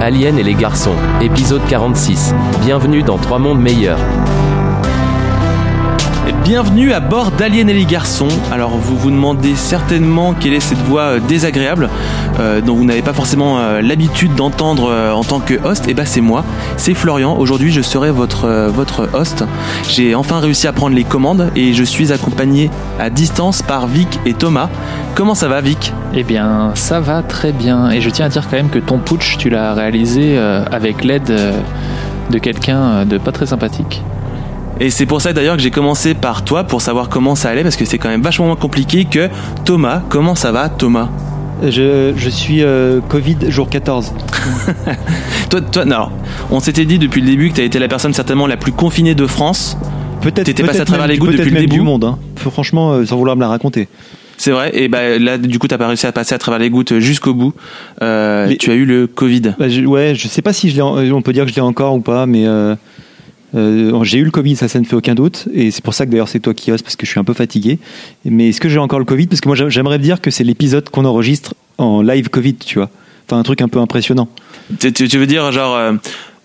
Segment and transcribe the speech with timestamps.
[0.00, 2.32] Alien et les garçons, épisode 46.
[2.64, 3.98] Bienvenue dans Trois mondes meilleurs.
[6.46, 8.28] Bienvenue à bord d'Alien et les garçons.
[8.52, 11.90] Alors vous vous demandez certainement quelle est cette voix euh, désagréable
[12.38, 15.88] euh, dont vous n'avez pas forcément euh, l'habitude d'entendre en tant que host.
[15.88, 16.44] Et bah c'est moi,
[16.76, 17.36] c'est Florian.
[17.36, 19.42] Aujourd'hui je serai votre votre host.
[19.88, 22.70] J'ai enfin réussi à prendre les commandes et je suis accompagné
[23.00, 24.68] à distance par Vic et Thomas.
[25.16, 25.92] Comment ça va Vic?
[26.14, 27.90] Eh bien, ça va très bien.
[27.90, 31.36] Et je tiens à dire quand même que ton putsch, tu l'as réalisé avec l'aide
[32.30, 34.04] de quelqu'un de pas très sympathique.
[34.80, 37.62] Et c'est pour ça d'ailleurs que j'ai commencé par toi pour savoir comment ça allait
[37.62, 39.28] parce que c'est quand même vachement moins compliqué que
[39.64, 40.02] Thomas.
[40.08, 41.08] Comment ça va Thomas?
[41.62, 44.12] Je, je suis euh, Covid jour 14.
[45.50, 46.12] Toi, toi, non, alors,
[46.50, 48.72] on s'était dit depuis le début que tu as été la personne certainement la plus
[48.72, 49.78] confinée de France.
[50.20, 51.76] Peut-être T'étais passé à travers les gouttes depuis le début.
[51.76, 52.04] du monde.
[52.04, 52.18] Hein.
[52.36, 53.88] Franchement, euh, sans vouloir me la raconter.
[54.36, 54.70] C'est vrai.
[54.74, 57.32] Et bah là, du coup, t'as pas réussi à passer à travers les gouttes jusqu'au
[57.32, 57.54] bout.
[58.02, 59.54] Euh, Tu as eu le Covid.
[59.58, 60.82] Bah, je, ouais, je sais pas si je l'ai.
[60.82, 62.44] en- On peut dire que je l'ai encore ou pas, mais
[63.56, 65.48] euh, j'ai eu le Covid, ça, ça ne fait aucun doute.
[65.52, 67.24] Et c'est pour ça que d'ailleurs c'est toi qui oses parce que je suis un
[67.24, 67.78] peu fatigué.
[68.24, 69.26] Mais est-ce que j'ai encore le Covid?
[69.26, 72.78] Parce que moi, j'aim- j'aimerais dire que c'est l'épisode qu'on enregistre en live Covid, tu
[72.78, 72.90] vois.
[73.28, 74.28] Enfin, un truc un peu impressionnant.
[74.78, 75.92] Tu, tu- tu veux dire genre euh,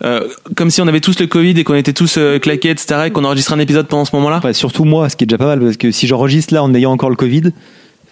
[0.03, 3.03] euh, comme si on avait tous le Covid et qu'on était tous euh, claqués, etc.
[3.08, 4.42] Et qu'on enregistrait un épisode pendant ce moment-là?
[4.53, 6.92] Surtout moi, ce qui est déjà pas mal, parce que si j'enregistre là en ayant
[6.92, 7.52] encore le Covid,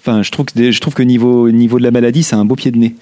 [0.02, 2.56] enfin, je trouve que je trouve que niveau niveau de la maladie, c'est un beau
[2.56, 2.96] pied de nez.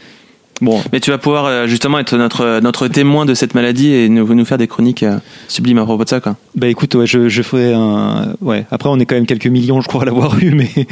[0.61, 4.09] Bon, Mais tu vas pouvoir euh, justement être notre notre témoin de cette maladie et
[4.09, 6.35] nous, nous faire des chroniques euh, sublimes à propos de ça quoi.
[6.55, 8.33] Bah écoute, ouais, je, je ferai un.
[8.41, 10.69] Ouais, après on est quand même quelques millions, je crois, à l'avoir eu, mais.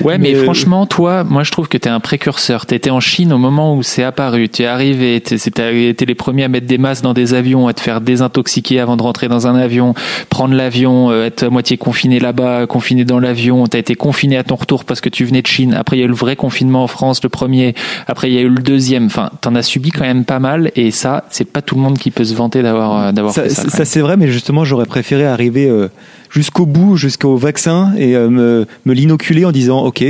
[0.00, 2.66] Ouais, mais, Mais, euh, franchement, toi, moi je trouve que t'es un précurseur.
[2.66, 4.48] T'étais en Chine au moment où c'est apparu.
[4.48, 7.72] Tu es arrivé, t'as été les premiers à mettre des masques dans des avions, à
[7.72, 9.94] te faire désintoxiquer avant de rentrer dans un avion,
[10.28, 13.66] prendre l'avion, euh, être à moitié confiné là-bas, confiné dans l'avion.
[13.66, 15.74] T'as été confiné à ton retour parce que tu venais de Chine.
[15.74, 17.74] Après, il y a eu le vrai confinement en France, le premier.
[18.06, 19.06] Après, il y a eu le deuxième.
[19.06, 20.72] Enfin, t'en as subi quand même pas mal.
[20.74, 23.48] Et ça, c'est pas tout le monde qui peut se vanter d'avoir euh, d'avoir Ça,
[23.48, 23.84] ça.
[23.84, 25.88] c'est vrai, mais justement, j'aurais préféré arriver euh,
[26.30, 30.04] jusqu'au bout, jusqu'au vaccin, et euh, me, me l'inoculer en disant Ok,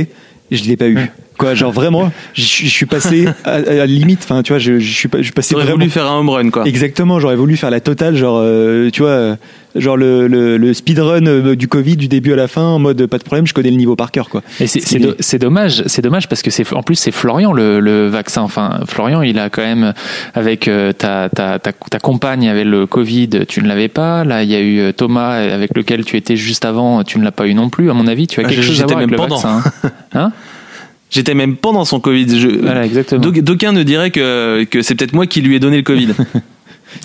[0.51, 0.97] je l'ai pas eu.
[1.37, 5.07] Quoi, genre vraiment, je suis passé à, à la limite, enfin, tu vois, je, suis
[5.09, 5.71] pas- je suis passé vraiment.
[5.73, 6.65] voulu faire un home run quoi.
[6.65, 9.35] Exactement, j'aurais voulu faire la totale, genre, euh, tu vois,
[9.75, 13.05] genre le, le, le speedrun euh, du Covid du début à la fin, en mode
[13.07, 14.43] pas de problème, je connais le niveau par cœur, quoi.
[14.61, 17.81] Et c'est c'est do- dommage, c'est dommage parce que c'est en plus c'est Florian le,
[17.81, 18.41] le vaccin.
[18.41, 19.93] Enfin, Florian, il a quand même
[20.35, 24.23] avec euh, ta, ta, ta, ta compagne avait le Covid, tu ne l'avais pas.
[24.23, 27.31] Là, il y a eu Thomas avec lequel tu étais juste avant, tu ne l'as
[27.33, 27.89] pas eu non plus.
[27.89, 29.35] À mon avis, tu as Ah, quelque chose à voir avec même le pendant.
[29.41, 29.61] vaccin.
[30.13, 30.31] hein?
[31.11, 32.39] J'étais même pendant son Covid.
[32.39, 32.47] Je...
[32.47, 33.21] Voilà, exactement.
[33.21, 36.09] D'auc- D'aucuns ne diraient que, que c'est peut-être moi qui lui ai donné le Covid.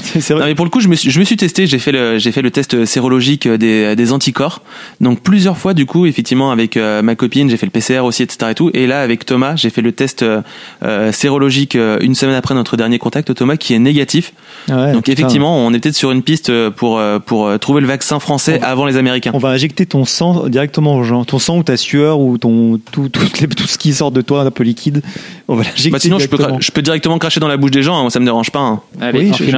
[0.05, 1.67] C'est Non, mais pour le coup, je me suis, je me suis testé.
[1.67, 4.63] J'ai fait le, j'ai fait le test sérologique des, des anticorps.
[5.01, 8.23] Donc plusieurs fois, du coup, effectivement, avec euh, ma copine, j'ai fait le PCR aussi,
[8.23, 8.51] etc.
[8.51, 8.71] Et tout.
[8.75, 10.43] Et là, avec Thomas, j'ai fait le test euh,
[10.83, 14.33] euh, sérologique euh, une semaine après notre dernier contact, Thomas, qui est négatif.
[14.69, 15.13] Ouais, Donc putain.
[15.13, 18.19] effectivement, on est peut-être sur une piste euh, pour euh, pour euh, trouver le vaccin
[18.21, 19.31] français va- avant les Américains.
[19.35, 21.25] On va injecter ton sang directement aux gens.
[21.25, 24.21] Ton sang ou ta sueur ou ton, tout, tout, les- tout ce qui sort de
[24.21, 25.03] toi un peu liquide.
[25.49, 26.59] On va l'injecter Bah sinon, je peux, directement.
[26.59, 28.05] cra- je peux directement cracher dans la bouche des gens.
[28.07, 28.61] hein, ça me dérange pas.
[28.61, 28.81] hein.
[29.01, 29.51] Allez, Oui, je- je-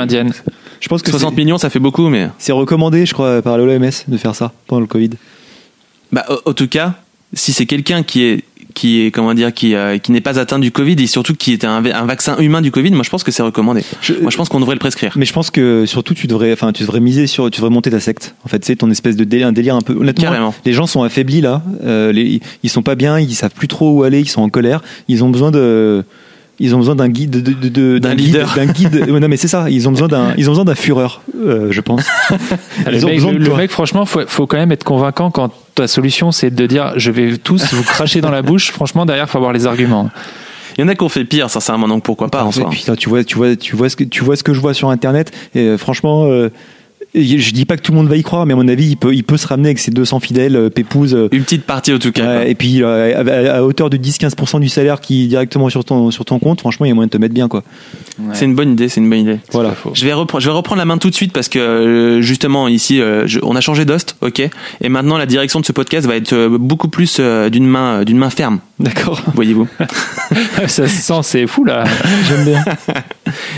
[0.81, 3.57] Je pense que 60 c'est- millions, ça fait beaucoup, mais c'est recommandé, je crois, par
[3.59, 5.11] l'OMS de faire ça pendant le Covid.
[6.13, 6.95] Bah, en- en tout cas,
[7.33, 8.45] si c'est quelqu'un qui est
[8.75, 11.53] qui est comment dire qui euh, qui n'est pas atteint du Covid et surtout qui
[11.53, 13.83] est un, un vaccin humain du Covid, moi je pense que c'est recommandé.
[14.01, 15.13] Je- Moi je pense qu'on devrait le prescrire.
[15.17, 17.91] Mais je pense que surtout tu devrais, enfin tu devrais miser sur, tu devrais monter
[17.91, 18.35] ta secte.
[18.47, 19.93] En fait, c'est ton espèce de délire, un délire un peu.
[19.93, 20.55] Honnêtement, Carrément.
[20.65, 21.63] les gens sont affaiblis là.
[21.85, 24.49] Euh, les- ils sont pas bien, ils savent plus trop où aller, ils sont en
[24.49, 24.81] colère.
[25.07, 26.03] Ils ont besoin de,
[26.63, 28.53] ils ont besoin d'un guide, de, de- de- D'un guide- leader.
[28.57, 29.07] d'un guide.
[29.09, 29.69] Non mais c'est ça.
[29.69, 32.05] Ils ont besoin d'un, ils ont besoin d'un fureur, euh, je pense.
[32.87, 33.57] Le Ils ont mec, besoin le- de le toi.
[33.59, 37.11] mec, franchement, faut, faut quand même être convaincant quand ta solution c'est de dire je
[37.11, 38.71] vais tous vous cracher dans la bouche.
[38.71, 40.09] Franchement, derrière, faut avoir les arguments.
[40.79, 42.71] Il y en a qui ont fait pire, sincèrement, donc pourquoi pas en soi.
[42.71, 44.73] putain, tu vois, tu vois, tu vois ce que tu vois ce que je vois
[44.73, 45.31] sur internet.
[45.55, 46.49] Et euh, franchement, euh,
[47.15, 48.97] je dis pas que tout le monde va y croire, mais à mon avis, il
[48.97, 51.15] peut, il peut se ramener avec ses 200 fidèles, euh, pépouses.
[51.15, 52.39] euh, Une petite partie en tout cas.
[52.39, 55.85] Ouais, et puis euh, à, à hauteur de 10-15% du salaire qui est directement sur
[55.85, 57.49] ton, sur ton compte, franchement, il y a moyen de te mettre bien.
[57.49, 57.63] quoi.
[58.33, 59.39] C'est une bonne idée, c'est une bonne idée.
[59.53, 59.75] Voilà.
[59.95, 62.69] Je vais, reprendre, je vais reprendre la main tout de suite parce que euh, justement
[62.69, 64.41] ici euh, je- on a changé d'host, ok,
[64.81, 68.05] et maintenant la direction de ce podcast va être euh, beaucoup plus euh, d'une main
[68.05, 68.61] d'une main ferme.
[68.83, 69.23] D'accord.
[69.35, 69.69] voyez-vous.
[70.67, 71.85] ça se sent, c'est fou là.
[72.29, 72.65] J'aime bien.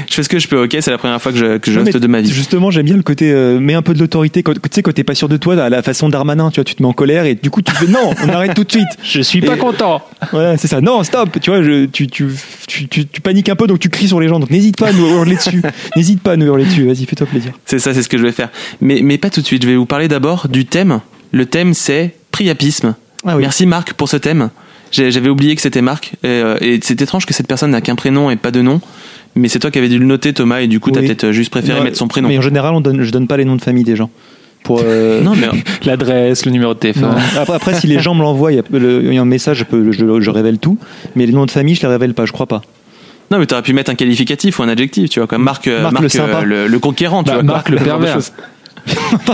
[0.08, 0.76] Je fais ce que je peux, ok?
[0.80, 2.30] C'est la première fois que je, que je Non, mais de ma vie.
[2.32, 4.42] Justement, j'aime bien le côté, euh, mets un peu de l'autorité.
[4.42, 6.64] Quand- Tu sais, quand t'es pas sûr de toi, à la façon d'Armanin, tu vois,
[6.64, 8.70] tu te mets en colère et du coup, tu fais non, on arrête tout de
[8.70, 8.88] suite.
[9.02, 10.02] Je suis pas Et- content.
[10.30, 10.80] Voilà, c'est ça.
[10.80, 11.38] Non, stop.
[11.40, 12.26] Tu vois, je- tu, tu,
[12.66, 14.38] tu, tu, tu paniques un peu, donc tu cries sur les gens.
[14.38, 15.62] Donc n'hésite pas à nous hurler dessus.
[15.96, 16.84] n'hésite pas à nous hurler dessus.
[16.86, 17.52] Vas-y, fais-toi plaisir.
[17.64, 18.50] C'est ça, c'est ce que je vais faire.
[18.80, 19.62] Mais, mais pas tout de suite.
[19.62, 21.00] Je vais vous parler d'abord du thème.
[21.32, 22.94] Le thème, c'est priapisme.
[23.26, 23.42] Ah oui.
[23.42, 24.50] Merci Marc pour ce thème.
[24.94, 26.12] J'avais oublié que c'était Marc.
[26.22, 28.80] Et, euh, et c'est étrange que cette personne n'a qu'un prénom et pas de nom.
[29.36, 31.06] Mais c'est toi qui avais dû le noter, Thomas, et du coup, t'as Oui.
[31.06, 32.28] peut-être juste préféré Non, mettre son prénom.
[32.28, 34.10] Mais en général, on donne, je donne pas les noms de famille des gens.
[34.62, 35.48] Pour, euh, Non, mais
[35.84, 37.14] L'adresse, le numéro de téléphone.
[37.36, 39.24] Après, après, si les gens me l'envoient, il y, a le- il y a un
[39.24, 40.78] message, je, peux, je, je révèle tout.
[41.16, 42.62] Mais les noms de famille, je les révèle pas, je crois pas.
[43.32, 45.82] non, mais t'aurais pu mettre un qualificatif ou un adjectif, tu vois, comme Marc, euh,
[45.82, 46.42] Marc le sympa.
[46.42, 47.42] le, le conquérant, tu Bah, vois.
[47.54, 48.18] Marc le pervers.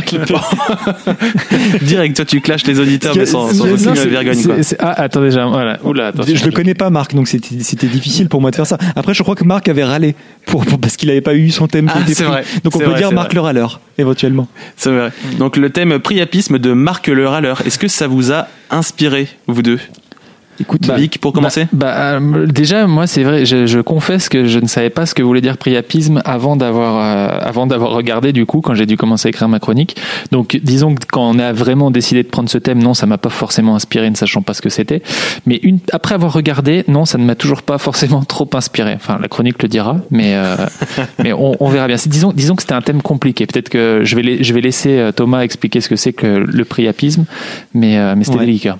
[1.82, 4.54] Direct, toi, tu clashes les auditeurs, mais sans, aucune vergogne, quoi.
[4.78, 5.46] Ah, attends déjà.
[5.46, 5.78] Voilà.
[5.84, 6.34] Oula, attention.
[6.36, 8.78] je le connais pas, Marc, donc c'était difficile pour moi de faire ça.
[8.96, 10.14] Après, je crois que Marc avait râlé
[10.46, 12.24] pour, pour- parce qu'il avait pas eu son thème qui Ah, était pris.
[12.24, 12.44] vrai.
[12.64, 13.34] Donc on peut vrai, dire Marc vrai.
[13.36, 14.48] le râleur, éventuellement.
[14.76, 15.10] C'est vrai.
[15.38, 17.62] Donc le thème priapisme de Marc le râleur.
[17.66, 19.78] Est-ce que ça vous a inspiré, vous deux?
[20.60, 24.28] Écoute, Bah, Vic, pour commencer Bah, bah, euh, déjà, moi, c'est vrai, je, je confesse
[24.28, 27.92] que je ne savais pas ce que voulait dire priapisme avant d'avoir euh, avant d'avoir
[27.92, 29.96] regardé du coup quand j'ai dû commencer à écrire ma chronique.
[30.32, 33.18] Donc, disons que quand on a vraiment décidé de prendre ce thème, non, ça m'a
[33.18, 35.02] pas forcément inspiré, ne sachant pas ce que c'était.
[35.46, 38.92] Mais une, après avoir regardé, non, ça ne m'a toujours pas forcément trop inspiré.
[38.94, 40.56] Enfin, la chronique le dira, mais euh,
[41.22, 41.96] mais on, on verra bien.
[42.06, 43.46] Disons, disons que c'était un thème compliqué.
[43.46, 47.24] Peut-être que je vais je vais laisser Thomas expliquer ce que c'est que le priapisme,
[47.74, 48.46] mais mais c'était Ouais.
[48.46, 48.78] délicat.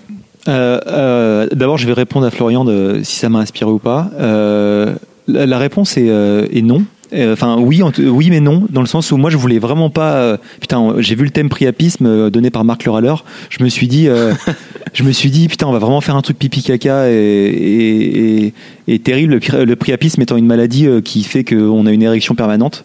[0.49, 4.11] Euh, euh, D'abord, je vais répondre à Florian de si ça m'a inspiré ou pas.
[4.19, 4.95] Euh,
[5.29, 6.83] la, la réponse est, euh, est non.
[7.13, 9.91] Euh, Enfin, oui, en oui, mais non, dans le sens où moi, je voulais vraiment
[9.91, 10.15] pas.
[10.15, 13.25] euh, putain, j'ai vu le thème priapisme euh, donné par Marc le râleur.
[13.49, 14.33] Je me suis dit, euh,
[14.95, 18.47] je me suis dit, putain, on va vraiment faire un truc pipi caca et, et,
[18.47, 18.55] et-
[18.89, 19.41] et terrible.
[19.53, 22.85] Le, le priapisme étant une maladie qui fait qu'on a une érection permanente.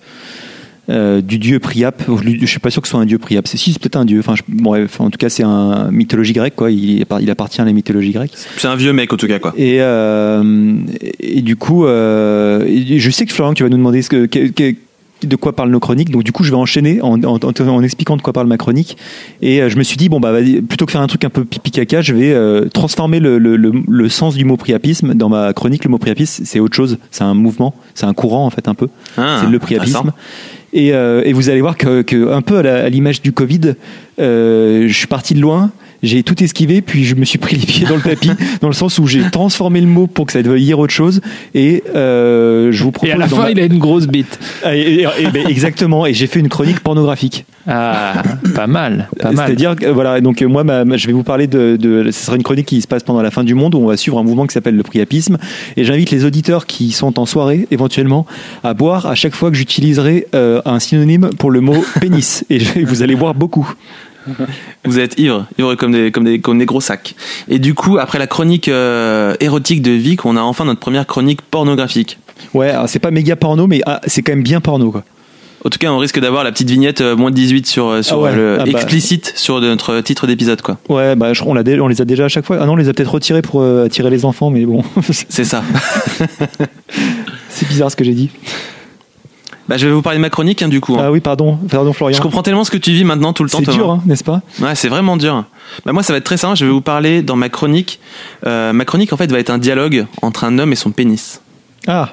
[0.89, 2.03] Euh, du dieu Priap.
[2.39, 3.47] Je suis pas sûr que ce soit un dieu Priap.
[3.47, 4.19] C'est si, c'est peut-être un dieu.
[4.19, 6.71] Enfin, je- bon, bref, en tout cas, c'est un mythologie grecque, quoi.
[6.71, 8.31] Il, il appartient à la mythologie grecque.
[8.57, 9.53] C'est un vieux mec, en tout cas, quoi.
[9.57, 10.75] Et, euh,
[11.19, 14.25] et du coup, euh, et je sais que Florian, tu vas nous demander ce que,
[14.25, 14.75] que- que-
[15.23, 16.11] de quoi parlent nos chroniques.
[16.11, 18.57] Donc du coup, je vais enchaîner en, en- en- en expliquant de quoi parle ma
[18.57, 18.95] chronique.
[19.41, 20.33] Et euh, je me suis dit, bon, bah,
[20.67, 23.55] plutôt que faire un truc un peu pipi caca, je vais euh, transformer le, le-
[23.55, 25.15] le- le sens du mot priapisme.
[25.15, 26.97] Dans ma chronique, le mot priapisme, c'est autre chose.
[27.11, 28.87] C'est un mouvement, c'est un courant, en fait, un peu.
[29.17, 30.11] Ah, c'est le priapisme.
[30.77, 33.75] Euh, et vous allez voir que, que un peu à l'image du Covid,
[34.19, 35.71] euh, je suis parti de loin,
[36.05, 38.31] j'ai tout esquivé, puis je me suis pris les pieds dans le tapis,
[38.61, 41.21] dans le sens où j'ai transformé le mot pour que ça veuille dire autre chose.
[41.53, 43.09] Et euh, je vous propose.
[43.09, 44.39] Et à la fin, ma- il a une grosse bite.
[44.63, 46.05] Ah, et- et- et- ben, exactement.
[46.05, 47.45] Et j'ai fait une chronique pornographique.
[47.67, 48.21] Ah,
[48.53, 49.47] pas mal, pas mal.
[49.47, 52.35] C'est-à-dire, voilà, donc euh, moi, ma- ma- je vais vous parler de, de, ce sera
[52.35, 54.23] une chronique qui se passe pendant la fin du monde où on va suivre un
[54.23, 55.37] mouvement qui s'appelle le priapisme.
[55.75, 58.27] Et j'invite les auditeurs qui sont en soirée, éventuellement,
[58.63, 62.45] à boire à chaque fois que j'utiliserai euh, un synonyme pour le mot pénis.
[62.51, 63.73] Et je- vous allez boire beaucoup.
[64.85, 67.15] Vous êtes ivre, ivre comme des, comme des, comme des gros sacs.
[67.47, 71.05] Et du coup, après la chronique euh, érotique de Vic, on a enfin notre première
[71.05, 72.17] chronique pornographique.
[72.53, 75.03] Ouais, alors c'est pas méga porno, mais ah, c'est quand même bien porno, quoi.
[75.65, 78.01] En tout cas, on risque d'avoir la petite vignette euh, moins de 18 sur, euh,
[78.03, 78.69] sur Ah ouais, le ah bah.
[78.69, 80.77] explicite sur notre titre d'épisode, quoi.
[80.89, 82.59] Ouais, bah, on, l'a dé- on les a déjà à chaque fois.
[82.61, 84.83] Ah non, on les a peut-être retirés pour euh, attirer les enfants, mais bon,
[85.29, 85.63] C'est ça.
[87.49, 88.29] c'est bizarre ce que j'ai dit.
[89.67, 90.95] Bah, je vais vous parler de ma chronique, hein, du coup.
[90.95, 91.03] hein.
[91.05, 92.15] Ah oui, pardon, pardon Florian.
[92.17, 94.23] Je comprends tellement ce que tu vis maintenant tout le temps, C'est dur, hein, n'est-ce
[94.23, 94.41] pas?
[94.61, 95.43] Ouais, c'est vraiment dur.
[95.85, 96.55] Bah, moi, ça va être très simple.
[96.57, 97.99] Je vais vous parler dans ma chronique.
[98.45, 101.41] Euh, ma chronique, en fait, va être un dialogue entre un homme et son pénis.
[101.87, 102.11] Ah,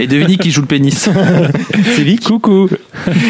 [0.00, 1.08] Et devinez qui joue le pénis.
[1.94, 2.68] c'est Vic Coucou.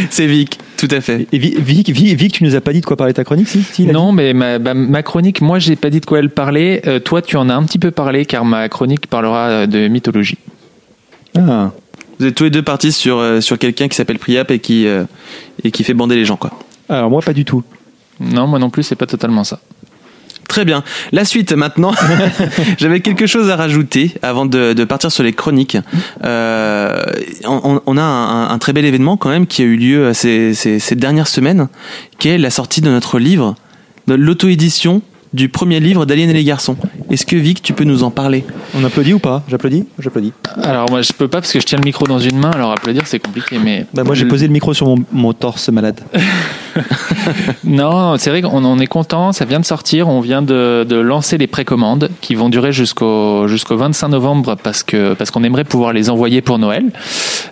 [0.08, 1.26] C'est Vic, tout à fait.
[1.32, 3.48] Et Vi- Vic, Vic, Vic, tu nous as pas dit de quoi parlait ta chronique,
[3.48, 6.80] si, Non, mais ma, bah, ma chronique, moi, j'ai pas dit de quoi elle parlait.
[6.86, 9.88] Euh, toi, tu en as un petit peu parlé, car ma chronique parlera euh, de
[9.88, 10.38] mythologie.
[11.36, 11.72] Ah.
[12.20, 14.86] Vous êtes tous les deux partis sur, euh, sur quelqu'un qui s'appelle Priap et qui,
[14.86, 15.04] euh,
[15.64, 16.50] et qui fait bander les gens, quoi.
[16.90, 17.64] Alors moi, pas du tout.
[18.20, 19.58] Non, moi non plus, c'est pas totalement ça.
[20.46, 20.84] Très bien.
[21.12, 21.94] La suite maintenant.
[22.78, 25.78] J'avais quelque chose à rajouter avant de, de partir sur les chroniques.
[26.22, 27.02] Euh,
[27.46, 30.52] on, on a un, un très bel événement quand même qui a eu lieu ces,
[30.52, 31.68] ces, ces dernières semaines,
[32.18, 33.54] qui est la sortie de notre livre,
[34.08, 35.00] de l'auto-édition
[35.32, 36.76] du premier livre d'Alien et les garçons.
[37.10, 38.44] Est-ce que Vic, tu peux nous en parler?
[38.74, 39.42] On applaudit ou pas?
[39.48, 40.32] J'applaudis J'applaudis.
[40.62, 42.72] Alors, moi, je peux pas parce que je tiens le micro dans une main, alors
[42.72, 43.86] applaudir, c'est compliqué, mais.
[43.94, 46.00] Bah, moi, j'ai posé le micro sur mon, mon torse malade.
[47.64, 50.96] Non, c'est vrai qu'on en est content, ça vient de sortir, on vient de, de
[50.96, 55.64] lancer les précommandes qui vont durer jusqu'au jusqu'au 25 novembre parce que parce qu'on aimerait
[55.64, 56.84] pouvoir les envoyer pour Noël.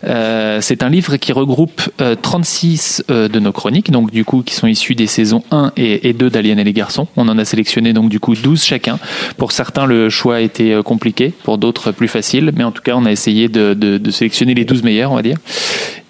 [0.04, 4.42] Euh, c'est un livre qui regroupe euh, 36 euh, de nos chroniques, donc du coup
[4.42, 7.08] qui sont issues des saisons 1 et, et 2 d'Alien et les garçons.
[7.16, 8.98] On en a sélectionné donc du coup 12 chacun.
[9.37, 12.82] Pour certains, le choix a été euh, compliqué, pour d'autres plus facile, mais en tout
[12.82, 15.38] cas, on a essayé de, sélectionner les 12 meilleurs, on va dire.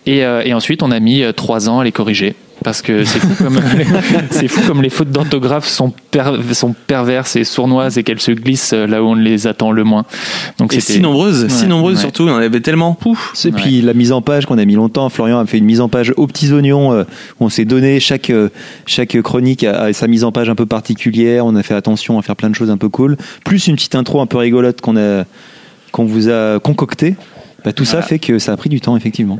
[0.07, 2.35] Et, euh, et ensuite, on a mis euh, trois ans à les corriger.
[2.65, 3.61] Parce que c'est fou comme,
[4.31, 8.33] c'est fou comme les fautes d'orthographe sont, per- sont perverses et sournoises et qu'elles se
[8.33, 10.05] glissent là où on les attend le moins.
[10.59, 12.01] Donc c'était- si nombreuses, si nombreuses ouais.
[12.03, 12.95] surtout, on en avait tellement.
[12.95, 13.33] Pouf.
[13.45, 15.81] Et puis la mise en page qu'on a mis longtemps, Florian a fait une mise
[15.81, 16.93] en page aux petits oignons.
[16.93, 17.05] euh,
[17.39, 18.49] on s'est donné chaque euh,
[18.87, 21.47] chaque chronique a, a sa mise en page un peu particulière.
[21.47, 23.17] On a fait attention à faire plein de choses un peu cool.
[23.45, 25.25] Plus une petite intro un peu rigolote qu'on a
[25.93, 27.15] qu'on vous a concocté.
[27.65, 29.39] Bah, tout ça fait que ça a pris du temps effectivement.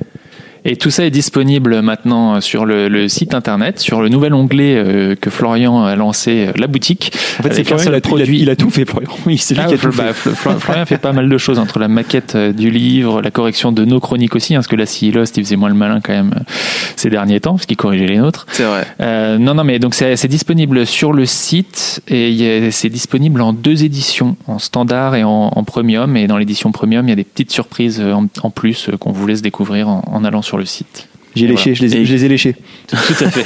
[0.71, 4.75] Et tout ça est disponible maintenant sur le, le site internet, sur le nouvel onglet
[4.77, 7.11] euh, que Florian a lancé, euh, la boutique.
[7.39, 8.41] En fait, c'est Florian, il a, tout- il a- produit.
[8.43, 9.09] il a tout fait Florian.
[9.27, 10.29] Oui, c'est lui Ah, qui a tout bah, fait.
[10.31, 13.31] Fl- Fl- Florian fait pas mal de choses entre la maquette euh, du livre, la
[13.31, 15.75] correction de nos chroniques aussi, hein, parce que là, si Lost, il faisait moins le
[15.75, 16.43] malin quand même euh,
[16.97, 18.45] ces derniers temps, parce qu'il corrigeait les nôtres.
[18.53, 18.87] C'est vrai.
[19.01, 23.85] Euh, non, non, mais donc c'est disponible sur le site et c'est disponible en deux
[23.85, 26.15] éditions, en standard et en, en premium.
[26.19, 28.99] Et dans l'édition premium, il y a des petites surprises euh, en, en plus euh,
[28.99, 31.09] qu'on vous laisse découvrir en, en allant sur le site.
[31.37, 32.57] J'ai léché, je, les, ai- Et- je les ai léchés.
[32.89, 33.45] Tout à fait.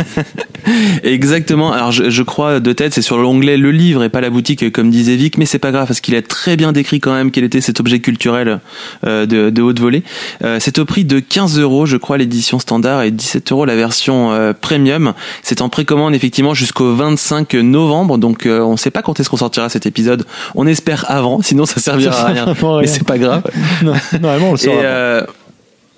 [1.03, 1.73] Exactement.
[1.73, 4.71] Alors je, je crois de tête, c'est sur l'onglet le livre et pas la boutique,
[4.73, 7.31] comme disait Vic, mais c'est pas grave parce qu'il a très bien décrit quand même
[7.31, 8.61] quel était cet objet culturel
[9.05, 10.05] euh, de, de haute volée.
[10.45, 13.77] Euh, c'est au prix de 15 euros, je crois, l'édition standard et 17 euros la
[13.77, 15.13] version euh, premium.
[15.43, 19.37] C'est en précommande effectivement jusqu'au 25 novembre, donc euh, on sait pas quand est-ce qu'on
[19.37, 20.25] sortira cet épisode.
[20.55, 22.55] On espère avant, sinon ça servira à rien.
[22.81, 23.43] Mais c'est pas grave.
[23.83, 25.27] Non, normalement, on le saura.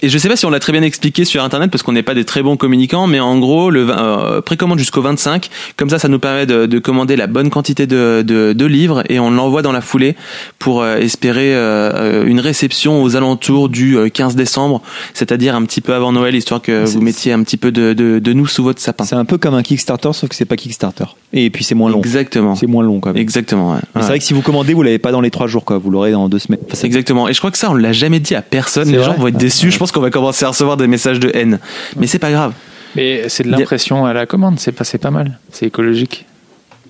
[0.05, 1.93] Euh, et je sais pas si on l'a très bien expliqué sur internet parce qu'on
[1.93, 5.49] n'est pas des très bons communicants, mais en gros, le euh, précommande jusqu'au 25.
[5.77, 9.03] Comme ça, ça nous permet de, de commander la bonne quantité de, de, de livres
[9.09, 10.17] et on l'envoie dans la foulée
[10.59, 14.83] pour euh, espérer euh, euh, une réception aux alentours du euh, 15 décembre,
[15.13, 18.19] c'est-à-dire un petit peu avant Noël, histoire que vous mettiez un petit peu de, de,
[18.19, 19.05] de nous sous votre sapin.
[19.05, 21.05] C'est un peu comme un Kickstarter, sauf que c'est pas Kickstarter.
[21.33, 21.99] Et puis c'est moins long.
[21.99, 22.55] Exactement.
[22.55, 23.21] C'est moins long quand même.
[23.21, 23.73] Exactement.
[23.73, 23.81] ouais.
[23.97, 25.79] C'est vrai que si vous commandez, vous l'avez pas dans les trois jours, quoi.
[25.79, 26.61] Vous l'aurez dans deux semaines.
[26.71, 27.29] Enfin, Exactement.
[27.29, 28.89] Et je crois que ça, on l'a jamais dit à personne.
[28.91, 29.71] Les vrai gens vont être déçus.
[29.71, 31.59] Je pense qu'on va commencer à recevoir des messages de haine.
[31.97, 32.53] Mais c'est pas grave.
[32.97, 35.39] Mais c'est de l'impression à la commande, c'est pas, pas mal.
[35.51, 36.27] C'est écologique.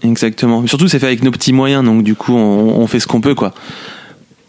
[0.03, 0.67] Exactement.
[0.67, 3.21] Surtout, c'est fait avec nos petits moyens, donc du coup, on, on fait ce qu'on
[3.21, 3.55] peut, quoi.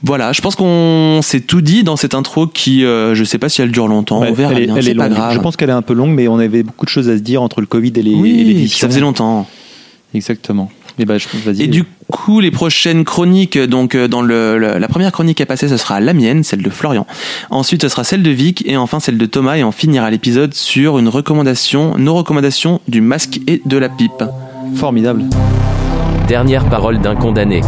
[0.04, 3.50] Voilà, je pense qu'on s'est tout dit dans cette intro qui, euh, je sais pas
[3.50, 5.18] si elle dure longtemps, Ouais, on verra elle est, bien, elle c'est est pas longue.
[5.18, 5.34] grave.
[5.34, 7.22] Je pense qu'elle est un peu longue, mais on avait beaucoup de choses à se
[7.22, 9.48] dire entre le Covid et les, oui, et ça faisait longtemps.
[10.14, 10.70] Exactement.
[10.98, 11.64] Et bah, je vas-y.
[11.64, 15.46] Et du coup, les prochaines chroniques, donc euh, dans le, le- la première chronique à
[15.46, 17.06] passer, ce sera la mienne, celle de Florian.
[17.50, 19.58] Ensuite, ce sera celle de Vic et enfin celle de Thomas.
[19.58, 24.24] Et on finira l'épisode sur une recommandation, nos recommandations du masque et de la pipe.
[24.76, 25.24] Formidable.
[26.28, 27.62] Dernière parole d'un condamné.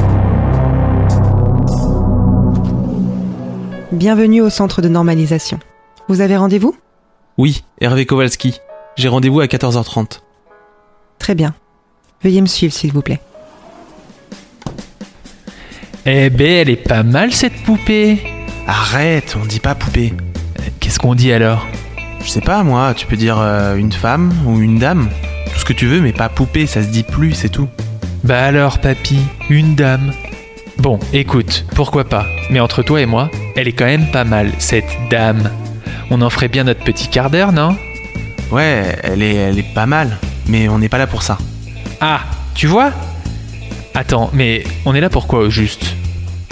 [3.91, 5.59] Bienvenue au centre de normalisation.
[6.07, 6.75] Vous avez rendez-vous?
[7.37, 8.59] Oui, Hervé Kowalski.
[8.95, 10.21] J'ai rendez-vous à 14h30.
[11.19, 11.53] Très bien.
[12.23, 13.19] Veuillez me suivre, s'il vous plaît.
[16.05, 18.19] Eh ben, elle est pas mal cette poupée.
[18.65, 20.13] Arrête, on dit pas poupée.
[20.79, 21.67] Qu'est-ce qu'on dit alors?
[22.23, 25.09] Je sais pas moi, tu peux dire euh, une femme ou une dame.
[25.53, 27.69] Tout ce que tu veux, mais pas poupée, ça se dit plus, c'est tout.
[28.23, 29.19] Bah alors, papy,
[29.49, 30.11] une dame.
[30.77, 32.25] Bon, écoute, pourquoi pas?
[32.49, 35.51] Mais entre toi et moi, elle est quand même pas mal, cette dame.
[36.09, 37.75] On en ferait bien notre petit quart d'heure, non?
[38.51, 41.37] Ouais, elle est, elle est pas mal, mais on n'est pas là pour ça.
[41.99, 42.21] Ah,
[42.53, 42.91] tu vois?
[43.95, 45.95] Attends, mais on est là pour quoi au juste?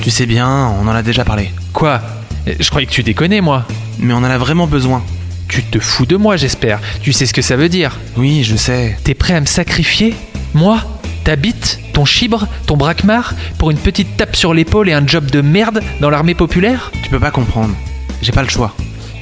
[0.02, 1.52] Tu sais bien, on en a déjà parlé.
[1.74, 2.02] Quoi?
[2.48, 3.66] Je croyais que tu déconnais, moi.
[4.00, 5.04] Mais on en a vraiment besoin.
[5.48, 6.80] Tu te fous de moi, j'espère.
[7.02, 8.00] Tu sais ce que ça veut dire?
[8.18, 8.98] Oui, je sais.
[9.04, 10.16] T'es prêt à me sacrifier?
[10.54, 10.80] Moi?
[11.24, 12.48] Ta bite Ton chibre?
[12.66, 13.34] Ton braquemar?
[13.58, 16.92] Pour une petite tape sur l'épaule et un job de merde dans l'armée populaire?
[17.04, 17.76] Tu peux pas comprendre.
[18.22, 18.76] J'ai pas le choix.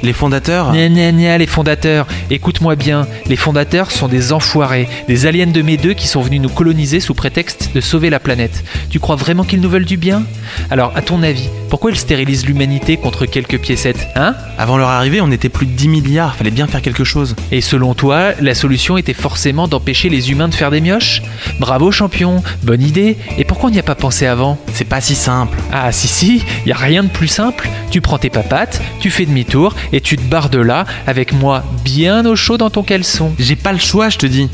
[0.04, 0.74] Les fondateurs.
[0.74, 2.08] Gna gna gna, les fondateurs.
[2.30, 6.42] Écoute-moi bien, les fondateurs sont des enfoirés, des aliens de mes deux qui sont venus
[6.42, 8.66] nous coloniser sous prétexte de sauver la planète.
[8.90, 10.24] Tu crois vraiment qu'ils nous veulent du bien?
[10.70, 14.36] Alors, à ton avis, pourquoi ils stérilisent l'humanité contre quelques piécettes Hein?
[14.58, 17.38] Avant leur arrivée, on était plus de 10 milliards, fallait bien faire quelque chose.
[17.54, 21.22] Et selon toi, la solution était forcément d'empêcher les humains de faire des mioches?
[21.62, 23.16] Bravo champion, bonne idée.
[23.38, 24.58] Et pourquoi on n'y a pas pensé avant?
[24.74, 25.58] C'est pas si simple.
[25.72, 27.70] Ah si si, y a rien de plus simple.
[27.90, 31.64] Tu prends tes papates, tu fais demi-tour et tu te barres de là avec moi
[31.86, 33.32] bien au chaud dans ton caleçon.
[33.40, 34.50] J'ai pas le choix, je te dis.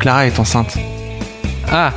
[0.00, 0.76] Clara est enceinte.
[1.70, 1.92] Ah,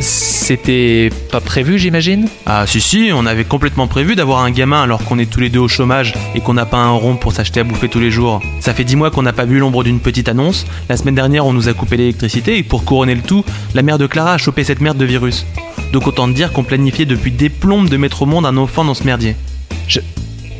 [0.00, 2.26] C'était pas prévu, j'imagine?
[2.46, 5.50] Ah si si, on avait complètement prévu d'avoir un gamin alors qu'on est tous les
[5.50, 8.10] deux au chômage et qu'on n'a pas un rond pour s'acheter à bouffer tous les
[8.10, 8.40] jours.
[8.60, 10.66] Ça fait dix mois qu'on n'a pas vu l'ombre d'une petite annonce.
[10.88, 13.98] La semaine dernière, on nous a coupé l'électricité et pour couronner le tout, la mère
[13.98, 15.46] de Clara a chopé cette merde de virus.
[15.92, 18.84] Donc autant te dire qu'on planifiait depuis des plombes de mettre au monde un enfant
[18.84, 19.36] dans ce merdier.
[19.86, 20.00] Je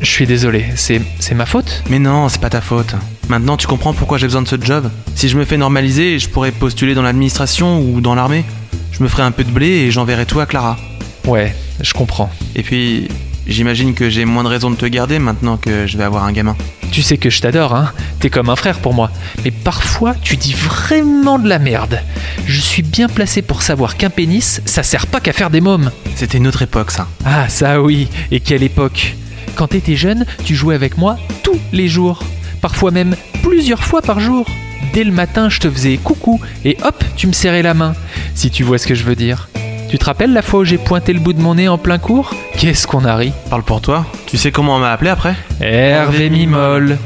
[0.03, 1.01] suis désolé, c'est
[1.33, 1.83] ma faute?
[1.89, 2.95] Mais non, c'est pas ta faute.
[3.29, 4.89] Maintenant, tu comprends pourquoi j'ai besoin de ce job.
[5.15, 8.45] Si je me fais normaliser, je pourrais postuler dans l'administration ou dans l'armée.
[8.91, 10.77] Je me ferai un peu de blé et j'enverrai tout à Clara.
[11.25, 12.29] Ouais, je comprends.
[12.55, 13.07] Et puis,
[13.47, 16.31] j'imagine que j'ai moins de raison de te garder maintenant que je vais avoir un
[16.31, 16.55] gamin.
[16.91, 19.11] Tu sais que je t'adore, hein T'es comme un frère pour moi.
[19.43, 21.99] Mais parfois, tu dis vraiment de la merde.
[22.45, 25.91] Je suis bien placé pour savoir qu'un pénis, ça sert pas qu'à faire des mômes.
[26.15, 27.07] C'était une autre époque, ça.
[27.25, 29.15] Ah, ça oui, et quelle époque?
[29.55, 32.23] Quand t'étais jeune, tu jouais avec moi tous les jours.
[32.61, 34.47] Parfois même plusieurs fois par jour.
[34.93, 37.93] Dès le matin, je te faisais coucou et hop, tu me serrais la main.
[38.33, 39.49] Si tu vois ce que je veux dire.
[39.89, 41.99] Tu te rappelles la fois où j'ai pointé le bout de mon nez en plein
[41.99, 42.33] cours?
[42.57, 43.31] Qu'est-ce qu'on a ri?
[43.49, 44.05] Parle pour toi.
[44.25, 45.35] Tu sais comment on m'a appelé après?
[45.61, 46.97] Hervé Mimol.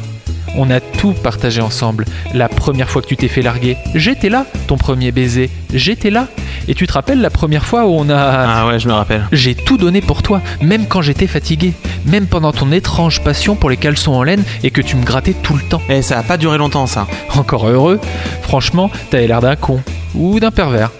[0.55, 2.05] On a tout partagé ensemble.
[2.33, 4.45] La première fois que tu t'es fait larguer, j'étais là.
[4.67, 6.27] Ton premier baiser, j'étais là.
[6.69, 8.15] Et tu te rappelles la première fois où on a...
[8.15, 9.25] Ah ouais, je me rappelle.
[9.31, 11.73] J'ai tout donné pour toi, même quand j'étais fatigué,
[12.05, 15.33] même pendant ton étrange passion pour les caleçons en laine et que tu me grattais
[15.33, 15.81] tout le temps.
[15.89, 17.07] Eh, ça a pas duré longtemps, ça.
[17.35, 17.99] Encore heureux.
[18.43, 19.81] Franchement, t'avais l'air d'un con.
[20.13, 20.91] Ou d'un pervers.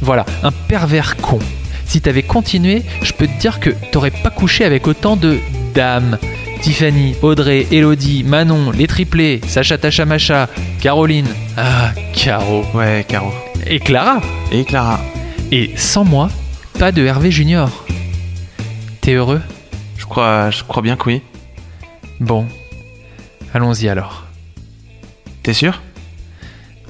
[0.00, 1.40] Voilà, un pervers con.
[1.86, 5.38] Si t'avais continué, je peux te dire que t'aurais pas couché avec autant de
[5.74, 6.18] dames.
[6.60, 10.48] Tiffany, Audrey, Elodie, Manon, les triplés, Sacha Tacha Macha,
[10.80, 11.26] Caroline.
[11.56, 12.64] Ah, Caro.
[12.74, 13.32] Ouais, Caro.
[13.66, 14.20] Et Clara.
[14.52, 15.00] Et Clara.
[15.52, 16.28] Et sans moi,
[16.78, 17.86] pas de Hervé Junior.
[19.00, 19.40] T'es heureux?
[19.96, 21.22] Je crois, je crois bien que oui.
[22.18, 22.46] Bon.
[23.54, 24.24] Allons-y alors.
[25.44, 25.82] T'es sûr?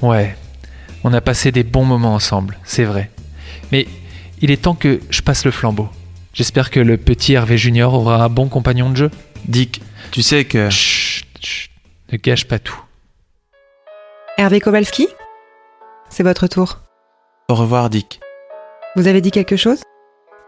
[0.01, 0.37] Ouais,
[1.05, 3.11] on a passé des bons moments ensemble, c'est vrai.
[3.73, 3.87] Mais
[4.41, 5.89] il est temps que je passe le flambeau.
[6.33, 9.11] J'espère que le petit Hervé Junior aura un bon compagnon de jeu.
[9.47, 10.71] Dick, tu sais que...
[10.71, 11.71] Chut, chut,
[12.11, 12.81] ne gâche pas tout.
[14.39, 15.09] Hervé Kowalski?
[16.09, 16.81] C'est votre tour.
[17.49, 18.21] Au revoir, Dick.
[18.97, 19.83] Vous avez dit quelque chose?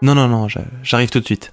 [0.01, 0.47] Non, non, non,
[0.83, 1.53] j'arrive tout de suite.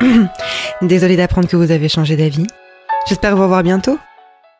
[0.82, 2.46] Désolée d'apprendre que vous avez changé d'avis.
[3.08, 3.98] J'espère vous revoir bientôt.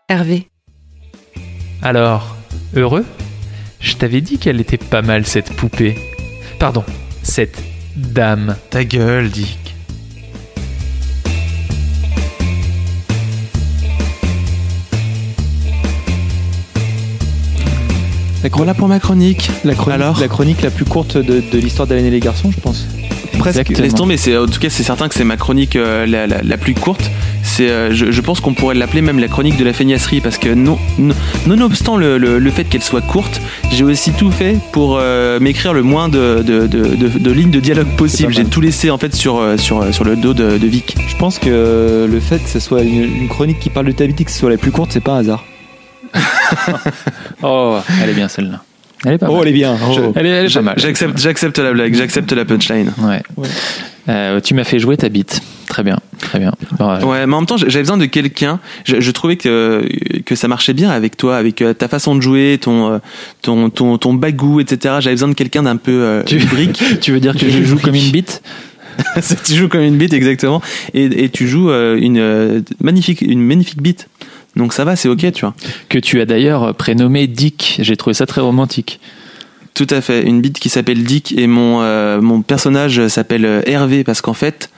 [0.08, 0.48] Hervé.
[1.80, 2.34] Alors,
[2.74, 3.06] heureux?
[3.78, 5.96] Je t'avais dit qu'elle était pas mal cette poupée.
[6.58, 6.82] Pardon,
[7.22, 8.56] cette dame.
[8.70, 9.74] Ta gueule, Dick.
[18.52, 19.50] Voilà pour ma chronique.
[19.64, 22.50] La chronique, Alors la chronique la plus courte de, de l'histoire d'Hélène et les garçons,
[22.50, 22.86] je pense.
[23.38, 23.58] Presque.
[23.58, 23.80] Exactement.
[23.80, 24.16] Laisse tomber.
[24.16, 26.72] C'est en tout cas c'est certain que c'est ma chronique euh, la, la- la plus
[26.74, 27.10] courte.
[27.56, 30.36] C'est euh, je, je pense qu'on pourrait l'appeler même la chronique de la feignasserie parce
[30.36, 31.14] que non, non-
[31.46, 33.40] nonobstant le, le- le fait qu'elle soit courte,
[33.72, 37.50] j'ai aussi tout fait pour euh, m'écrire le moins de, de, de- de- de lignes
[37.50, 38.34] de dialogue possible.
[38.34, 40.96] J'ai tout laissé en fait sur euh, sur sur le dos de, de Vic.
[41.08, 44.04] Je pense que le fait que ce soit une, une chronique qui parle de ta
[44.04, 45.42] vie, que ce soit la plus courte, c'est pas un hasard.
[47.42, 48.60] Oh, elle est bien celle-là.
[49.04, 49.42] Elle est pas Oh, mal.
[49.42, 49.76] elle est bien.
[49.88, 50.12] Oh.
[50.14, 50.74] Elle est, elle est pas mal.
[50.78, 52.92] J'accepte j'accepte la blague, j'accepte la punchline.
[52.98, 53.22] Ouais.
[53.36, 53.48] Ouais.
[54.08, 55.40] Euh, tu m'as fait jouer ta bite.
[55.68, 56.52] Très bien, très bien.
[56.80, 58.60] Euh, Ouais, mais en même temps, j'avais besoin de quelqu'un.
[58.84, 59.86] Je, je trouvais que
[60.24, 63.00] que ça marchait bien avec toi, avec euh, ta façon de jouer, ton
[63.42, 64.96] ton ton ton bagou, etc.
[65.00, 66.82] J'avais besoin de quelqu'un d'un peu euh, Tu- lubrique.
[67.00, 68.42] Tu veux dire que je joue comme une bite
[69.44, 70.62] tu joues comme une bite exactement,
[70.94, 74.08] et, et tu joues euh, une magnifique une magnifique bite.
[74.56, 75.52] Donc ça va, c'est ok, tu vois.
[75.90, 77.76] Que tu as d'ailleurs prénommé Dick.
[77.82, 78.98] J'ai trouvé ça très romantique.
[79.76, 83.60] Tout à fait, une bite qui s'appelle Dick et mon euh, mon personnage s'appelle euh,
[83.66, 84.70] Hervé parce qu'en fait,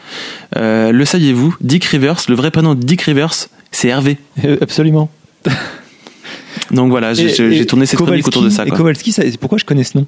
[0.57, 3.33] euh, le saviez-vous, Dick Rivers, le vrai prénom de Dick Rivers,
[3.71, 4.19] c'est Hervé.
[4.61, 5.09] Absolument.
[6.73, 8.67] Donc voilà, j'ai tourné cette chronique autour de ça.
[8.67, 8.71] Et.
[8.71, 10.07] Kowalski, ça- pourquoi je connais ce nom?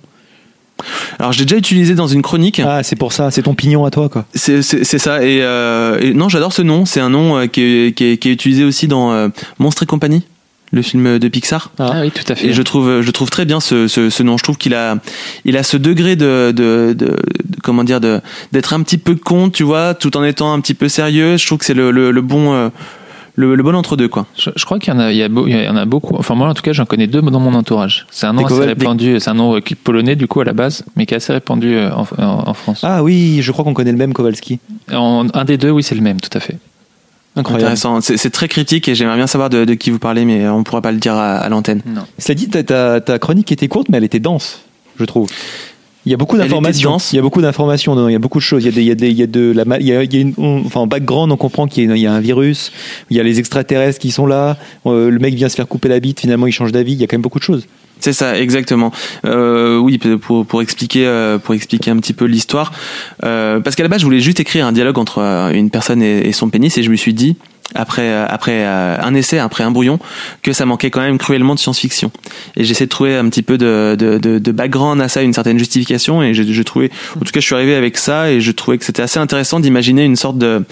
[1.20, 2.60] Alors j'ai déjà utilisé dans une chronique.
[2.64, 4.24] Ah, c'est pour ça, c'est ton pignon à toi, quoi.
[4.34, 5.22] C'est ça.
[5.22, 6.84] Et, euh, et non, j'adore ce nom.
[6.84, 10.24] C'est un nom qui, est, qui, est, qui est utilisé aussi dans Monstre et compagnie,
[10.72, 11.70] le film de Pixar.
[11.78, 12.48] Ah, oui, tout à fait.
[12.48, 14.36] Et je trouve, je trouve très bien ce, ce, ce nom.
[14.38, 14.96] Je trouve qu'il a,
[15.44, 17.16] il a ce degré de, de, de, de-
[17.62, 18.20] comment dire, de
[18.52, 21.36] d'être un petit peu con, tu vois, tout en étant un petit peu sérieux.
[21.36, 22.68] Je trouve que c'est le, le, le bon, euh,
[23.34, 24.26] le, le bon entre deux, quoi.
[24.38, 25.86] Je, je crois qu'il y en a, il y, a beau- il y en a
[25.86, 26.14] beaucoup.
[26.16, 28.06] Enfin, moi, en tout cas, j'en connais deux dans mon entourage.
[28.10, 29.18] C'est un nom assez répandu.
[29.18, 31.32] C'est un nom euh, qui- polonais, du coup, à la base, mais qui est assez
[31.32, 32.80] répandu euh, en, en- en France.
[32.84, 34.60] Ah oui, je crois qu'on connaît le même Kowalski.
[34.92, 36.58] En- un des deux, oui, c'est le même, tout à fait.
[37.36, 37.64] Incroyable.
[37.64, 38.00] Intéressant.
[38.00, 40.82] C'est très critique et j'aimerais bien savoir de, de qui vous parlez, mais on pourra
[40.82, 41.80] pas le dire à, à l'antenne.
[41.86, 42.02] Non.
[42.18, 44.60] Cela dit, ta, ta, ta chronique était courte, mais elle était dense,
[44.98, 45.30] je trouve.
[46.06, 46.96] Il y a beaucoup d'informations.
[47.12, 47.94] Il y a beaucoup d'informations.
[47.94, 48.08] dedans.
[48.08, 48.64] Il y a beaucoup de choses.
[48.64, 49.92] Il y a, des, il y a, des, il y a de la, il y
[49.92, 52.00] a, il y a une- on- enfin, en background, on comprend qu'il y, a- il
[52.00, 52.72] y a un virus.
[53.10, 54.56] Il y a les extraterrestres qui sont là.
[54.86, 56.20] Euh, le mec vient se faire couper la bite.
[56.20, 56.94] Finalement, il change d'avis.
[56.94, 57.66] Il y a quand même beaucoup de choses.
[58.00, 58.92] C'est ça, exactement.
[59.24, 62.72] Euh, oui, pour, pour expliquer euh, pour expliquer un petit peu l'histoire,
[63.24, 66.02] euh, parce qu'à la base, je voulais juste écrire un dialogue entre euh, une personne
[66.02, 67.36] et, et son pénis, et je me suis dit
[67.74, 69.98] après euh, après euh, un essai, après un brouillon,
[70.42, 72.10] que ça manquait quand même cruellement de science-fiction.
[72.56, 75.32] Et j'essaie de trouver un petit peu de, de, de, de background à ça, une
[75.32, 78.40] certaine justification, et je, je trouvais, en tout cas, je suis arrivé avec ça, et
[78.40, 80.64] je trouvais que c'était assez intéressant d'imaginer une sorte de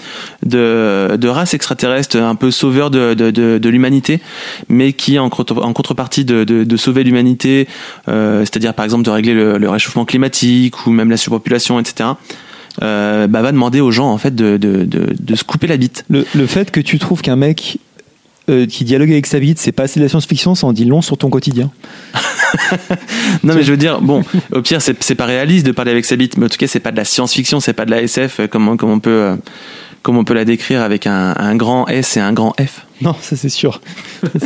[0.43, 4.19] de, de race extraterrestre, un peu sauveur de, de, de, de l'humanité,
[4.67, 7.67] mais qui en, en contrepartie de, de, de sauver l'humanité,
[8.07, 12.09] euh, c'est-à-dire par exemple de régler le, le réchauffement climatique ou même la surpopulation, etc.
[12.81, 15.77] Euh, bah, va demander aux gens en fait de, de, de, de se couper la
[15.77, 16.05] bite.
[16.09, 17.77] Le, le fait que tu trouves qu'un mec
[18.49, 20.85] euh, qui dialogue avec sa bite, c'est pas assez de la science-fiction, ça en dit
[20.85, 21.71] long sur ton quotidien.
[23.43, 26.05] Non mais je veux dire, bon, au pire c'est c'est pas réaliste de parler avec
[26.05, 28.01] sa bite, mais en tout cas c'est pas de la science-fiction, c'est pas de la
[28.01, 29.35] SF euh, comme, on- comme on peut
[30.01, 32.85] comme on peut la décrire avec un, un grand S et un grand F.
[33.01, 33.81] Non, ça c'est sûr.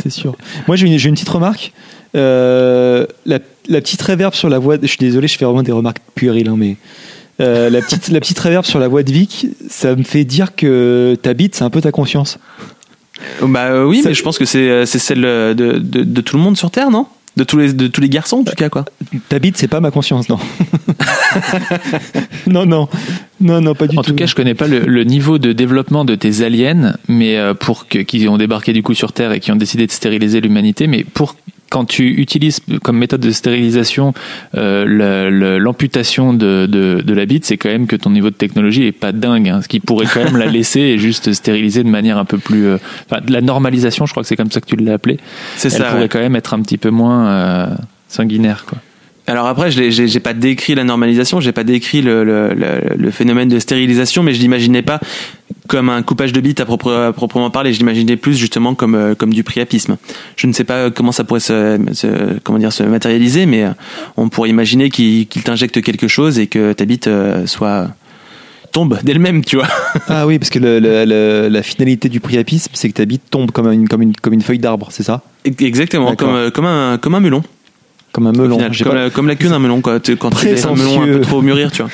[0.02, 0.36] C'est sûr.
[0.66, 1.72] Moi j'ai une, j'ai une petite remarque.
[2.16, 4.76] Euh, la, la petite réverb sur la voix.
[4.80, 6.76] Je suis désolé, je fais vraiment des remarques puériles, hein, mais
[7.40, 10.54] euh, la petite la petite réverb sur la voix de Vic, ça me fait dire
[10.54, 12.38] que ta bite, c'est un peu ta conscience.
[13.42, 16.20] Bah euh, oui, Ça- mais je pense que c'est euh, c'est celle de, de, de
[16.20, 17.06] tout le monde sur Terre, non?
[17.36, 18.84] De tous les de tous les garçons en tout cas quoi.
[19.28, 20.38] Ta bite, c'est pas ma conscience, non.
[22.46, 22.88] non, non,
[23.40, 24.10] non, non, pas du En tout.
[24.10, 27.88] tout cas, je connais pas le, le niveau de développement de tes aliens, mais pour
[27.88, 30.86] que qui ont débarqué du coup sur Terre et qui ont décidé de stériliser l'humanité,
[30.86, 31.36] mais pour
[31.74, 34.14] quand tu utilises comme méthode de stérilisation
[34.54, 38.30] euh, le- le- l'amputation de, de, de la bite, c'est quand même que ton niveau
[38.30, 39.48] de technologie est pas dingue.
[39.48, 42.38] hein, ce qui pourrait quand même la laisser et juste stériliser de manière un peu
[42.38, 42.76] plus, euh,
[43.10, 44.06] enfin, de la normalisation.
[44.06, 45.18] Je crois que c'est comme ça que tu l'as appelé.
[45.56, 45.84] C'est ça.
[45.86, 46.08] pourrait ouais.
[46.08, 47.66] quand même être un petit peu moins euh,
[48.08, 48.78] sanguinaire, quoi.
[49.26, 53.10] Alors après, je j'ai pas décrit la normalisation, j'ai pas décrit le, le, le, le
[53.10, 55.00] phénomène de stérilisation, mais je l'imaginais pas
[55.66, 57.72] comme un coupage de bite à, propre- à proprement parler.
[57.72, 59.96] Je l'imaginais plus justement comme euh, comme du priapisme.
[60.36, 63.70] Je ne sais pas comment ça pourrait se, se- comment dire se matérialiser, mais euh,
[64.18, 67.88] on pourrait imaginer qu'il t'injecte quelque chose et que ta bite euh, soit
[68.72, 69.68] tombe d'elle-même, tu vois.
[70.08, 73.22] Ah oui, parce que le- le- le- la finalité du priapisme, c'est que ta bite
[73.30, 75.22] tombe comme une, comme une, comme une feuille d'arbre, c'est ça?
[75.46, 77.42] Exactement, comme comme un comme un melon.
[78.14, 78.56] Comme un melon.
[78.58, 78.76] final.
[78.78, 79.98] Comme, pas- la, comme la queue d'un melon, quoi.
[79.98, 81.90] Quand tu laisses un melon un peu trop mûrir, tu vois.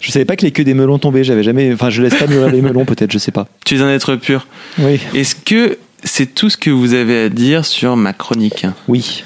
[0.00, 1.24] Je savais pas que les queues des melons tombaient.
[1.24, 1.72] J'avais jamais.
[1.74, 3.10] Enfin, je laisse pas mûrir les melons, peut-être.
[3.10, 3.48] Je sais pas.
[3.66, 4.46] Tu es un être pur.
[4.78, 5.00] Oui.
[5.12, 8.64] Est-ce que c'est tout ce que vous avez à dire sur ma chronique?
[8.86, 9.24] Oui.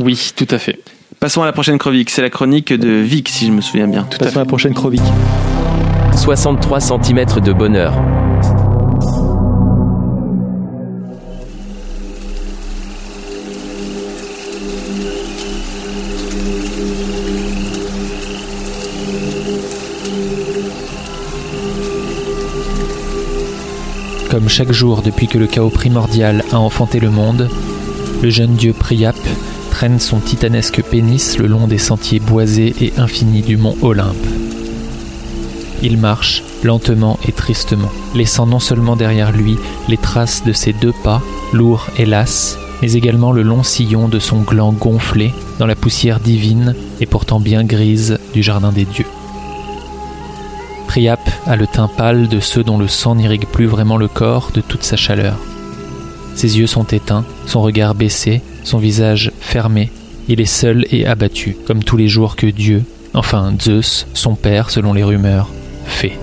[0.00, 0.80] Oui, tout à fait.
[1.20, 2.10] Passons à la prochaine chronique.
[2.10, 4.02] C'est la chronique de Vic, si je me souviens bien.
[4.10, 5.00] Tout Passons à la prochaine chronique.
[6.16, 7.94] 63 cm de bonheur.
[24.36, 27.48] Comme chaque jour depuis que le chaos primordial a enfanté le monde,
[28.22, 29.16] le jeune dieu Priap
[29.70, 34.26] traîne son titanesque pénis le long des sentiers boisés et infinis du mont Olympe.
[35.82, 39.56] Il marche lentement et tristement, laissant non seulement derrière lui
[39.88, 41.22] les traces de ses deux pas,
[41.54, 46.20] lourds et lasses, mais également le long sillon de son gland gonflé dans la poussière
[46.20, 49.06] divine et pourtant bien grise du jardin des dieux.
[50.96, 54.50] Priap a le teint pâle de ceux dont le sang n'irrigue plus vraiment le corps
[54.54, 55.36] de toute sa chaleur.
[56.34, 59.92] Ses yeux sont éteints, son regard baissé, son visage fermé.
[60.26, 62.82] Il est seul et abattu, comme tous les jours que Dieu,
[63.12, 65.50] enfin Zeus, son père selon les rumeurs,
[65.84, 66.18] fait.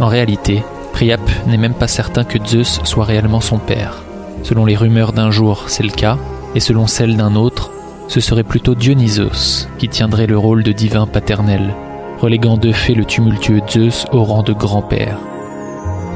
[0.00, 0.62] En réalité,
[0.94, 4.04] Priap n'est même pas certain que Zeus soit réellement son père.
[4.42, 6.16] Selon les rumeurs d'un jour, c'est le cas,
[6.54, 7.72] et selon celles d'un autre,
[8.08, 11.74] ce serait plutôt Dionysos qui tiendrait le rôle de divin paternel,
[12.20, 15.18] reléguant de fait le tumultueux Zeus au rang de grand-père.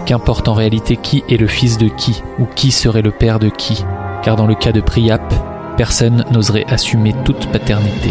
[0.06, 3.48] Qu'importe en réalité qui est le fils de qui, ou qui serait le père de
[3.48, 3.84] qui,
[4.22, 5.34] car dans le cas de Priap,
[5.76, 8.10] personne n'oserait assumer toute paternité.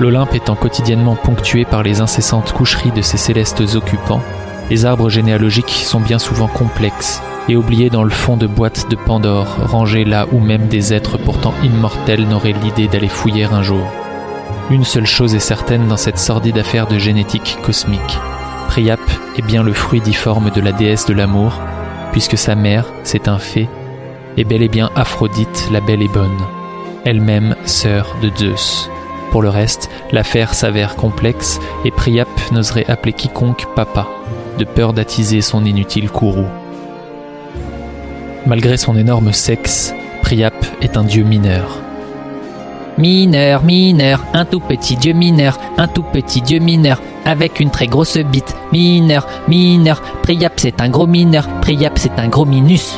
[0.00, 4.22] L'Olympe étant quotidiennement ponctué par les incessantes coucheries de ses célestes occupants,
[4.68, 8.96] les arbres généalogiques sont bien souvent complexes et oubliés dans le fond de boîtes de
[8.96, 13.86] Pandore, rangées là où même des êtres pourtant immortels n'auraient l'idée d'aller fouiller un jour.
[14.70, 18.18] Une seule chose est certaine dans cette sordide affaire de génétique cosmique.
[18.68, 19.00] Priap
[19.38, 21.60] est bien le fruit difforme de la déesse de l'amour,
[22.10, 23.68] puisque sa mère, c'est un fait,
[24.36, 26.38] est bel et bien Aphrodite, la belle et bonne,
[27.04, 28.90] elle-même sœur de Zeus.
[29.30, 34.08] Pour le reste, l'affaire s'avère complexe et Priap n'oserait appeler quiconque papa,
[34.58, 36.48] de peur d'attiser son inutile courroux.
[38.46, 41.80] Malgré son énorme sexe, Priap est un dieu mineur.
[42.96, 47.88] Mineur, mineur, un tout petit dieu mineur, un tout petit dieu mineur, avec une très
[47.88, 48.54] grosse bite.
[48.72, 52.96] Mineur, mineur, Priap c'est un gros mineur, Priap c'est un gros minus.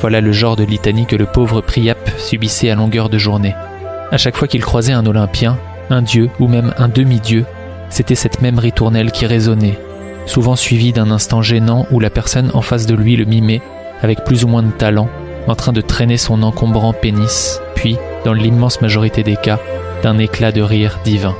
[0.00, 3.54] Voilà le genre de litanie que le pauvre Priap subissait à longueur de journée.
[4.10, 5.58] À chaque fois qu'il croisait un Olympien,
[5.90, 7.44] un dieu ou même un demi-dieu,
[7.90, 9.78] c'était cette même ritournelle qui résonnait,
[10.26, 13.62] souvent suivie d'un instant gênant où la personne en face de lui le mimait,
[14.02, 15.08] avec plus ou moins de talent,
[15.46, 19.58] en train de traîner son encombrant pénis, puis, dans l'immense majorité des cas,
[20.02, 21.34] d'un éclat de rire divin.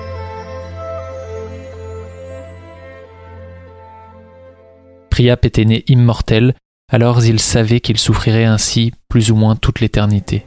[5.10, 6.54] Priap était né immortel,
[6.90, 10.44] alors il savait qu'il souffrirait ainsi plus ou moins toute l'éternité.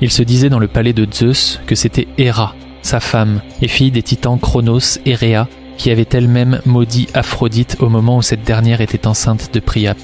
[0.00, 2.54] Il se disait dans le palais de Zeus que c'était Héra,
[2.88, 5.46] sa femme, et fille des titans Chronos et Rhea,
[5.76, 9.98] qui avait elle-même maudit Aphrodite au moment où cette dernière était enceinte de Priap.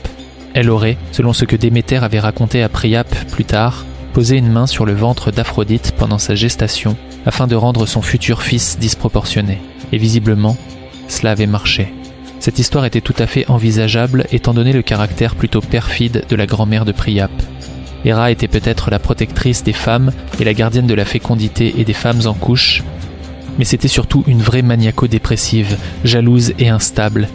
[0.53, 4.67] Elle aurait, selon ce que Déméter avait raconté à Priap plus tard, posé une main
[4.67, 6.95] sur le ventre d'Aphrodite pendant sa gestation
[7.25, 9.63] afin de rendre son futur fils disproportionné.
[9.91, 10.59] Et visiblement,
[11.09, 11.91] cela avait marché.
[12.39, 16.45] Cette histoire était tout à fait envisageable étant donné le caractère plutôt perfide de la
[16.45, 17.33] grand-mère de Priap.
[18.05, 21.93] Héra était peut-être la protectrice des femmes et la gardienne de la fécondité et des
[21.93, 22.83] femmes en couche,
[23.59, 27.29] mais c'était surtout une vraie maniaco-dépressive, jalouse et instable,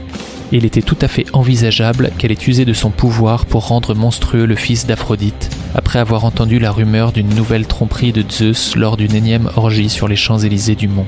[0.51, 4.45] il était tout à fait envisageable qu'elle ait usé de son pouvoir pour rendre monstrueux
[4.45, 9.13] le fils d'Aphrodite, après avoir entendu la rumeur d'une nouvelle tromperie de Zeus lors d'une
[9.13, 11.05] énième orgie sur les Champs-Élysées du Mont.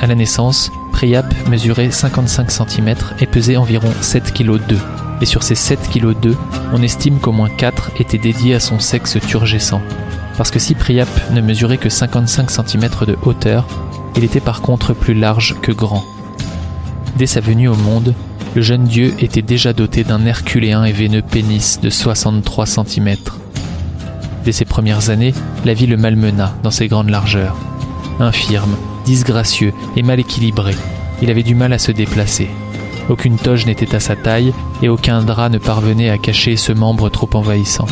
[0.00, 4.76] À la naissance, Priap mesurait 55 cm et pesait environ 7 kg 2.
[5.20, 6.36] Et sur ces 7 kg 2,
[6.72, 9.82] on estime qu'au moins 4 étaient dédiés à son sexe turgescent.
[10.36, 10.74] Parce que si
[11.32, 13.66] ne mesurait que 55 cm de hauteur,
[14.16, 16.04] il était par contre plus large que grand.
[17.16, 18.14] Dès sa venue au monde,
[18.54, 23.16] le jeune dieu était déjà doté d'un herculéen et veineux pénis de 63 cm.
[24.44, 27.56] Dès ses premières années, la vie le malmena dans ses grandes largeurs.
[28.18, 30.74] Infirme, disgracieux et mal équilibré,
[31.22, 32.48] il avait du mal à se déplacer.
[33.10, 37.10] Aucune toge n'était à sa taille et aucun drap ne parvenait à cacher ce membre
[37.10, 37.86] trop envahissant.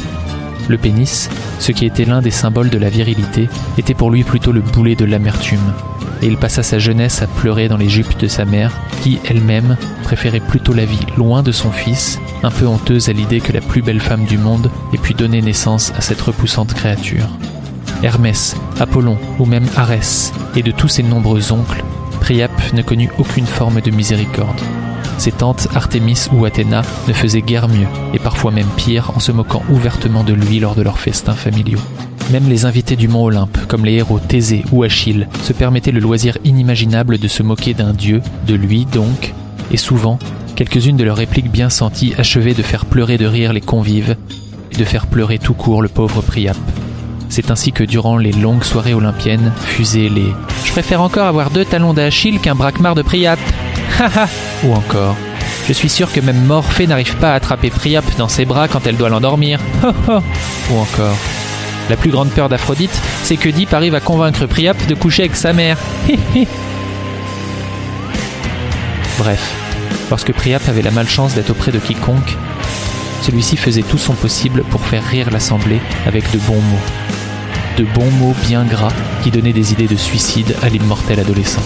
[0.68, 1.28] Le pénis,
[1.59, 4.94] ce qui était l'un des symboles de la virilité, était pour lui plutôt le boulet
[4.94, 5.74] de l'amertume
[6.22, 9.76] et il passa sa jeunesse à pleurer dans les jupes de sa mère, qui elle-même
[10.02, 13.61] préférait plutôt la vie loin de son fils, un peu honteuse à l'idée que la
[13.61, 17.28] plus belle femme du monde ait pu donner naissance à cette repoussante créature.
[18.02, 21.85] Hermès, Apollon ou même Arès, et de tous ses nombreux oncles,
[22.20, 24.61] Priap ne connut aucune forme de miséricorde.
[25.18, 29.33] Ses tantes Artémis ou Athéna ne faisaient guère mieux, et parfois même pire, en se
[29.33, 31.81] moquant ouvertement de lui lors de leurs festins familiaux.
[32.31, 36.00] Même les invités du mont Olympe, comme les héros Thésée ou Achille, se permettaient le
[36.00, 39.35] loisir inimaginable de se moquer d'un dieu, de lui donc,
[39.72, 40.20] et souvent,
[40.54, 44.16] quelques-unes de leurs répliques bien senties achevaient de faire pleurer de rire les convives,
[44.70, 46.57] et de faire pleurer tout court le pauvre Priap.
[47.28, 50.33] C'est ainsi que durant les longues soirées olympiennes fusaient les
[50.64, 53.38] Je préfère encore avoir deux talons d'Achille qu'un braquemar de Priap.
[54.64, 55.16] Ou encore
[55.66, 58.87] Je suis sûr que même Morphée n'arrive pas à attraper Priap dans ses bras quand
[58.87, 59.61] elle doit l'endormir.
[60.70, 61.16] Ou encore
[61.88, 65.37] la plus grande peur d'Aphrodite, c'est que Deep arrive à convaincre Priap de coucher avec
[65.37, 65.79] sa mère.
[69.18, 69.55] Bref,
[70.11, 72.37] lorsque Priap avait la malchance d'être auprès de quiconque,
[73.22, 76.77] celui-ci faisait tout son possible pour faire rire l'assemblée avec de bons mots.
[77.79, 81.62] De bons mots bien gras qui donnaient des idées de suicide à l'immortel adolescent.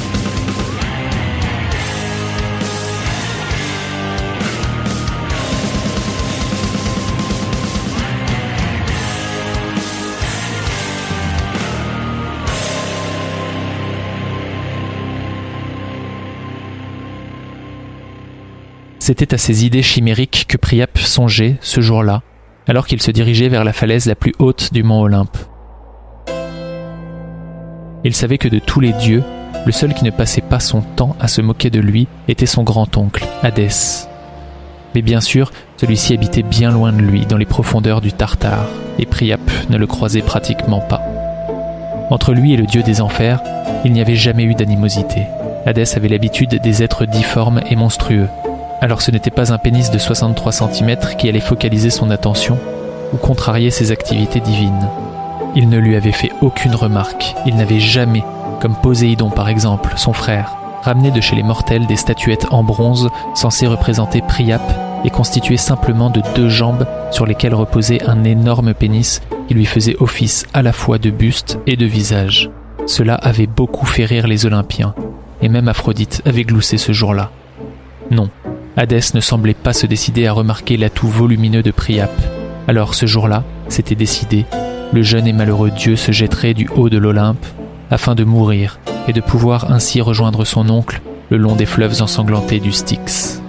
[19.05, 22.23] C'était à ces idées chimériques que Priap songeait ce jour-là,
[22.69, 25.37] alors qu'il se dirigeait vers la falaise la plus haute du mont Olympe.
[28.05, 29.25] Il savait que de tous les dieux,
[29.67, 32.63] le seul qui ne passait pas son temps à se moquer de lui était son
[32.63, 34.07] grand-oncle, Hadès.
[34.95, 38.69] Mais bien sûr, celui-ci habitait bien loin de lui, dans les profondeurs du Tartare,
[39.01, 41.03] et Priap ne le croisait pratiquement pas.
[42.11, 43.41] Entre lui et le dieu des enfers,
[43.85, 45.23] il n'y avait jamais eu d'animosité.
[45.67, 48.29] Hadès avait l'habitude des êtres difformes et monstrueux,
[48.83, 52.59] alors ce n'était pas un pénis de 63 cm qui allait focaliser son attention
[53.15, 54.89] ou contrarier ses activités divines.
[55.55, 58.25] Il ne lui avait fait aucune remarque, il n'avait jamais,
[58.61, 63.09] comme Poséidon par exemple, son frère, ramené de chez les mortels des statuettes en bronze
[63.35, 64.63] censées représenter Priap
[65.05, 69.97] et constituées simplement de deux jambes sur lesquelles reposait un énorme pénis qui lui faisait
[70.01, 72.51] office à la fois de buste et de visage.
[72.87, 74.93] Cela avait beaucoup fait rire les Olympiens,
[75.41, 77.31] et même Aphrodite avait gloussé ce jour-là.
[78.11, 78.29] Non,
[78.77, 82.11] Hadès ne semblait pas se décider à remarquer l'atout volumineux de Priap.
[82.69, 84.47] Alors ce jour-là, c'était décidé,
[84.93, 87.45] le jeune et malheureux dieu se jetterait du haut de l'Olympe
[87.91, 92.61] afin de mourir et de pouvoir ainsi rejoindre son oncle le long des fleuves ensanglantés
[92.61, 93.43] du Styx.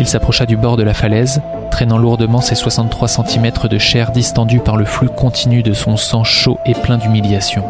[0.00, 4.60] Il s'approcha du bord de la falaise, traînant lourdement ses 63 cm de chair distendue
[4.60, 7.64] par le flux continu de son sang chaud et plein d'humiliation.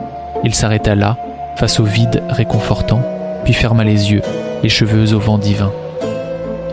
[0.45, 1.17] Il s'arrêta là,
[1.57, 3.03] face au vide réconfortant,
[3.45, 4.23] puis ferma les yeux,
[4.63, 5.73] les cheveux au vent divin.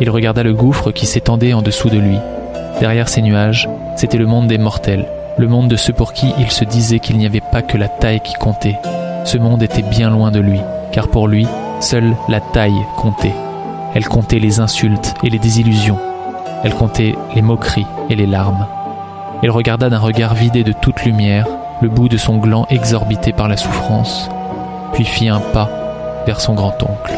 [0.01, 2.17] Il regarda le gouffre qui s'étendait en dessous de lui.
[2.79, 5.05] Derrière ces nuages, c'était le monde des mortels,
[5.37, 7.87] le monde de ceux pour qui il se disait qu'il n'y avait pas que la
[7.87, 8.77] taille qui comptait.
[9.23, 10.59] Ce monde était bien loin de lui,
[10.91, 11.47] car pour lui,
[11.79, 13.33] seule la taille comptait.
[13.93, 15.99] Elle comptait les insultes et les désillusions.
[16.63, 18.67] Elle comptait les moqueries et les larmes.
[19.43, 21.47] Il regarda d'un regard vidé de toute lumière
[21.81, 24.29] le bout de son gland exorbité par la souffrance,
[24.93, 25.69] puis fit un pas
[26.25, 27.13] vers son grand-oncle.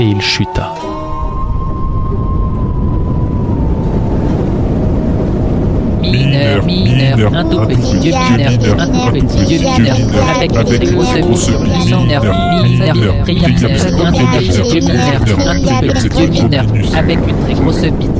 [0.00, 0.74] Et il chuta.
[6.00, 9.96] Mineur, mineur, un tout petit dieu mineur, un tout petit dieu mineur,
[10.36, 12.22] avec une très grosse bouche, mineur,
[12.62, 16.64] mineur, un tout petit dieu mineur, un tout petit dieu mineur,
[16.96, 18.10] avec une très grosse bite.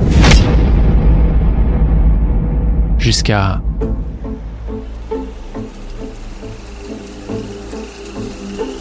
[2.99, 3.61] Jusqu'à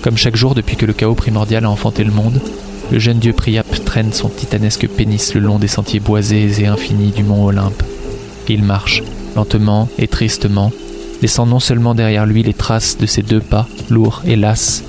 [0.02, 2.40] Comme chaque jour depuis que le chaos primordial a enfanté le monde,
[2.92, 7.12] le jeune dieu Priap traîne son titanesque pénis le long des sentiers boisés et infinis
[7.12, 7.84] du mont Olympe.
[8.48, 9.04] Il marche,
[9.36, 10.72] lentement et tristement,
[11.22, 14.84] laissant non seulement derrière lui les traces de ses deux pas, lourds et lasses,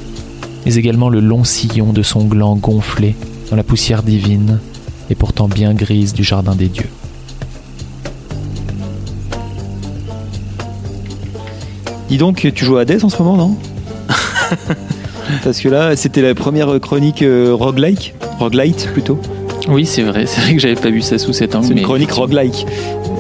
[0.64, 3.16] mais également le long sillon de son gland gonflé
[3.50, 4.61] dans la poussière divine
[5.11, 6.90] et pourtant bien grise du jardin des dieux.
[12.08, 13.56] Dis donc, tu joues à Hades en ce moment, non?
[15.44, 19.18] Parce que là, c'était la première chronique euh, roguelike, roguelite plutôt.
[19.68, 20.24] Oui, c'est vrai.
[20.26, 21.64] C'est vrai que j'avais pas vu ça sous cet angle.
[21.66, 22.66] C'est une mais chronique roguelike.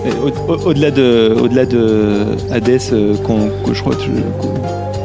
[0.06, 4.08] Euh, au- au- Au-delà de, au-delà de Hades, euh, qu'on, que je crois, que je-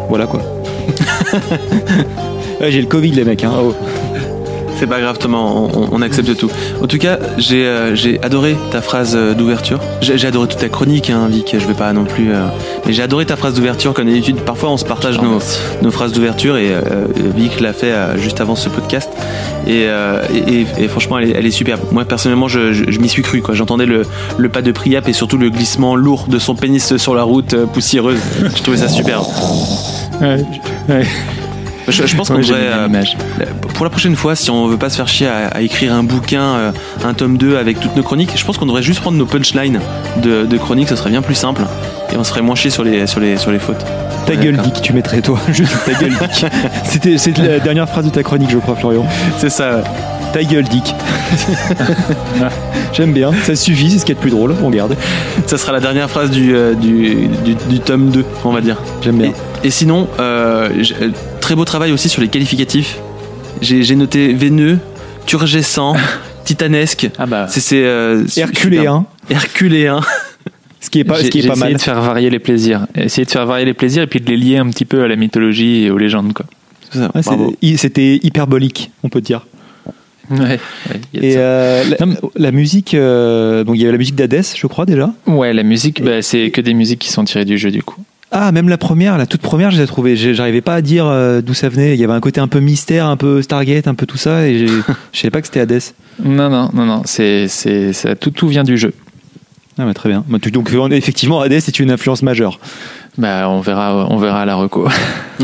[0.09, 0.41] voilà quoi.
[2.61, 3.43] Ouais, j'ai le Covid les mecs.
[3.43, 3.51] Hein.
[3.61, 3.73] Oh.
[4.83, 6.51] C'est pas grave Thomas, on, accepte tout.
[6.81, 9.79] En tout cas, j'ai euh, adoré ta phrase euh, d'ouverture.
[10.01, 12.33] J'ai adoré toute ta chronique, hein, Vic, je vais pas non plus...
[12.33, 12.47] euh,
[12.85, 14.41] mais j'ai adoré ta phrase d'ouverture, comme d'habitude.
[14.41, 16.73] Parfois on se partage nos, phrases d'ouverture et
[17.33, 19.09] Vic l'a fait juste avant ce podcast.
[19.67, 19.87] Et,
[20.89, 21.79] franchement, elle est, superbe.
[21.93, 23.41] Moi personnellement, je, m'y suis cru.
[23.53, 24.01] J'entendais le,
[24.37, 27.55] le pas de Priap et surtout le glissement lourd de son pénis sur la route
[27.67, 28.19] poussiéreuse.
[28.53, 29.21] Je trouvais ça super.
[31.87, 32.59] Je, je pense qu'on devrait...
[32.61, 32.87] euh,
[33.73, 36.03] pour la prochaine fois, si on veut pas se faire chier à, à écrire un
[36.03, 36.71] bouquin, euh,
[37.03, 39.79] un tome 2 avec toutes nos chroniques, je pense qu'on devrait juste prendre nos punchlines
[40.21, 41.63] de, de chroniques, ce serait bien plus simple.
[42.13, 43.83] Et on serait moins chier sur les, sur les, sur les fautes.
[44.25, 44.57] Ta Ouais, gueule.
[44.57, 45.39] Dick, tu mettrais toi.
[45.51, 46.45] Juste ta gueule, Dick.
[46.85, 49.05] C'était, c'était la dernière phrase de ta chronique, je crois, Florian.
[49.37, 49.83] C'est ça.
[50.31, 50.95] Ta gueule, Dick.
[52.93, 54.95] J'aime bien, ça suffit, c'est ce qui est le plus drôle, on garde.
[55.47, 58.77] Ça sera la dernière phrase du, euh, du, du, du tome 2, on va dire.
[59.01, 59.31] J'aime bien.
[59.63, 60.69] Et, et sinon, euh,
[61.43, 62.97] très beau travail aussi sur les qualificatifs.
[63.61, 64.79] J'ai noté veineux,
[65.25, 65.93] turgescent,
[66.45, 67.09] titanesque.
[67.19, 67.47] Ah bah.
[67.49, 68.23] C'est c'est, euh.
[68.37, 69.99] Herculéen, Herculéen.
[70.79, 71.77] ce qui est pas, ce qui est j'ai pas essayé mal.
[71.77, 72.87] de faire varier les plaisirs.
[72.95, 75.07] Essayer de faire varier les plaisirs et puis de les lier un petit peu à
[75.09, 76.31] la mythologie et aux légendes.
[76.33, 76.45] Quoi.
[76.95, 79.45] Ouais, C'était hyperbolique, on peut dire.
[80.31, 82.05] Ouais, ouais, Et euh, la,
[82.37, 85.13] la musique, euh, donc il y avait la musique d'Hadès, je crois déjà?
[85.27, 88.01] Ouais, la musique, bah, c'est que des musiques qui sont tirées du jeu du coup.
[88.35, 90.15] Ah, même la première, la toute première, je l'ai trouvée.
[90.15, 91.93] j'ai- J'arrivais pas à dire euh, d'où ça venait.
[91.93, 94.47] Il y avait un côté un peu mystère, un peu Stargate, un peu tout ça,
[94.47, 94.67] et
[95.13, 95.81] je savais pas que c'était Hades.
[96.23, 98.91] Non, non, non, non, c'est, c'est, ça, tout, tout vient du jeu.
[99.77, 100.23] Ah, bah, très bien.
[100.27, 102.59] Bah, Donc effectivement, Hades est une influence majeure.
[103.17, 104.87] Bah, on verra, on verra à la reco.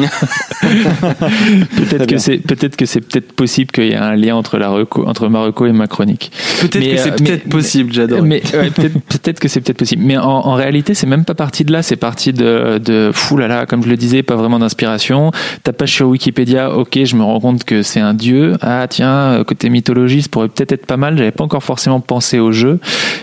[0.62, 4.70] Peut-être que c'est, peut-être que c'est peut-être possible qu'il y ait un lien entre la
[4.70, 6.32] reco, entre ma reco et ma chronique.
[6.62, 8.22] Peut-être que c'est euh, peut-être possible, j'adore.
[8.24, 10.04] Mais ouais, peut-être, peut-être que c'est peut-être possible.
[10.04, 11.82] Mais en, en réalité, c'est même pas parti de là.
[11.82, 15.32] C'est parti de, de fou là là, comme je le disais, pas vraiment d'inspiration.
[15.64, 18.58] Ta page sur Wikipédia, ok, je me rends compte que c'est un dieu.
[18.62, 21.18] Ah tiens, euh, côté mythologie, ça pourrait peut-être être pas mal.
[21.18, 22.80] J'avais pas encore forcément pensé au jeu.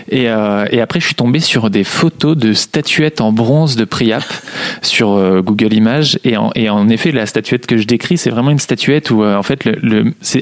[0.09, 3.85] Et, euh, et après, je suis tombé sur des photos de statuettes en bronze de
[3.85, 4.23] Priap
[4.81, 6.19] sur euh, Google Images.
[6.23, 9.23] Et en, et en effet, la statuette que je décris, c'est vraiment une statuette où,
[9.23, 9.67] euh, en fait,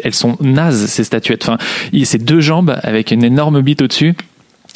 [0.03, 1.43] elles sont nazes ces statuettes.
[1.43, 1.57] Enfin,
[2.03, 4.13] c'est deux jambes avec une énorme bite au-dessus.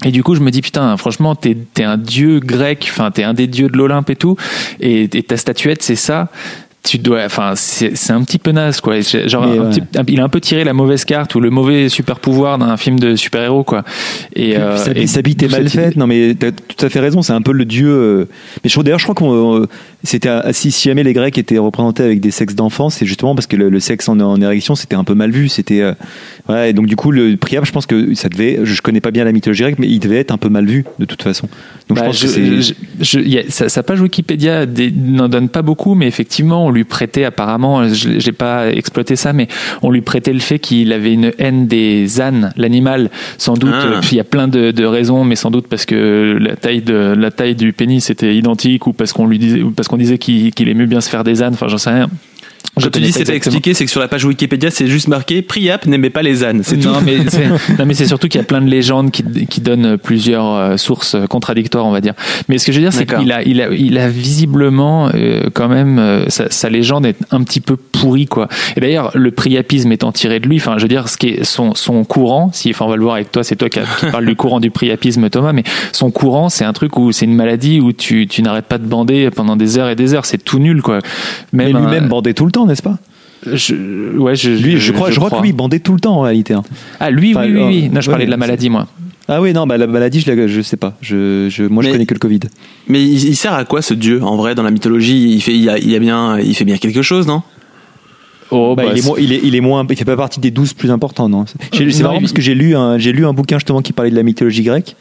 [0.06, 3.24] Et du coup, je me dis, putain, franchement, t'es es un dieu grec, enfin, t'es
[3.24, 4.38] un des dieux de l'Olympe et tout,
[4.80, 6.30] et ta statuette, c'est ça.
[6.82, 9.70] Tu dois enfin c'est un petit peu naze quoi genre Mais un ouais.
[9.70, 12.58] petit- un- il a un peu tiré la mauvaise carte ou le mauvais super pouvoir
[12.58, 13.84] d'un film de super héros quoi
[14.34, 15.98] et, euh, sa, et sa bite est mal faite.
[15.98, 17.22] Non, mais t'as tout à fait raison.
[17.22, 17.90] C'est un peu le dieu.
[17.90, 18.26] euh,
[18.64, 19.68] Mais je d'ailleurs, je crois qu'on euh,
[20.06, 23.48] c'était si, si jamais les Grecs étaient représentés avec des sexes d'enfants, c'est justement parce
[23.48, 25.50] que le, le sexe en, en érection c'était un peu mal vu.
[25.50, 25.94] C'était euh,
[26.48, 26.70] voilà.
[26.70, 28.60] Et donc du coup, le Priap, je pense que ça devait.
[28.64, 30.86] Je connais pas bien la mythologie grecque, mais il devait être un peu mal vu
[30.98, 31.50] de toute façon.
[31.90, 32.62] Donc Bah, je pense je- que c'est.
[32.62, 36.72] je- je- y a- ça, sa page Wikipédia n'en donne pas beaucoup, mais effectivement, on
[36.72, 39.48] lui prêtait apparemment, j'ai pas exploité ça, mais
[39.82, 43.74] on lui prêtait le fait qu'il avait une haine des ânes, l'animal, sans doute.
[43.74, 44.00] Ah.
[44.02, 46.82] Puis il y a plein de, de raisons, mais sans doute parce que la taille
[46.82, 49.98] de la taille du pénis était identique, ou parce qu'on lui disait, ou parce qu'on
[49.98, 51.54] disait qu'il qu'il aimait bien se faire des ânes.
[51.54, 52.10] Enfin, j'en sais rien.
[52.80, 53.56] Je Quand tu connais dis pas c'était exactement.
[53.58, 56.62] expliqué, c'est que sur la page Wikipédia, c'est juste marqué Priap n'aimait pas les ânes.
[56.64, 56.88] C'est tout.
[56.90, 59.62] non, mais c'est, non, mais c'est surtout qu'il y a plein de légendes qui, qui
[59.62, 62.14] donnent plusieurs euh, sources contradictoires, on va dire.
[62.48, 63.20] Mais ce que je veux dire, c'est D'accord.
[63.24, 67.18] qu'il a, il a, il a visiblement euh, quand même euh, sa, sa légende est
[67.32, 68.48] un petit peu pourrie, quoi.
[68.76, 71.44] Et d'ailleurs, le priapisme étant tiré de lui, enfin, je veux dire, ce qui est
[71.44, 74.06] son, son courant, si, enfin, on va le voir avec toi, c'est toi qui, qui
[74.12, 77.36] parle du courant du priapisme, Thomas, mais son courant, c'est un truc où c'est une
[77.36, 80.26] maladie où tu, tu n'arrêtes pas de bander pendant des heures et des heures.
[80.26, 81.00] C'est tout nul, quoi.
[81.54, 82.98] Mais un- lui-même bandait tout le temps, n'est-ce pas?
[83.46, 86.16] Je, ouais, je, Lui, je, crois, je crois que lui il bandait tout le temps
[86.18, 86.54] en réalité.
[86.54, 86.64] hein.
[87.00, 87.84] Ah, lui, Enfin, oui, oui, oui.
[87.90, 88.88] euh, Non, je ouais, parlais de la maladie, moi.
[89.30, 90.98] Ah oui, non, bah, la maladie, je, la, je sais pas.
[91.02, 92.40] Je, je, moi, je connais que le Covid.
[92.88, 95.34] Mais il, il sert à quoi ce dieu en vrai dans la mythologie?
[95.36, 97.42] Il fait, il, a, il a bien, il fait bien quelque chose, non?
[98.52, 100.50] Oh, Bah, bah, il, est il, est, il est moins, il fait pas partie des
[100.52, 101.46] 12 plus importants, non?
[101.72, 104.16] C'est marrant parce que j'ai lu un, j'ai lu un bouquin justement qui parlait de
[104.16, 104.96] la mythologie grecque.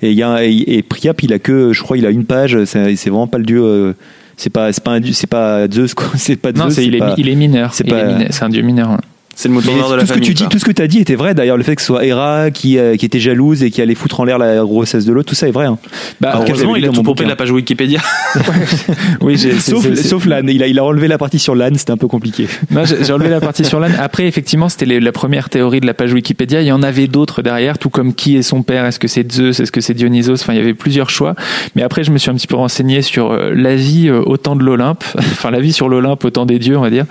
[0.00, 2.24] Et il y a, et, et Priap, il a que, je crois, il a une
[2.24, 2.64] page.
[2.64, 3.60] C'est c'est vraiment pas le dieu.
[3.62, 3.92] euh,
[4.36, 6.06] c'est pas, c'est pas un dieu, c'est pas Zeus, quoi.
[6.16, 6.74] C'est pas Non, Zeus.
[6.76, 7.72] c'est, il, est, pas- il est mineur.
[7.74, 8.28] c'est pas- mineur.
[8.30, 8.98] C'est un dieu mineur.
[9.34, 10.82] C'est le mot d'honneur de la tout ce que tu dis, tout ce que tu
[10.82, 11.34] as dit était vrai.
[11.34, 13.94] D'ailleurs, le fait que ce soit Héra qui, euh, qui était jalouse et qui allait
[13.94, 15.66] foutre en l'air la grossesse de l'autre, tout ça est vrai.
[15.66, 15.78] hein.
[16.20, 18.00] Bah, Heureusement, il a tout pompé la page Wikipédia.
[19.20, 20.48] oui, Sauf, sauf l'âne.
[20.48, 22.46] Il a, il a enlevé la partie sur l'âne, c'était un peu compliqué.
[22.70, 23.94] Non, j'ai, j'ai enlevé la partie sur l'âne.
[24.00, 26.60] Après, effectivement, c'était les- la première théorie de la page Wikipédia.
[26.60, 28.84] Il y en avait d'autres derrière, tout comme qui est son père.
[28.84, 31.34] Est-ce que c'est Zeus Est-ce que c'est Dionysos Enfin, il y avait plusieurs choix.
[31.76, 34.36] Mais après, je me suis un petit peu renseigné sur euh, la vie euh, au
[34.36, 35.04] temps de l'Olympe.
[35.18, 37.06] enfin, la vie sur l'Olympe au temps des dieux, on va dire.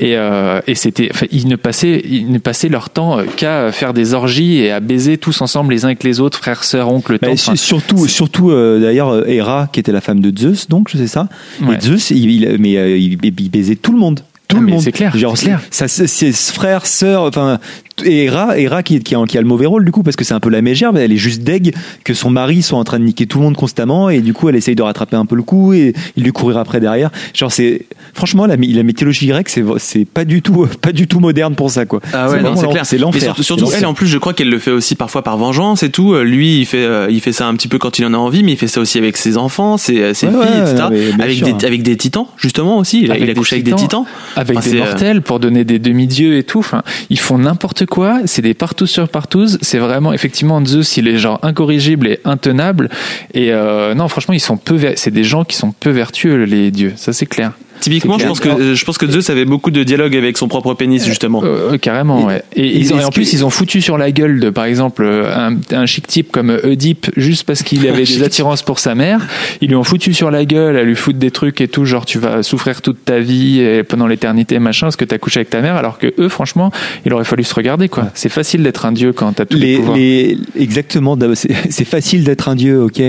[0.00, 3.72] Et, euh, et c'était, enfin, ils ne passaient, ils ne passaient leur temps euh, qu'à
[3.72, 6.88] faire des orgies et à baiser tous ensemble les uns avec les autres, frères, sœurs,
[6.92, 7.30] oncles, tantes.
[7.32, 10.98] Enfin, surtout, surtout euh, d'ailleurs, euh, Héra, qui était la femme de Zeus, donc, je
[10.98, 11.28] sais ça.
[11.62, 11.76] Ouais.
[11.76, 14.20] Et Zeus, il, il- mais, euh, il, il baisait tout le monde.
[14.48, 14.82] Tout Ah, le mais monde.
[14.82, 15.60] c'est clair, Genre, c'est clair.
[15.70, 17.58] Ça, ses frères, sœurs, enfin,
[18.04, 20.24] et Héra, Héra qui, qui, a, qui a le mauvais rôle du coup, parce que
[20.24, 21.74] c'est un peu la mégère, mais elle est juste deg
[22.04, 24.48] que son mari soit en train de niquer tout le monde constamment, et du coup,
[24.48, 27.10] elle essaye de rattraper un peu le coup, et il lui courir après derrière.
[27.34, 31.20] Genre, c'est, franchement, la, la mythologie grecque, c'est, c'est pas du tout, pas du tout
[31.20, 32.00] moderne pour ça, quoi.
[32.12, 32.86] Ah ouais, non, c'est l'en- clair.
[32.86, 33.22] C'est Mais l'enfer.
[33.22, 35.82] surtout, surtout C'est elle, en plus, je crois qu'elle le fait aussi parfois par vengeance
[35.82, 36.12] et tout.
[36.14, 38.18] Euh, Lui, il fait, euh, il fait ça un petit peu quand il en a
[38.18, 41.14] envie, mais il fait ça aussi avec ses enfants, ses, ses Ouais, filles, ouais, etc.
[41.20, 41.56] avec, sûr.
[41.56, 43.00] des, avec des titans, justement aussi.
[43.02, 44.04] Il a, Avec il a des couché avec des titans.
[44.36, 46.58] avec Enfin, des c'est, euh, mortels pour donner des demi-dieux et tout.
[46.58, 48.20] Enfin, ils font n'importe quoi.
[48.26, 49.46] C'est des partout sur partout.
[49.60, 50.96] C'est vraiment effectivement Zeus.
[50.96, 52.90] Il est genre incorrigible et intenable.
[53.34, 54.78] Et euh, non, franchement, ils sont peu.
[54.96, 56.92] C'est des gens qui sont peu vertueux les dieux.
[56.96, 57.52] Ça c'est clair.
[57.80, 60.48] Typiquement, je pense que euh, je pense que Zeus avait beaucoup de dialogues avec son
[60.48, 61.42] propre pénis justement.
[61.44, 62.42] Euh, euh, carrément, ouais.
[62.54, 64.64] Et, ils ont- et en plus, que- ils ont foutu sur la gueule de, par
[64.64, 68.78] exemple, euh, un, un chic type comme Oedipe, juste parce qu'il avait des attirances pour
[68.78, 69.20] sa mère.
[69.60, 72.04] Ils lui ont foutu sur la gueule à lui foutre des trucs et tout, genre
[72.06, 75.50] tu vas souffrir toute ta vie et pendant l'éternité, machin, parce que t'as couché avec
[75.50, 76.70] ta mère, alors que eux, franchement,
[77.04, 78.06] il aurait fallu se regarder, quoi.
[78.14, 79.96] C'est facile d'être un dieu quand t'as tous les, les, pouvoirs.
[79.96, 83.00] les- exactement c'est facile d'être un dieu ok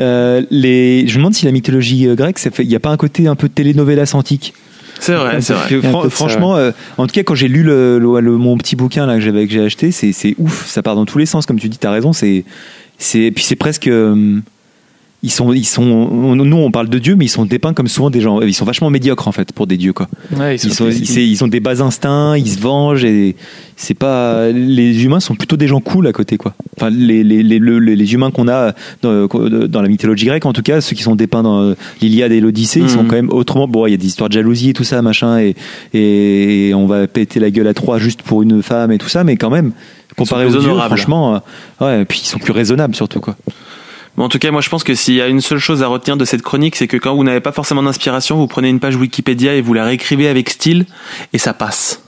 [0.00, 2.80] Euh, les je me demande si la mythologie euh, grecque ça fait il y a
[2.80, 3.48] pas un côté un peu
[4.14, 4.54] antique.
[4.98, 5.82] C'est vrai, c'est Parce vrai.
[5.90, 8.76] fran- ça, franchement euh, en tout cas quand j'ai lu le, le- le- mon petit
[8.76, 10.66] bouquin là que j'avais que j'ai acheté c'est c'est ouf.
[10.66, 12.12] Ça part dans tous les sens comme tu dis t'as raison.
[12.14, 12.44] C'est
[12.98, 14.38] c'est puis c'est presque euh,
[15.22, 17.88] ils sont ils sont on- nous on parle de dieux mais ils sont dépeints comme
[17.88, 20.72] souvent des gens ils sont vachement médiocres en fait pour des dieux quoi Ouais, ils,
[20.72, 23.34] sont, ils, c'est- ils ont des bas instincts, ils se vengent et
[23.76, 26.54] c'est pas les humains sont plutôt des gens cool à côté quoi.
[26.76, 30.52] Enfin les les les, le- les humains qu'on a dans, dans la mythologie grecque en
[30.52, 33.08] tout cas ceux qui sont dépeints dans l'Iliade et l'Odyssée ils sont Mhm.
[33.08, 35.38] quand même autrement bon il y a des histoires de jalousie et tout ça machin
[35.40, 35.56] et
[35.94, 39.24] et on va péter la gueule à trois juste pour une femme et tout ça
[39.24, 39.72] mais quand même
[40.16, 41.34] comparé aux dieux franchement
[41.80, 43.36] euh, ouais et puis ils sont plus raisonnables surtout quoi.
[44.16, 45.88] Bon, en tout cas, moi, je pense que s'il y a une seule chose à
[45.88, 48.80] retenir de cette chronique, c'est que quand vous n'avez pas forcément d'inspiration, vous prenez une
[48.80, 50.86] page Wikipédia et vous la réécrivez avec style
[51.32, 52.00] et ça passe.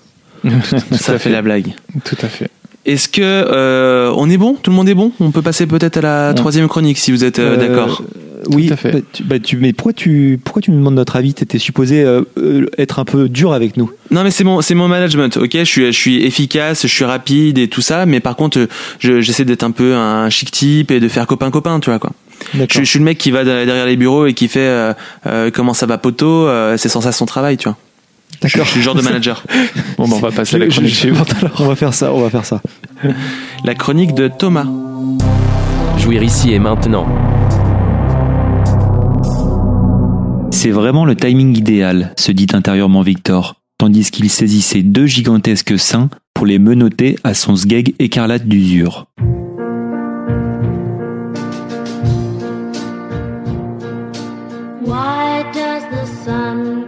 [0.92, 1.74] ça fait la blague.
[2.04, 2.50] Tout à fait.
[2.86, 4.54] Est-ce que euh, on est bon?
[4.54, 5.12] Tout le monde est bon?
[5.20, 6.34] On peut passer peut-être à la Ouais.
[6.34, 8.02] troisième chronique si vous êtes euh, Euh, d'accord.
[8.48, 8.92] Oui, à fait.
[8.92, 11.34] bah, tu, bah, tu- mais pourquoi tu, pourquoi tu nous demandes notre avis?
[11.34, 13.90] T'étais supposé euh, euh, être un peu dur avec nous.
[14.10, 15.50] Non mais c'est mon c'est mon management, ok?
[15.52, 18.68] Je suis je suis efficace, je suis rapide et tout ça, mais par contre,
[19.00, 21.98] je- j'essaie d'être un peu un chic type et de faire copain copain, tu vois
[21.98, 22.12] quoi.
[22.54, 24.92] Je, suis- je suis le mec qui va derrière les bureaux et qui fait euh,
[25.26, 27.76] euh, comment ça va poto, euh, c'est sans ça son travail, tu vois.
[28.42, 28.64] D'accord.
[28.66, 29.42] Je suis le genre de manager.
[29.98, 31.52] Bon, bah, on va passer à la Je- je- chronique.
[31.58, 32.60] On va faire ça, on va faire ça.
[33.64, 34.66] La chronique de Thomas.
[35.98, 37.08] Jouir ici et maintenant.
[40.60, 46.10] C'est vraiment le timing idéal, se dit intérieurement Victor, tandis qu'il saisissait deux gigantesques seins
[46.34, 49.06] pour les menotter à son sgeg écarlate d'usure.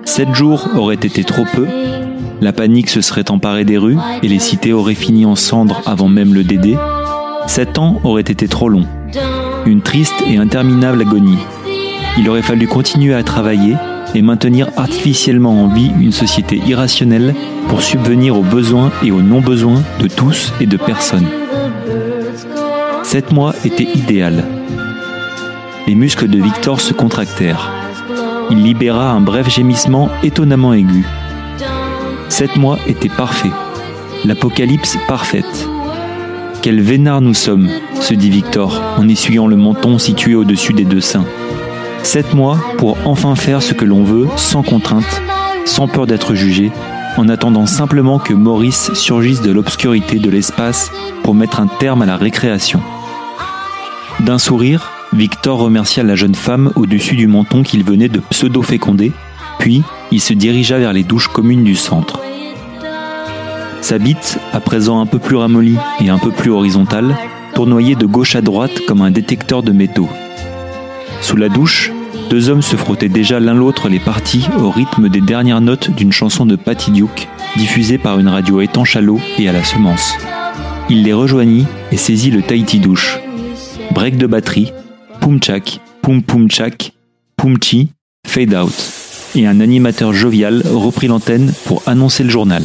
[0.04, 1.68] Sept jours auraient été trop peu,
[2.40, 6.08] la panique se serait emparée des rues et les cités auraient fini en cendres avant
[6.08, 6.76] même le Dédé.
[7.46, 8.88] Sept ans auraient été trop longs.
[9.64, 11.38] Une triste et interminable agonie.
[12.18, 13.76] Il aurait fallu continuer à travailler
[14.14, 17.34] et maintenir artificiellement en vie une société irrationnelle
[17.68, 21.26] pour subvenir aux besoins et aux non-besoins de tous et de personne.
[23.02, 24.44] Sept mois étaient idéal.
[25.86, 27.72] Les muscles de Victor se contractèrent.
[28.50, 31.04] Il libéra un bref gémissement étonnamment aigu.
[32.28, 33.52] Sept mois étaient parfaits.
[34.24, 35.68] L'apocalypse parfaite.
[36.62, 37.68] Quel vénard nous sommes,
[38.00, 41.24] se dit Victor en essuyant le menton situé au-dessus des deux seins.
[42.02, 45.22] Sept mois pour enfin faire ce que l'on veut sans contrainte,
[45.64, 46.72] sans peur d'être jugé,
[47.16, 50.90] en attendant simplement que Maurice surgisse de l'obscurité de l'espace
[51.22, 52.80] pour mettre un terme à la récréation.
[54.20, 59.12] D'un sourire, Victor remercia la jeune femme au-dessus du menton qu'il venait de pseudo-féconder,
[59.58, 62.20] puis il se dirigea vers les douches communes du centre.
[63.80, 67.16] Sa bite, à présent un peu plus ramollie et un peu plus horizontale,
[67.54, 70.08] tournoyait de gauche à droite comme un détecteur de métaux.
[71.20, 71.90] Sous la douche,
[72.28, 76.12] deux hommes se frottaient déjà l'un l'autre les parties au rythme des dernières notes d'une
[76.12, 80.14] chanson de Patty Duke, diffusée par une radio étanche à l'eau et à la semence.
[80.88, 83.18] Il les rejoignit et saisit le Tahiti douche.
[83.92, 84.72] Break de batterie,
[85.20, 86.92] poum tchak, poum poum tchak,
[87.36, 87.90] poum chi,
[88.26, 88.72] fade out.
[89.34, 92.62] Et un animateur jovial reprit l'antenne pour annoncer le journal.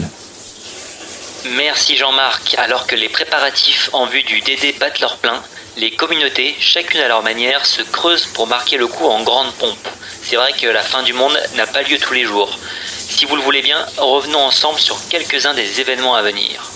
[1.57, 2.55] Merci Jean-Marc.
[2.57, 5.41] Alors que les préparatifs en vue du DD battent leur plein,
[5.77, 9.87] les communautés, chacune à leur manière, se creusent pour marquer le coup en grande pompe.
[10.23, 12.57] C'est vrai que la fin du monde n'a pas lieu tous les jours.
[12.97, 16.71] Si vous le voulez bien, revenons ensemble sur quelques-uns des événements à venir.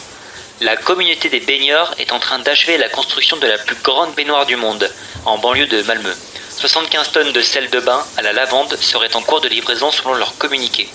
[0.60, 4.46] La communauté des baigneurs est en train d'achever la construction de la plus grande baignoire
[4.46, 4.92] du monde,
[5.26, 6.14] en banlieue de Malmö.
[6.58, 10.16] 75 tonnes de sel de bain à la lavande seraient en cours de livraison selon
[10.16, 10.90] leur communiqué.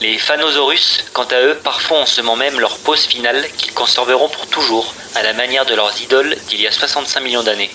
[0.00, 4.46] Les Phanosaurus, quant à eux, parfois en semant même leur pose finale qu'ils conserveront pour
[4.46, 7.70] toujours, à la manière de leurs idoles d'il y a 65 millions d'années.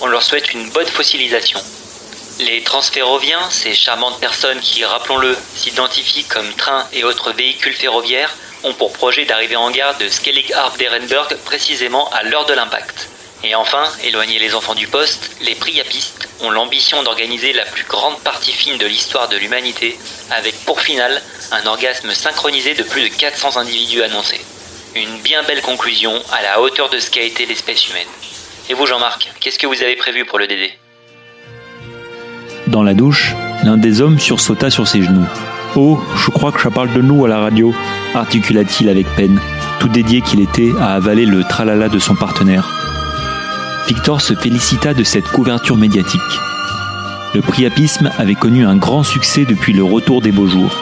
[0.00, 1.60] On leur souhaite une bonne fossilisation.
[2.40, 8.72] Les transferroviens, ces charmantes personnes qui, rappelons-le, s'identifient comme trains et autres véhicules ferroviaires, ont
[8.72, 13.10] pour projet d'arriver en gare de Skellig Harp d'Ehrenberg précisément à l'heure de l'impact.
[13.44, 18.18] Et enfin, éloigner les enfants du poste, les priapistes ont l'ambition d'organiser la plus grande
[18.20, 19.96] partie fine de l'histoire de l'humanité,
[20.30, 21.22] avec pour finale
[21.52, 24.40] un orgasme synchronisé de plus de 400 individus annoncés.
[24.96, 28.08] Une bien belle conclusion à la hauteur de ce qu'a été l'espèce humaine.
[28.68, 30.72] Et vous Jean-Marc, qu'est-ce que vous avez prévu pour le DD
[32.66, 35.26] Dans la douche, l'un des hommes sursauta sur ses genoux.
[35.76, 37.72] Oh, je crois que ça parle de nous à la radio,
[38.14, 39.40] articula-t-il avec peine,
[39.78, 42.87] tout dédié qu'il était à avaler le tralala de son partenaire.
[43.88, 46.20] Victor se félicita de cette couverture médiatique.
[47.34, 50.76] Le priapisme avait connu un grand succès depuis le retour des beaux jours.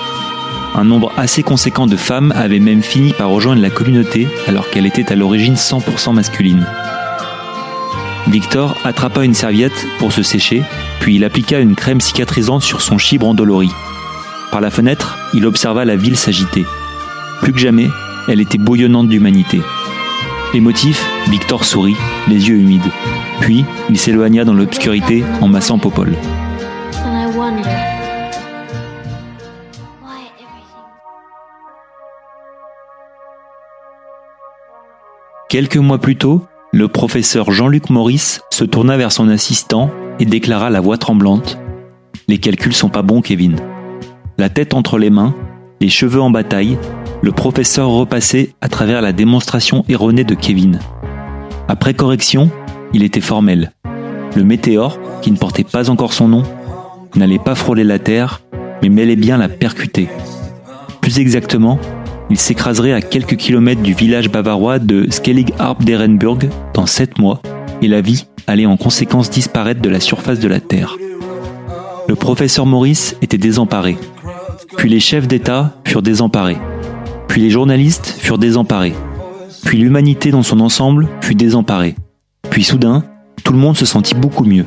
[0.75, 4.87] Un nombre assez conséquent de femmes avait même fini par rejoindre la communauté alors qu'elle
[4.87, 6.67] était à l'origine 100% masculine.
[8.27, 10.65] Victor attrapa une serviette pour se sécher,
[10.99, 13.71] puis il appliqua une crème cicatrisante sur son chibre endolori.
[14.51, 16.67] Par la fenêtre, il observa la ville s'agiter.
[17.41, 17.89] Plus que jamais,
[18.27, 19.61] elle était bouillonnante d'humanité.
[20.57, 21.99] Émotif, Victor sourit,
[22.29, 22.91] les yeux humides.
[23.43, 26.15] Puis, il s'éloigna dans l'obscurité en massant Popol.
[35.51, 40.71] Quelques mois plus tôt, le professeur Jean-Luc Maurice se tourna vers son assistant et déclara
[40.71, 41.59] la voix tremblante
[42.29, 43.57] Les calculs sont pas bons, Kevin.
[44.39, 45.35] La tête entre les mains,
[45.81, 46.79] les cheveux en bataille,
[47.23, 50.79] le professeur repassait à travers la démonstration erronée de Kevin.
[51.69, 52.51] Après correction,
[52.93, 53.73] il était formel.
[54.35, 56.43] Le météore, qui ne portait pas encore son nom,
[57.15, 58.43] n'allait pas frôler la Terre,
[58.83, 60.09] mais mêlait bien la percuter.
[61.01, 61.79] Plus exactement,
[62.31, 67.41] il s'écraserait à quelques kilomètres du village bavarois de Skellig Harp d'Ehrenburg dans sept mois,
[67.83, 70.97] et la vie allait en conséquence disparaître de la surface de la Terre.
[72.09, 73.97] Le professeur Maurice était désemparé.
[74.77, 76.57] Puis les chefs d'État furent désemparés.
[77.29, 78.95] Puis les journalistes furent désemparés.
[79.65, 81.95] Puis l'humanité dans son ensemble fut désemparée.
[82.51, 83.05] Puis soudain,
[83.45, 84.67] tout le monde se sentit beaucoup mieux.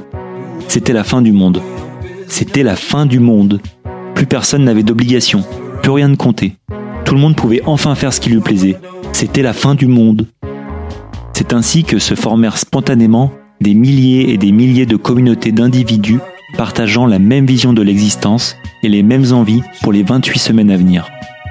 [0.68, 1.62] C'était la fin du monde.
[2.28, 3.62] C'était la fin du monde.
[4.16, 5.44] Plus personne n'avait d'obligation.
[5.82, 6.56] Plus rien ne comptait.
[7.06, 8.78] Tout le monde pouvait enfin faire ce qui lui plaisait.
[9.14, 10.28] C'était la fin du monde.
[11.34, 13.32] C'est ainsi que se formèrent spontanément
[13.62, 16.20] des milliers et des milliers de communautés d'individus
[16.58, 20.78] partageant la même vision de l'existence et les mêmes envies pour les 28 semaines à
[20.78, 21.10] venir,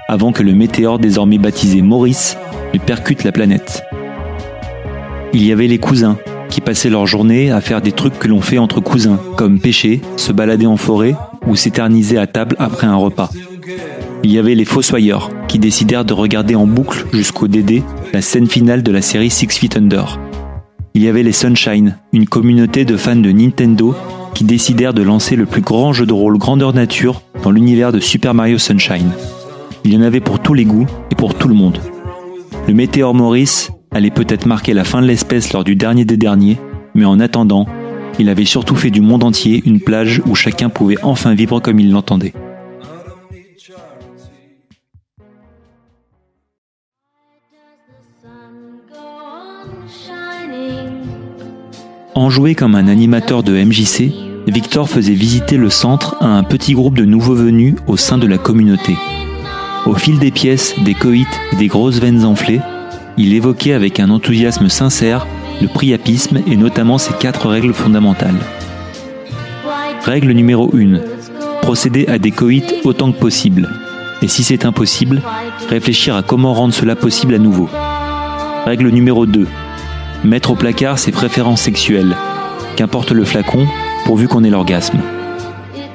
[0.09, 2.37] avant que le météore désormais baptisé Maurice
[2.75, 3.83] ne percute la planète.
[5.33, 6.19] Il y avait les cousins,
[6.49, 10.01] qui passaient leur journée à faire des trucs que l'on fait entre cousins, comme pêcher,
[10.17, 11.15] se balader en forêt
[11.47, 13.31] ou s'éterniser à table après un repas.
[14.25, 17.83] Il y avait les fossoyeurs, qui décidèrent de regarder en boucle jusqu'au DD
[18.13, 20.19] la scène finale de la série Six Feet Under.
[20.95, 23.95] Il y avait les Sunshine, une communauté de fans de Nintendo
[24.39, 27.99] qui décidèrent de lancer le plus grand jeu de rôle grandeur nature dans l'univers de
[27.99, 29.11] Super Mario Sunshine.
[29.83, 31.81] Il y en avait pour tous les goûts et pour tout le monde.
[32.69, 36.57] Le météore Maurice allait peut-être marquer la fin de l'espèce lors du dernier des derniers,
[36.95, 37.67] mais en attendant,
[38.21, 41.81] il avait surtout fait du monde entier une plage où chacun pouvait enfin vivre comme
[41.81, 42.33] il l'entendait.
[52.15, 56.97] Enjoué comme un animateur de MJC, Victor faisait visiter le centre à un petit groupe
[56.97, 58.97] de nouveaux venus au sein de la communauté.
[59.87, 62.61] Au fil des pièces, des coïts et des grosses veines enflées,
[63.17, 65.27] il évoquait avec un enthousiasme sincère
[65.61, 68.39] le priapisme et notamment ses quatre règles fondamentales.
[70.05, 71.01] Règle numéro 1.
[71.63, 73.69] Procéder à des coïts autant que possible.
[74.23, 75.21] Et si c'est impossible,
[75.69, 77.69] réfléchir à comment rendre cela possible à nouveau.
[78.65, 79.47] Règle numéro 2.
[80.25, 82.17] Mettre au placard ses préférences sexuelles.
[82.77, 83.67] Qu'importe le flacon,
[84.09, 85.01] pourvu qu'on ait l'orgasme.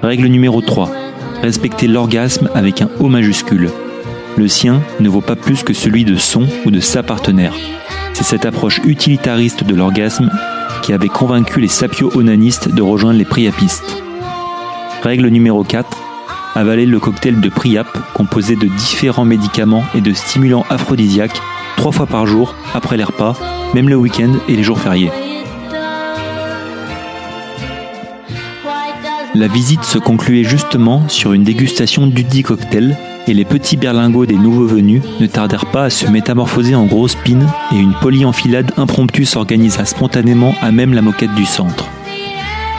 [0.04, 0.88] Règle numéro 3.
[1.42, 3.72] Respecter l'orgasme avec un O majuscule.
[4.38, 7.56] Le sien ne vaut pas plus que celui de son ou de sa partenaire.
[8.14, 10.30] C'est cette approche utilitariste de l'orgasme
[10.84, 14.04] qui avait convaincu les sapio-onanistes de rejoindre les priapistes.
[15.02, 15.98] Règle numéro 4.
[16.54, 21.42] Avaler le cocktail de Priap composé de différents médicaments et de stimulants aphrodisiaques
[21.78, 23.36] trois fois par jour après les repas,
[23.74, 25.10] même le week-end et les jours fériés.
[29.36, 32.96] La visite se concluait justement sur une dégustation d'Udi cocktail
[33.28, 37.16] et les petits berlingots des nouveaux venus ne tardèrent pas à se métamorphoser en grosses
[37.16, 41.88] pines et une polyenfilade impromptue s'organisa spontanément à même la moquette du centre.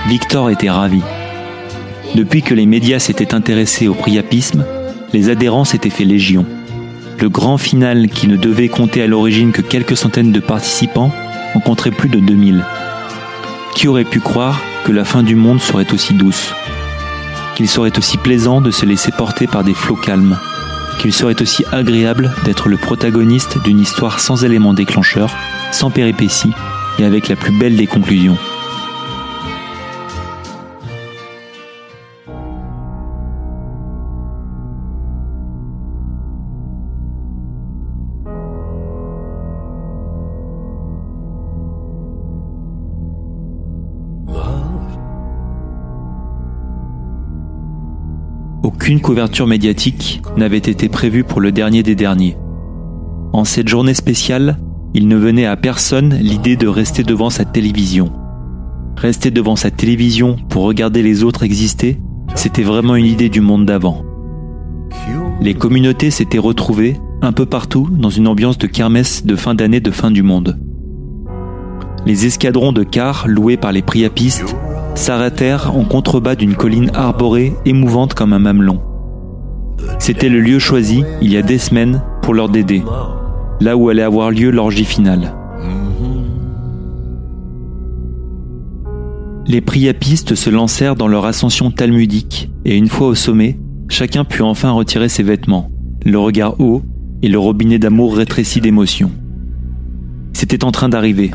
[0.07, 1.02] Victor était ravi.
[2.14, 4.64] Depuis que les médias s'étaient intéressés au priapisme,
[5.12, 6.46] les adhérents s'étaient fait légion.
[7.20, 11.11] Le grand final qui ne devait compter à l'origine que quelques centaines de participants
[11.57, 12.64] en compterait plus de 2000.
[13.74, 16.53] Qui aurait pu croire que la fin du monde serait aussi douce
[17.55, 20.39] qu'il serait aussi plaisant de se laisser porter par des flots calmes,
[20.99, 25.35] qu'il serait aussi agréable d'être le protagoniste d'une histoire sans éléments déclencheurs,
[25.72, 26.53] sans péripéties
[26.99, 28.37] et avec la plus belle des conclusions.
[48.85, 52.37] Aucune couverture médiatique n'avait été prévue pour le dernier des derniers.
[53.32, 54.59] En cette journée spéciale,
[54.93, 58.12] il ne venait à personne l'idée de rester devant sa télévision.
[58.99, 61.99] Rester devant sa télévision pour regarder les autres exister,
[62.35, 64.05] c'était vraiment une idée du monde d'avant.
[65.41, 69.80] Les communautés s'étaient retrouvées un peu partout dans une ambiance de kermesse de fin d'année
[69.80, 70.59] de fin du monde.
[72.05, 74.55] Les escadrons de cars loués par les priapistes
[74.95, 78.80] s'arrêtèrent en contrebas d'une colline arborée émouvante comme un mamelon.
[79.99, 82.82] C'était le lieu choisi, il y a des semaines, pour leur dédé,
[83.61, 85.34] là où allait avoir lieu l'orgie finale.
[89.47, 94.42] Les priapistes se lancèrent dans leur ascension talmudique, et une fois au sommet, chacun put
[94.42, 95.70] enfin retirer ses vêtements,
[96.05, 96.82] le regard haut
[97.22, 99.11] et le robinet d'amour rétréci d'émotion.
[100.32, 101.30] C'était en train d'arriver,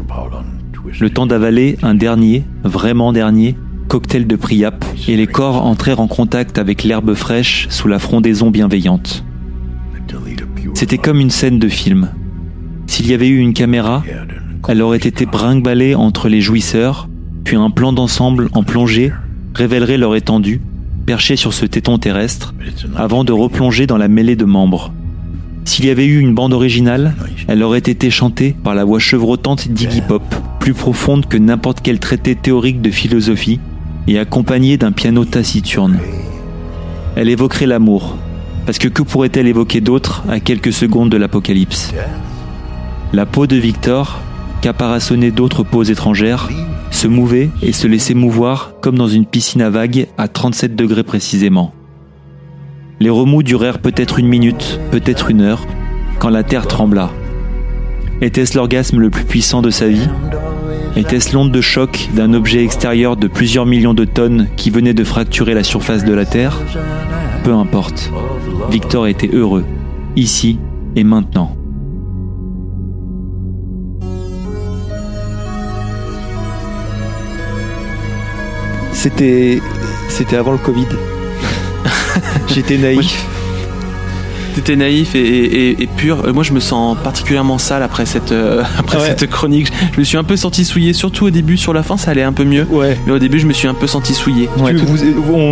[1.00, 3.56] le temps d'avaler un dernier, vraiment dernier,
[3.88, 8.52] cocktail de Priap, et les corps entrèrent en contact avec l'herbe fraîche sous la frondaison
[8.52, 9.24] bienveillante.
[10.74, 12.10] C'était comme une scène de film.
[12.88, 14.04] S'il y avait eu une caméra,
[14.68, 17.10] elle aurait été brinque entre les jouisseurs,
[17.44, 19.12] puis un plan d'ensemble en plongée
[19.56, 20.62] révélerait leur étendue,
[21.06, 22.54] perchée sur ce téton terrestre,
[22.96, 24.94] avant de replonger dans la mêlée de membres.
[25.66, 27.16] S'il y avait eu une bande originale,
[27.48, 30.24] elle aurait été chantée par la voix chevrotante d'Iggy Pop,
[30.74, 33.60] profonde que n'importe quel traité théorique de philosophie,
[34.08, 36.00] et accompagnée d'un piano taciturne.
[37.16, 38.16] Elle évoquerait l'amour,
[38.66, 41.94] parce que que pourrait-elle évoquer d'autre à quelques secondes de l'apocalypse?
[43.14, 44.20] La peau de Victor,
[44.62, 46.50] caparaçonnée d'autres peaux étrangères,
[46.92, 51.04] se mouvait et se laissait mouvoir comme dans une piscine à vagues à 37 degrés
[51.04, 51.74] précisément.
[53.00, 55.66] Les remous durèrent peut-être une minute, peut-être une heure,
[56.20, 57.10] quand la terre trembla.
[58.22, 60.10] Était-ce l'orgasme le plus puissant de sa vie?
[61.00, 65.06] Était-ce l'onde de choc d'un objet extérieur de plusieurs millions de tonnes qui venait de
[65.06, 66.60] fracturer la surface de la Terre
[67.46, 68.12] Peu importe.
[68.70, 69.64] Victor était heureux,
[70.18, 70.60] ici
[70.98, 71.56] et maintenant.
[78.92, 79.62] C'était
[80.10, 80.88] c'était avant le Covid.
[82.50, 83.26] J'étais naïf.
[84.56, 86.24] T'étais naïf et, et- et pur.
[86.26, 89.04] Euh, Moi, je me sens particulièrement sale après cette, euh, après Ouais.
[89.18, 89.72] cette chronique.
[89.94, 91.58] Je me suis un peu senti souillé, surtout au début.
[91.58, 92.66] Sur la fin, ça allait un peu mieux.
[92.70, 92.98] Ouais.
[93.06, 94.50] Mais au début, je me suis un peu senti souillé.
[94.58, 94.74] Ouais,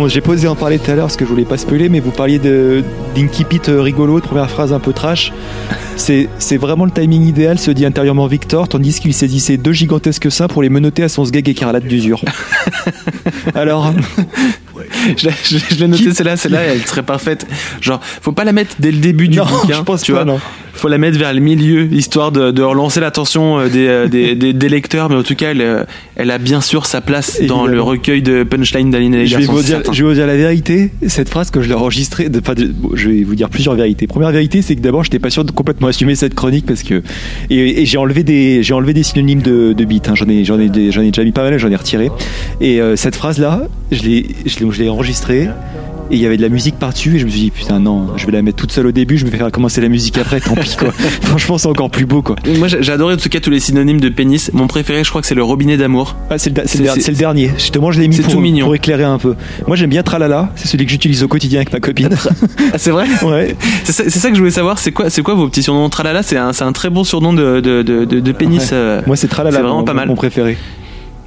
[0.08, 2.00] J'ai pas osé en parler tout à l'heure parce que je voulais pas spoiler, mais
[2.00, 2.82] vous parliez de
[3.14, 5.32] d'Inkipit euh, rigolo, de première phrase un peu trash.
[5.96, 10.30] C'est c'est vraiment le timing idéal, se dit intérieurement Victor, tandis qu'il saisissait deux gigantesques
[10.30, 12.22] seins pour les menotter à son sgeg écarlate d'usure.
[13.56, 13.92] Alors,
[15.16, 17.46] Je l'ai- je l'ai- je l'ai noté, celle-là, celle-là, elle serait parfaite.
[17.80, 19.76] Genre, faut pas la mettre dès le début du non, bouquin.
[19.78, 20.32] je pense tu pas, vois.
[20.34, 20.40] non.
[20.78, 24.34] Faut la mettre vers le milieu, histoire de, de relancer l'attention euh, des, euh, des,
[24.36, 25.10] des, des lecteurs.
[25.10, 25.84] Mais en tout cas, elle, euh,
[26.16, 29.38] elle a bien sûr sa place dans le recueil de punchline d'Aline et les Je
[29.38, 30.90] vais, vous dire, je vais vous dire la vérité.
[31.08, 33.74] Cette phrase que je l'ai enregistrée, de- enfin, de- bon, je vais vous dire plusieurs
[33.74, 34.06] vérités.
[34.06, 37.02] Première vérité, c'est que d'abord, j'étais pas sûr de complètement assumer cette chronique parce que
[37.50, 40.08] et, et j'ai enlevé des j'ai enlevé des synonymes de, de beat.
[40.08, 40.14] hein.
[40.14, 42.10] J'en ai j'en ai j'en ai déjà mis pas mal, j'en ai retiré.
[42.60, 45.48] Et euh, cette phrase là, je l'ai je l'ai je l'ai enregistrée.
[46.10, 48.16] Et il y avait de la musique par-dessus et je me suis dit putain non,
[48.16, 50.40] je vais la mettre toute seule au début, je vais faire commencer la musique après,
[50.40, 50.90] tant pis quoi.
[51.22, 52.36] Franchement c'est encore plus beau quoi.
[52.58, 54.50] Moi, j'ai adoré en tout cas tous les synonymes de pénis.
[54.54, 56.16] Mon préféré, je crois que c'est le robinet d'amour.
[56.30, 57.50] Ah, c'est le, dernier.
[57.56, 58.66] Justement, je l'ai mis pour, tout mignon.
[58.66, 59.34] pour éclairer un peu.
[59.66, 60.50] Moi, j'aime bien Tralala.
[60.56, 62.08] C'est celui que j'utilise au quotidien avec ma copine.
[62.72, 63.06] Ah, c'est vrai?
[63.22, 63.56] Ouais.
[63.84, 64.78] C'est ça, que je voulais savoir.
[64.78, 65.88] C'est quoi, c'est quoi vos petits surnoms?
[65.88, 68.62] Tralala, c'est un, c'est un très bon surnom de, de, de, de, de pénis.
[68.62, 68.68] Ouais.
[68.72, 69.02] euh.
[69.06, 69.56] Moi, c'est Tralala.
[69.56, 70.08] C'est vraiment mon- pas mal.
[70.08, 70.58] Mon préféré.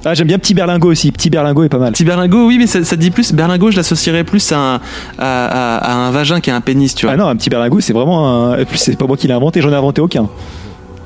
[0.04, 1.12] Ah, j'aime bien Petit Berlingot aussi.
[1.12, 1.92] Petit Berlingot est pas mal.
[1.92, 3.32] Petit berlingot, oui, mais ça, ça dit plus.
[3.32, 4.80] Berlingot, je l'associerais plus à un, à,
[5.18, 7.14] à- à un vagin qu'à un pénis, tu vois.
[7.14, 8.56] Ah non, un petit berlingot, c'est vraiment un.
[8.74, 10.28] C'est pas moi qui l'ai inventé, j'en ai inventé aucun.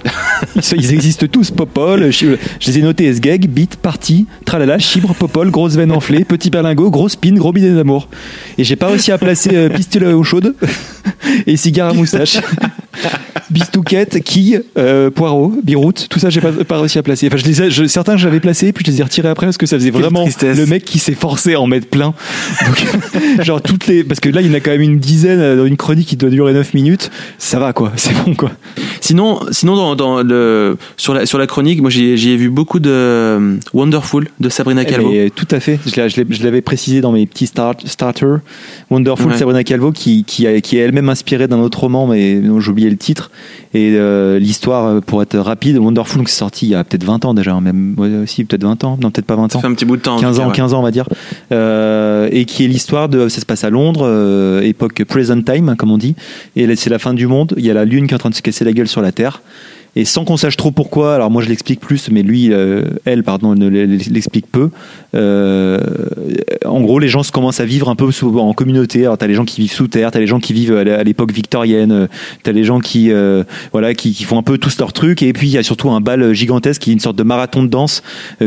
[0.73, 5.51] Ils, existent tous, Popol, je, je les ai notés Sgeg, Bit, Party, Tralala, Chibre, Popol,
[5.51, 8.09] Grosse Veine Enflée, Petit Berlingot, Grosse Pine, Gros Bidet d'Amour.
[8.57, 10.55] Et j'ai pas réussi à placer euh, Pistolet à eau chaude
[11.47, 12.39] et Cigare à moustache.
[13.51, 17.29] Bistouquette, Quille, euh, Poireau, Biroute, tout ça j'ai pas, pas réussi à placer.
[17.29, 19.57] Enfin, je les ai- je- certains j'avais placés, puis je les ai retirés après parce
[19.57, 20.57] que ça faisait Quelle vraiment tristesse.
[20.59, 22.15] le mec qui s'est forcé à en mettre plein.
[22.67, 22.85] Donc,
[23.45, 24.05] genre toutes les.
[24.05, 26.09] Parce que là, il y en a quand même une dizaine euh, dans une chronique
[26.09, 27.11] qui doit durer 9 minutes.
[27.39, 28.51] Ça va quoi, c'est bon quoi.
[29.01, 32.81] Sinon, sinon dans, dans le, sur, la, sur la chronique, moi j'y ai vu beaucoup
[32.81, 35.11] de euh, Wonderful de Sabrina Calvo.
[35.13, 35.79] Mais, tout à fait.
[35.87, 38.41] Je l'avais précisé dans mes petits start, starters.
[38.91, 39.39] Wonderful Ouais.
[39.39, 42.91] Sabrina Calvo qui, qui, qui est elle-même inspirée d'un autre roman, mais dont j'ai oublié
[42.91, 43.31] le titre.
[43.75, 47.05] Et euh, l'histoire, euh, pour être rapide, Wonderful, donc c'est sorti il y a peut-être
[47.05, 49.61] 20 ans déjà, hein, même aussi peut-être 20 ans, non peut-être pas 20 Ça ans.
[49.61, 50.17] fait un petit bout de temps.
[50.17, 50.55] en 15 tout cas, ans, ouais.
[50.57, 51.09] 15 ans on va dire,
[51.53, 55.69] Euh, et qui est l'histoire de, ça se passe à Londres, euh, époque present time
[55.69, 56.15] hein, comme on dit,
[56.57, 57.55] et c'est la fin du monde.
[57.57, 59.03] Il y a la lune qui est en train de se casser la gueule sur
[59.03, 59.43] la Terre,
[59.97, 61.15] et sans qu'on sache trop pourquoi.
[61.15, 64.71] Alors moi je l'explique plus, mais lui, euh, elle, pardon, ne l'explique peu.
[65.15, 65.79] Euh,
[66.65, 69.01] en gros, les gens se commencent à vivre un peu sous- en communauté.
[69.05, 70.93] Alors t'as les gens qui vivent sous terre, t'as les gens qui vivent à l'é-
[70.93, 72.07] à l'époque victorienne, euh,
[72.43, 73.43] t'as les gens qui, euh,
[73.73, 75.91] voilà, qui, qui font un peu tous leurs trucs, et puis il y a surtout
[75.91, 78.03] un bal gigantesque qui est une sorte de marathon de danse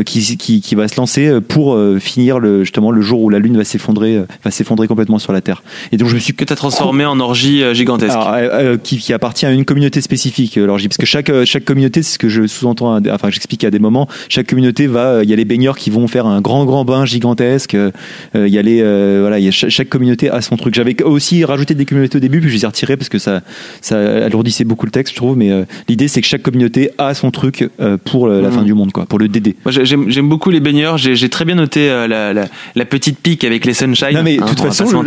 [0.06, 3.56] qui, qui, qui va se lancer pour finir le, justement le jour où la lune
[3.56, 5.62] va s'effondrer, va s'effondrer complètement sur la Terre.
[5.92, 8.14] Et donc je me suis Que t'as transformé en orgie gigantesque.
[8.16, 10.56] alors, qui, qui appartient à une communauté spécifique.
[10.56, 10.88] l'orgie.
[10.88, 13.78] parce que chaque euh, chaque communauté, c'est ce que je sous-entends, enfin j'explique à des
[13.78, 14.08] moments.
[14.28, 16.84] Chaque communauté va, euh, il y a les baigneurs qui vont faire un grand grand
[16.84, 17.74] bain gigantesque.
[17.74, 17.90] euh,
[18.34, 18.80] Il y a les,
[19.20, 20.74] voilà, il y a chaque, chaque communauté a son truc.
[20.74, 23.40] J'avais aussi rajouté des communautés au début, puis je les ai retirées parce que ça
[23.80, 25.36] ça alourdissait beaucoup le texte, je trouve.
[25.36, 25.50] Mais
[25.88, 27.68] l'idée, c'est que chaque communauté a son truc
[28.04, 29.56] pour la fin du monde, quoi, pour le DD.
[29.64, 30.98] Moi, j'ai- j'aime beaucoup les baigneurs.
[30.98, 34.08] J'ai très bien noté la, la, la petite pique avec les sunshine.
[34.14, 35.04] Non mais de hein, toute façon,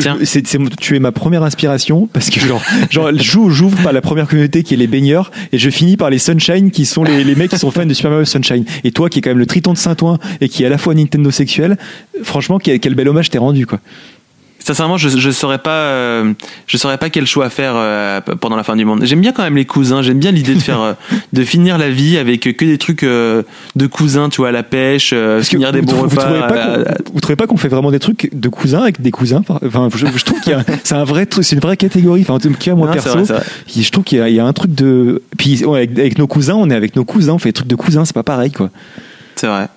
[0.79, 4.63] tu es ma première inspiration parce que genre, genre j'ouvre, j'ouvre par la première communauté
[4.63, 7.57] qui est les baigneurs et je finis par les Sunshine qui sont les, mecs qui
[7.57, 8.66] sont fans de Super Mario Sunshine.
[8.84, 10.78] Et toi qui est quand même le triton de Saint-Ouen et qui est à la
[10.78, 11.78] fois Nintendo sexuel,
[12.24, 13.80] franchement quel, quel bel hommage t'es rendu quoi.
[14.66, 16.34] Sincèrement, je je saurais pas euh,
[16.68, 19.01] je saurais pas quel choix faire euh, pendant la fin du monde.
[19.03, 20.01] J'aime bien quand même les cousins.
[20.01, 20.93] J'aime bien l'idée de faire euh,
[21.34, 23.43] de finir la vie avec que des trucs euh,
[23.76, 26.24] de cousins, tu vois, à la pèche, euh, finir des bons trou- vous repas.
[26.24, 29.11] trouvez pas à vous trouvez pas qu'on fait vraiment des trucs de cousins avec des
[29.11, 31.76] cousins Enfin, je, je trouve qu'il y a, c'est un vrai truc, c'est une vraie
[31.78, 32.22] catégorie.
[32.22, 33.41] Enfin, en tout cas, moi Non, perso, vrai,
[33.76, 35.22] je trouve qu'il y y a un truc de.
[35.38, 37.68] Puis ouais, avec, avec nos cousins, on est avec nos cousins, on fait des trucs
[37.68, 38.70] de cousins, c'est pas pareil quoi.
[39.36, 39.68] C'est vrai.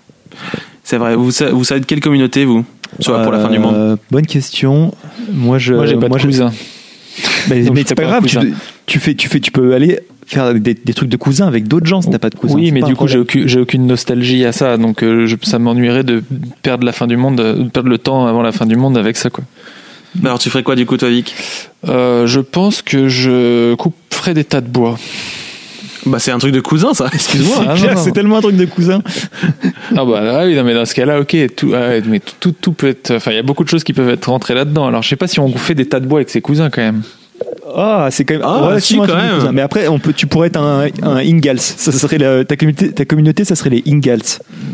[0.84, 1.16] C'est vrai.
[1.16, 2.64] Vous, vous savez de quelle communauté, vous?
[3.00, 4.94] Sur- Pour la fin du monde Euh, Bonne question.
[5.32, 5.74] Moi, je.
[5.74, 6.52] Moi, j'ai pas de cousin.
[7.48, 8.24] Mais, c'est pas pas grave.
[8.26, 8.50] Tu, cousin.
[8.86, 11.86] tu fais, tu fais, tu peux aller faire des, des trucs de cousins avec d'autres
[11.86, 12.56] gens si t'as pas de cousins.
[12.56, 15.58] Oui, mais du coup, j'ai aucune, j'ai aucune nostalgie à ça, donc euh, je- ça
[15.58, 16.22] m'ennuierait de
[16.62, 18.98] perdre la fin du monde, euh, de perdre le temps avant la fin du monde
[18.98, 19.44] avec ça, quoi.
[20.16, 21.34] Bah alors tu ferais quoi du coup toi Vic?
[21.88, 24.98] Euh, je pense que je couperais des tas de bois.
[26.06, 27.56] Bah c'est un truc de cousin ça, excuse-moi.
[27.60, 28.02] Ah, non, Claire, non.
[28.02, 29.02] C'est tellement un truc de cousin.
[29.96, 32.52] Ah bah ah oui, non, mais dans ce cas-là, ok, tout, ah mais tout, tout,
[32.52, 33.16] tout peut être.
[33.16, 34.86] Enfin, il y a beaucoup de choses qui peuvent être rentrées là-dedans.
[34.86, 36.82] Alors, je sais pas si on fait des tas de bois avec ses cousins quand
[36.82, 37.02] même.
[37.78, 38.42] Ah, c'est quand même.
[38.44, 39.34] Ah, relativement si, quand même.
[39.34, 39.52] cousin.
[39.52, 41.58] Mais après, on peut, tu pourrais être un, un Ingalls.
[41.60, 44.20] Ça serait la- ta communauté, ta communauté, ça serait les Ingalls.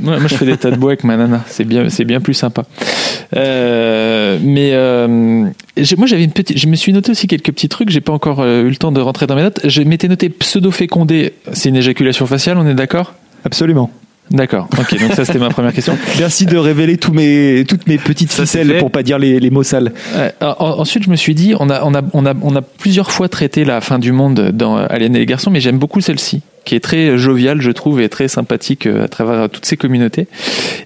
[0.05, 1.43] Ouais, moi, je fais des tas de bois avec ma nana.
[1.49, 2.65] C'est bien, c'est bien plus sympa.
[3.37, 6.57] Euh, mais euh, moi, j'avais une petite.
[6.59, 7.91] Je me suis noté aussi quelques petits trucs.
[7.91, 9.61] J'ai pas encore euh, eu le temps de rentrer dans mes notes.
[9.65, 11.33] Je m'étais noté pseudo fécondé.
[11.53, 12.59] C'est une éjaculation faciale.
[12.59, 13.15] On est d'accord?
[13.45, 13.91] Absolument.
[14.31, 14.69] D'accord.
[14.79, 14.99] Ok.
[14.99, 15.99] Donc ça, c'était ma première question.
[16.19, 19.51] Merci de révéler tous mes, toutes mes petites Ça, ficelles pour pas dire les, les
[19.51, 19.93] mots sales.
[20.41, 23.11] En- ensuite, je me suis dit, on a, on, a, on, a, on a plusieurs
[23.11, 26.01] fois traité la fin du monde dans euh, Alien et les garçons, mais j'aime beaucoup
[26.01, 29.77] celle-ci, qui est très joviale, je trouve, et très sympathique euh, à travers toutes ces
[29.77, 30.29] communautés.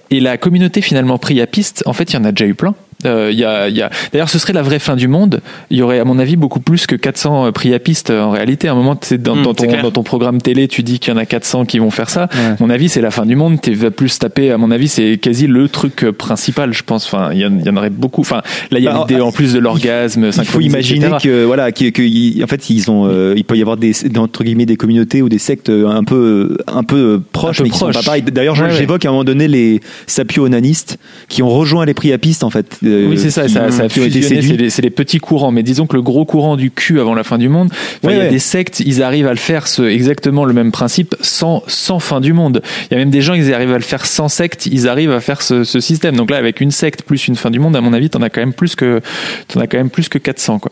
[0.09, 2.75] Et la communauté finalement priapiste, en fait, il y en a déjà eu plein.
[3.05, 3.91] Euh, y a, y a...
[4.11, 5.41] D'ailleurs, ce serait la vraie fin du monde.
[5.69, 8.67] Il y aurait, à mon avis, beaucoup plus que 400 euh, priapistes euh, en réalité.
[8.67, 11.15] À un moment, dans, Mm, dans, ton, dans ton programme télé, tu dis qu'il y
[11.15, 12.23] en a 400 qui vont faire ça.
[12.23, 13.59] À mon avis, c'est la fin du monde.
[13.61, 14.51] Tu vas plus taper.
[14.51, 17.05] À mon avis, c'est quasi le truc euh, principal, je pense.
[17.05, 18.21] Enfin, il y, y en aurait beaucoup.
[18.21, 18.41] Enfin,
[18.71, 20.31] là, il y a Bah, l'idée en plus de l'orgasme.
[20.35, 21.17] Il faut imaginer etc.
[21.21, 24.43] que voilà, que, que- en fait, ils ont, euh, il peut y avoir des entre
[24.43, 27.91] guillemets des communautés ou des sectes un peu, un peu proches, peu mais qui sont
[27.91, 28.19] pas.
[28.21, 28.71] D'ailleurs, ouais.
[28.71, 30.97] j'évoque à un moment donné les sapio-onanistes
[31.29, 32.79] qui ont rejoint les priapistes en fait.
[32.87, 35.95] Euh, Oui, c'est ça, ça, ça a fusionné, c'est les, petits courants, mais disons que
[35.95, 37.69] le gros courant du cul avant la fin du monde,
[38.03, 38.29] Ouais, il y a ouais.
[38.29, 42.21] des sectes, ils arrivent à le faire ce, exactement le même principe sans, sans fin
[42.21, 42.61] du monde.
[42.89, 45.11] Il y a même des gens, ils arrivent à le faire sans secte, ils arrivent
[45.11, 46.15] à faire ce, ce système.
[46.15, 48.29] Donc là, avec une secte plus une fin du monde, à mon avis, t'en as
[48.29, 49.01] quand même plus que,
[49.47, 50.71] t'en as quand même plus que 400, quoi.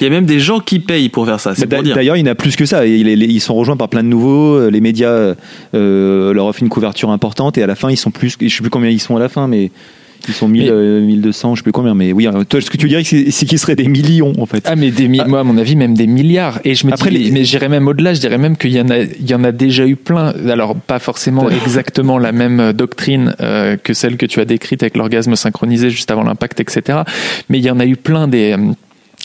[0.00, 1.80] Il y a même des gens qui payent pour faire ça, Bah.
[1.82, 2.84] D'ailleurs, il y en a plus que ça.
[2.86, 4.56] Ils sont rejoints par plein de nouveaux.
[4.56, 5.34] euh, Les médias
[5.74, 8.36] euh, leur offrent une couverture importante et à la fin, ils sont plus.
[8.40, 9.70] Je sais plus combien ils sont à la fin, mais
[10.28, 11.94] ils sont 1000, Mais- euh, 1200, je sais plus combien.
[11.94, 14.62] Mais oui, toi, ce que tu dirais, c'est qu'ils seraient des millions en fait.
[14.66, 17.10] Ah mais des mi- moi à mon avis même des milliards et je me Après,
[17.10, 19.34] dis les- mais j'irais même au-delà je dirais même qu'il y en a il y
[19.34, 23.92] en a déjà eu plein alors pas forcément exactement la même euh, doctrine euh, que
[23.94, 27.00] celle que tu as décrite avec l'orgasme synchronisé juste avant l'impact etc
[27.48, 28.72] mais il y en a eu plein des euh,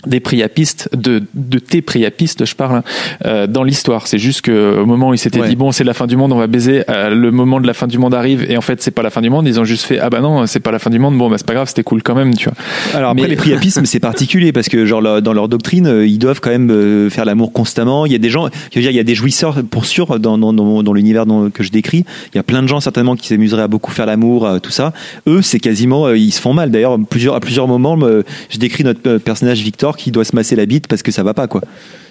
[0.05, 2.83] des priapistes, de, de tes priapistes, je parle,
[3.25, 4.07] euh, dans l'histoire.
[4.07, 5.49] C'est juste que au moment où ils s'étaient Ouais.
[5.49, 6.83] dit bon, c'est la fin du monde, on va baiser.
[6.89, 9.09] euh, le moment de la fin du monde arrive et en fait c'est pas la
[9.09, 9.45] fin du monde.
[9.47, 11.17] Ils ont juste fait ah bah non, c'est pas la fin du monde.
[11.17, 12.53] Bon bah c'est pas grave, c'était cool quand même, tu vois.
[12.95, 16.17] Alors après Mais- les priapismes c'est particulier parce que genre dans leur doctrine euh, ils
[16.17, 18.05] doivent quand même euh, faire l'amour constamment.
[18.05, 20.17] Il y a des gens, je veux dire il y a des jouisseurs pour sûr
[20.19, 22.05] dans, dans, dans, dans l'univers dont- que je décris.
[22.33, 24.71] Il y a plein de gens certainement qui s'amuseraient à beaucoup faire l'amour, à tout
[24.71, 24.93] ça.
[25.27, 26.71] Eux c'est quasiment euh, ils se font mal.
[26.71, 30.35] D'ailleurs plusieurs à plusieurs moments me- je décris notre euh, personnage Victor qui doit se
[30.35, 31.61] masser la bite parce que ça va pas quoi.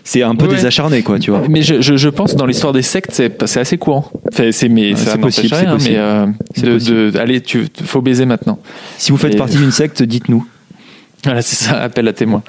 [0.04, 0.54] C'est un peu Ouais.
[0.56, 1.42] des acharnés quoi tu vois.
[1.48, 4.10] Mais je, je, je pense dans l'histoire des sectes, c'est assez courant.
[4.32, 5.94] Enfin, c'est mais c'est possible, rien, c'est possible.
[5.94, 7.12] mais euh, C'est de, possible.
[7.12, 8.58] de allez, tu faut baiser maintenant.
[8.96, 10.46] Si vous faites Et- partie d'une secte dites-nous.
[11.24, 12.44] Voilà, c'est ça, appel à témoin.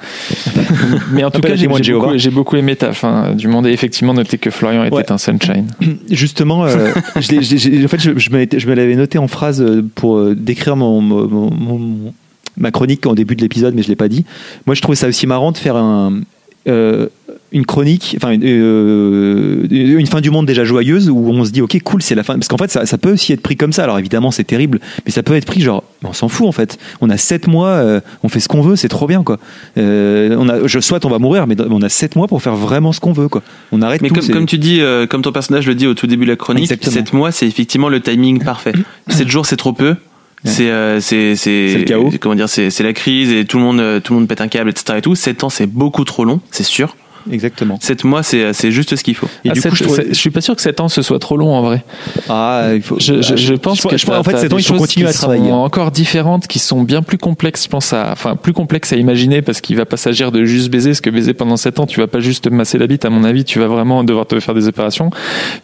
[1.12, 4.50] mais en tout cas, j'ai beaucoup, aimé ta fin du monde et effectivement noté que
[4.50, 5.10] Florian était Ouais.
[5.12, 5.66] un sunshine.
[6.10, 9.64] Justement, euh, je en fait, je, me l'avais noté en phrase
[9.96, 12.14] pour euh, décrire mon, mon- mon- mon-
[12.60, 14.24] ma chronique en début de l'épisode, mais je l'ai pas dit.
[14.66, 16.20] Moi, je trouvais ça aussi marrant de faire un,
[16.68, 17.06] euh,
[17.52, 21.80] une chronique, enfin euh, une fin du monde déjà joyeuse où on se dit ok
[21.82, 23.82] cool c'est la fin parce qu'en fait ça, ça peut aussi être pris comme ça
[23.82, 26.78] alors évidemment c'est terrible mais ça peut être pris genre on s'en fout en fait
[27.00, 29.38] on a sept mois euh, on fait ce qu'on veut c'est trop bien quoi
[29.76, 32.92] on a je souhaite on va mourir mais on a sept mois pour faire vraiment
[32.92, 33.42] ce qu'on veut quoi
[33.72, 36.06] on arrête Mais tout comme, comme tu dis, comme ton personnage le dit au tout
[36.06, 36.94] début de la chronique, Exactement.
[36.94, 38.72] 7 mois, c'est effectivement le timing parfait.
[39.08, 39.96] 7 jours, c'est trop peu.
[40.44, 41.84] C'est euh, c'est c'est
[42.18, 44.40] comment dire c'est c'est la crise et tout le monde euh, tout le monde pète
[44.40, 45.14] un câble etc et tout.
[45.14, 46.96] 7 ans c'est beaucoup trop long c'est sûr
[47.32, 49.84] exactement 7 mois c'est c'est juste ce qu'il faut et Ah, du sept- coup je,
[49.84, 51.84] trouvais- c'est- je suis pas sûr que 7 ans ce soit trop long en vrai.
[52.28, 54.54] ah il faut Je, je, je pense que je pense- en fait t'as- sept t'as
[54.54, 57.64] ans des il faut continuer à travailler sont encore différentes, qui sont bien plus complexes,
[57.64, 60.70] je pense à, enfin plus complexes à imaginer parce qu'il va pas s'agir de juste
[60.70, 63.04] baiser, parce que baiser pendant 7 ans, tu vas pas juste te masser la bite,
[63.04, 65.10] à mon avis, tu vas vraiment devoir te faire des opérations,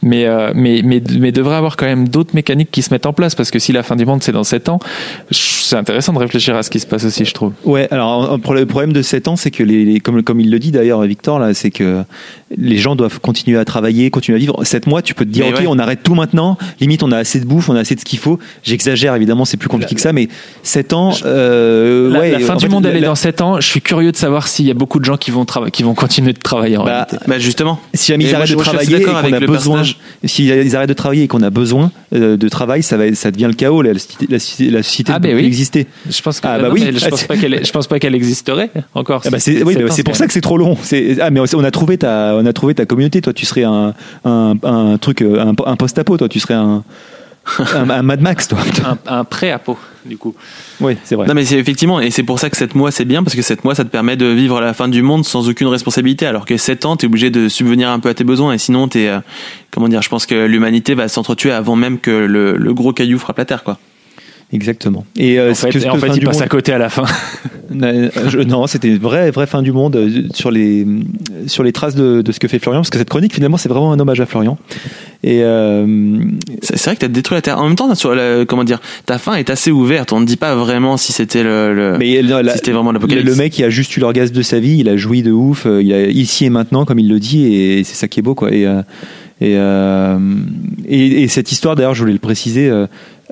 [0.02, 3.12] mais euh, mais mais mais devrait avoir quand même d'autres mécaniques qui se mettent en
[3.12, 4.78] place parce que si la fin du monde c'est dans 7 ans,
[5.30, 7.52] c'est intéressant de réfléchir à ce qui se passe aussi, je trouve.
[7.64, 10.58] Ouais, alors le problème de 7 ans, c'est que les, les- comme, comme il le
[10.58, 12.04] dit d'ailleurs Victor là, c'est que
[12.56, 14.62] les gens doivent continuer à travailler, continuer à vivre.
[14.64, 15.66] 7 mois, tu peux te dire Mais ok, ouais.
[15.68, 16.56] on arrête tout maintenant.
[16.80, 18.38] Limite, on a assez de bouffe, on a assez de ce qu'il faut.
[18.62, 20.28] J'exagère évidemment, c'est plus compliqué que ça, mais
[20.62, 23.60] 7 ans, euh, La, ouais, la fin du fait, monde elle est dans 7 ans,
[23.60, 25.94] je suis curieux de savoir s'il y a beaucoup de gens qui vont qui vont
[25.94, 27.16] continuer de travailler en Bah, réalité.
[27.26, 29.46] bah justement Si jamais ils arrêtent je- de je travailler et qu'on a avec le
[29.46, 29.96] besoin, personnage.
[30.24, 33.46] s'ils arrêtent de travailler et qu'on a besoin euh, de travail, ça va, ça devient
[33.48, 33.82] le chaos.
[33.82, 35.46] La, société- la, société- la société Ah, ne peut plus oui.
[35.46, 35.86] exister.
[36.08, 36.84] Je pense que Ah, non, bah oui.
[36.96, 39.22] je Ah, pense pas qu'elle je pense pas qu'elle existerait encore.
[39.24, 40.76] Ah bah c'est oui, sept bah ans, c'est pour ça que c'est trop long.
[41.20, 43.20] Ah mais on a trouvé ta on a trouvé ta communauté.
[43.20, 46.16] Toi tu serais un un, un truc euh, un, un post-apo.
[46.16, 46.84] Toi tu serais un
[47.74, 48.58] un, un Mad Max, toi.
[48.84, 50.34] Un, un pré-apo, du coup.
[50.80, 51.26] Oui, c'est vrai.
[51.26, 53.42] Non mais c'est effectivement et c'est pour ça que 7 mois c'est bien parce que
[53.42, 56.44] 7 mois ça te permet de vivre la fin du monde sans aucune responsabilité alors
[56.44, 59.08] que 7 ans t'es obligé de subvenir un peu à tes besoins et sinon t'es
[59.08, 59.20] euh,
[59.70, 63.18] comment dire je pense que l'humanité va s'entretuer avant même que le, le gros caillou
[63.18, 63.78] frappe la terre quoi.
[64.52, 65.04] Exactement.
[65.16, 66.78] Et euh, En fait, que cette en fait fin il passe monde- à côté à
[66.78, 67.04] la fin.
[67.82, 70.86] Euh, je- non, c'était une vraie, vraie fin du monde euh, sur les,
[71.48, 73.68] sur les traces de, de ce que fait Florian, parce que cette chronique, finalement, c'est
[73.68, 74.56] vraiment un hommage à Florian.
[75.24, 75.84] Et euh,
[76.62, 77.58] C'est vrai que t'as détruit la terre.
[77.60, 80.12] En même temps, sur la, comment dire, ta fin est assez ouverte.
[80.12, 82.92] On ne dit pas vraiment si c'était le, le- mais la- la- si c'était vraiment
[82.92, 83.26] le, l'apocalypse.
[83.28, 85.66] le mec, il a juste eu l'orgasme de sa vie, il a joui de ouf,
[85.66, 88.22] euh, il a ici et maintenant, comme il le dit, et c'est ça qui est
[88.22, 88.52] beau, quoi.
[88.52, 88.80] Et, euh,
[89.40, 90.18] et, euh,
[90.88, 92.70] et, et cette histoire, d'ailleurs, je voulais le préciser.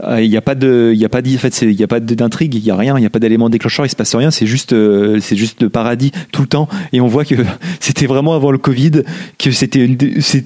[0.02, 1.82] Euh, Il n'y a pas de, il y a pas dit, en fait, il y
[1.82, 3.88] a pas de- d'intrigue, il y a rien, il n'y a pas d'élément déclencheur, il
[3.88, 4.30] se passe rien.
[4.30, 6.68] C'est juste, euh, c'est juste le paradis tout le temps.
[6.92, 7.34] Et on voit que
[7.80, 9.02] c'était vraiment avant le Covid,
[9.38, 9.88] que c'était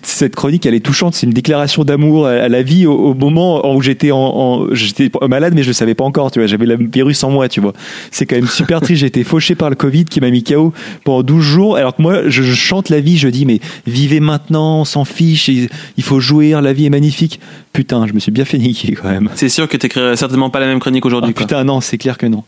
[0.02, 1.14] cette chronique, elle est touchante.
[1.14, 5.62] C'est une déclaration d'amour à, la vie au, moment où j'étais en, j'étais malade, mais
[5.62, 6.30] je le savais pas encore.
[6.30, 7.48] Tu vois, j'avais le virus en moi.
[7.48, 7.72] Tu vois,
[8.10, 9.00] c'est quand même super triste.
[9.00, 10.72] J'ai été fauché par le Covid qui m'a mis KO
[11.04, 11.76] pendant 12 jours.
[11.76, 13.16] Alors que moi, je, chante la vie.
[13.16, 15.48] Je dis, mais vivez maintenant, on s'en fiche.
[15.48, 16.60] Il, il faut jouir.
[16.60, 17.40] La vie est magnifique.
[17.72, 19.28] Putain, je me suis bien fait niquer quand même.
[19.38, 21.32] C'est sûr que t'écrirais certainement pas la même chronique Ah, aujourd'hui.
[21.32, 21.46] quoi.
[21.46, 22.42] putain, non, c'est clair que non.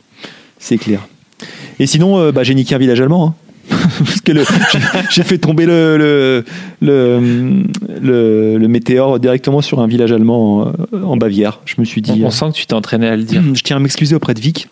[0.58, 1.06] C'est clair.
[1.78, 3.28] Et sinon, euh, bah, j'ai niqué un village allemand.
[3.28, 3.34] hein.
[4.04, 4.32] Parce que
[5.12, 6.44] j'ai- fait tomber le, le,
[6.80, 7.62] le,
[8.02, 11.60] le- le météore directement sur un village allemand en, en Bavière.
[11.66, 12.22] Je me suis dit.
[12.22, 13.40] On, on euh, sent que tu t'es entraîné à le dire.
[13.54, 14.68] je tiens à m'excuser auprès de Vic.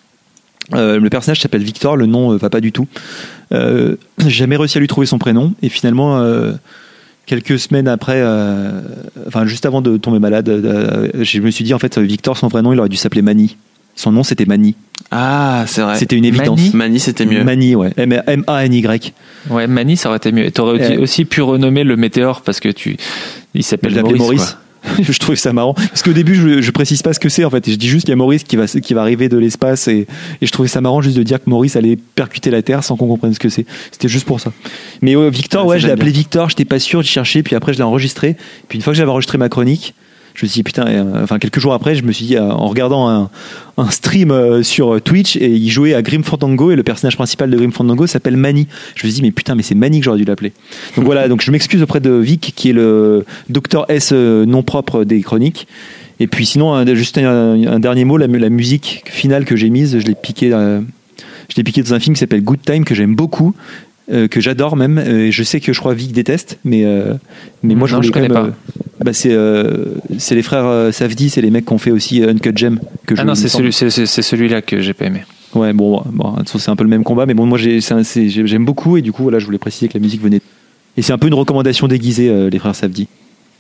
[0.75, 2.89] Euh, le personnage s'appelle Victor, le nom euh, va pas du tout.
[3.53, 6.53] Euh, j'ai jamais réussi à lui trouver son prénom et finalement euh,
[7.29, 8.81] quelques semaines après, euh,
[9.29, 12.49] enfin juste avant de tomber malade, euh, je me suis dit en fait Victor son
[12.49, 13.57] vrai nom il aurait dû s'appeler Mani.
[13.95, 14.75] Son nom c'était Mani.
[15.11, 15.97] Ah, c'est vrai.
[15.99, 16.59] C'était une évidence.
[16.59, 17.43] Mani Mani, c'était mieux.
[17.45, 17.93] Mani ouais.
[17.97, 19.13] M M A N Y.
[19.51, 20.51] Ouais, Mani, ça aurait été mieux.
[20.51, 21.03] T'aurais Euh.
[21.03, 22.97] aussi pu renommer le météore parce que tu,
[23.55, 24.19] il s'appelle Maurice.
[24.19, 24.57] Maurice.
[25.01, 25.75] je trouvais ça marrant.
[25.75, 27.67] Parce qu'au début je, je précise pas ce que c'est en fait.
[27.69, 29.89] Et je dis juste qu'il y a Maurice qui va qui va arriver de l'espace
[29.89, 30.07] et,
[30.41, 32.97] et je trouvais ça marrant juste de dire que Maurice allait percuter la Terre sans
[32.97, 33.67] qu'on comprenne ce que c'est.
[33.91, 34.53] C'était juste pour ça.
[35.03, 37.73] Mais Victor Ah, ouais je l'ai appelé Victor j'étais pas sûr j'ai cherché puis après
[37.73, 38.37] je l'ai enregistré.
[38.69, 39.95] Puis une fois que j'avais enregistré ma chronique
[40.39, 42.49] je me suis dit putain euh, enfin quelques jours après je me suis dit euh,
[42.49, 43.29] en regardant
[43.77, 47.51] un, stream euh, sur Twitch et il jouait à Grim Fandango et le personnage principal
[47.51, 48.69] de Grim Fandango s'appelle Mani.
[48.95, 50.53] Je me suis dit mais putain mais c'est Mani que j'aurais dû l'appeler.
[50.95, 55.03] Donc voilà donc je m'excuse auprès de Vic qui est le docteur S non propre
[55.03, 55.67] des chroniques.
[56.21, 59.99] Et puis sinon juste un, dernier mot la, mu- la musique finale que j'ai mise
[59.99, 60.81] je l'ai piqué euh,
[61.49, 63.55] je l'ai piqué dans un film qui s'appelle Good Time que j'aime beaucoup
[64.11, 67.15] euh, que j'adore même euh, et je sais que je crois Vic déteste mais euh,
[67.63, 69.85] mais moi je Non, je quand connais même, euh, bah, c'est euh,
[70.19, 73.15] c'est les frères euh, Safdie c'est les mecs qui ont fait aussi Uncut Gem que
[73.15, 73.73] je Ah non, c'est semble.
[73.73, 75.25] celui, celui-là que j'ai pas aimé.
[75.55, 78.65] Ouais, bon, bon, toute façon, c'est un peu le même combat, mais bon, moi j'aime
[78.67, 80.41] beaucoup et du coup, voilà, je voulais préciser que la musique venait.
[80.99, 83.09] Et c'est un peu une recommandation déguisée, euh, les frères Savdi.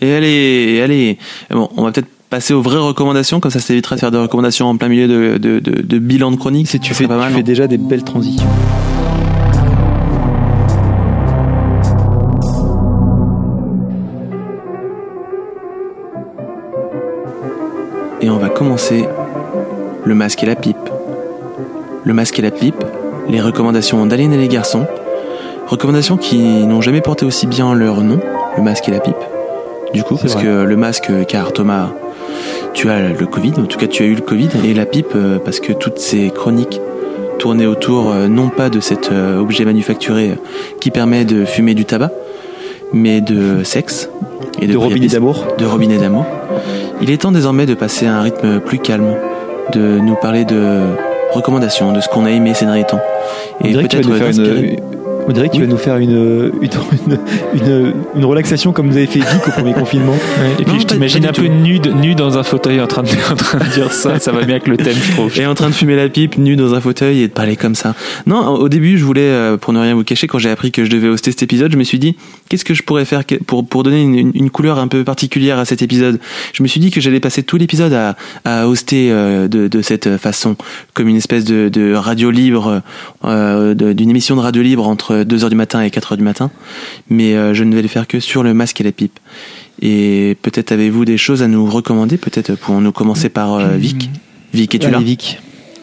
[0.02, 1.16] Et allez, et allez.
[1.50, 4.18] Bon, on va peut-être passer aux vraies recommandations, comme ça, ça évitera de faire des
[4.18, 6.68] recommandations en plein milieu de, de, de, de bilan de chronique.
[6.68, 7.30] Si tu fais, pas mal.
[7.30, 8.46] tu fais déjà des belles transitions.
[18.20, 19.06] Et on va commencer
[20.04, 20.76] le masque et la pipe.
[22.04, 22.82] Le masque et la pipe,
[23.28, 24.86] les recommandations d'Aline et les garçons.
[25.66, 28.18] Recommandations qui n'ont jamais porté aussi bien leur nom,
[28.56, 29.16] le masque et la pipe.
[29.92, 30.44] Du coup, parce vrai.
[30.44, 31.90] que le masque, car Thomas,
[32.74, 35.12] tu as le Covid, en tout cas tu as eu le Covid, et la pipe,
[35.14, 36.80] euh, parce que toutes ces chroniques
[37.38, 40.32] tournaient autour euh, non pas de cet euh, objet manufacturé
[40.80, 42.10] qui permet de fumer du tabac,
[42.92, 44.10] mais de sexe
[44.60, 45.46] et de, De robinet d'amour.
[45.58, 46.24] de robinet d'amour.
[47.00, 49.14] Il est temps désormais de passer à un rythme plus calme,
[49.72, 50.80] de nous parler de
[51.32, 53.00] recommandations, de ce qu'on a aimé ces derniers temps.
[54.18, 54.97] Faire d'inspirer- une.
[55.28, 56.70] On dirait que tu vas nous faire une, une,
[57.06, 57.18] une,
[57.62, 60.14] une, une relaxation comme vous avez fait Vic au premier confinement.
[60.58, 61.92] Et puis Non, je t'imagine un peu tout.
[62.00, 64.18] nu, dans un fauteuil en train de, en train de dire ça.
[64.18, 65.38] Ça va bien avec le thème, je trouve.
[65.38, 67.74] Et en train de fumer la pipe, nu dans un fauteuil et de parler comme
[67.74, 67.94] ça.
[68.26, 70.84] Non, au début, je voulais, euh, pour ne rien vous cacher, quand j'ai appris que
[70.84, 72.16] je devais hoster cet épisode, je me suis dit,
[72.48, 75.58] qu'est-ce que je pourrais faire pour, pour donner une, une- une couleur un peu particulière
[75.58, 76.20] à cet épisode?
[76.54, 78.16] Je me suis dit que j'allais passer tout l'épisode à,
[78.46, 80.56] à hoster euh, de, de cette façon,
[80.94, 82.80] comme une espèce de, de radio libre,
[83.26, 86.50] euh, d'une émission de radio libre entre 2h du matin et 4h du matin.
[87.08, 89.18] Mais euh, je ne vais le faire que sur le masque et la pipe.
[89.80, 94.10] Et peut-être avez-vous des choses à nous recommander Peut-être pouvons-nous commencer par euh, Vic.
[94.52, 94.98] Vic, es-tu là?
[94.98, 95.38] Vic.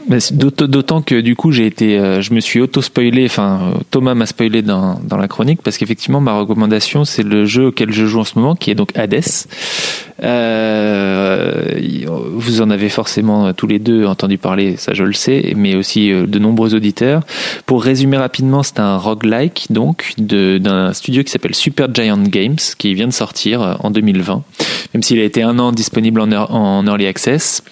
[0.08, 3.26] D'autant que du coup j'ai été, euh, je me suis auto spoilé.
[3.26, 7.68] Enfin, Thomas m'a spoilé dans, dans la chronique parce qu'effectivement ma recommandation c'est le jeu
[7.68, 9.24] auquel je joue en ce moment qui est donc Hades.
[10.24, 11.62] Euh,
[12.34, 16.12] vous en avez forcément tous les deux entendu parler, ça je le sais, mais aussi
[16.12, 17.22] euh, de nombreux auditeurs.
[17.66, 22.94] Pour résumer rapidement, c'est un roguelike donc d'un studio qui s'appelle Super Giant Games qui
[22.94, 24.44] vient de sortir euh, en 2020,
[24.94, 27.64] même s'il a été un an disponible en, ear- en early access.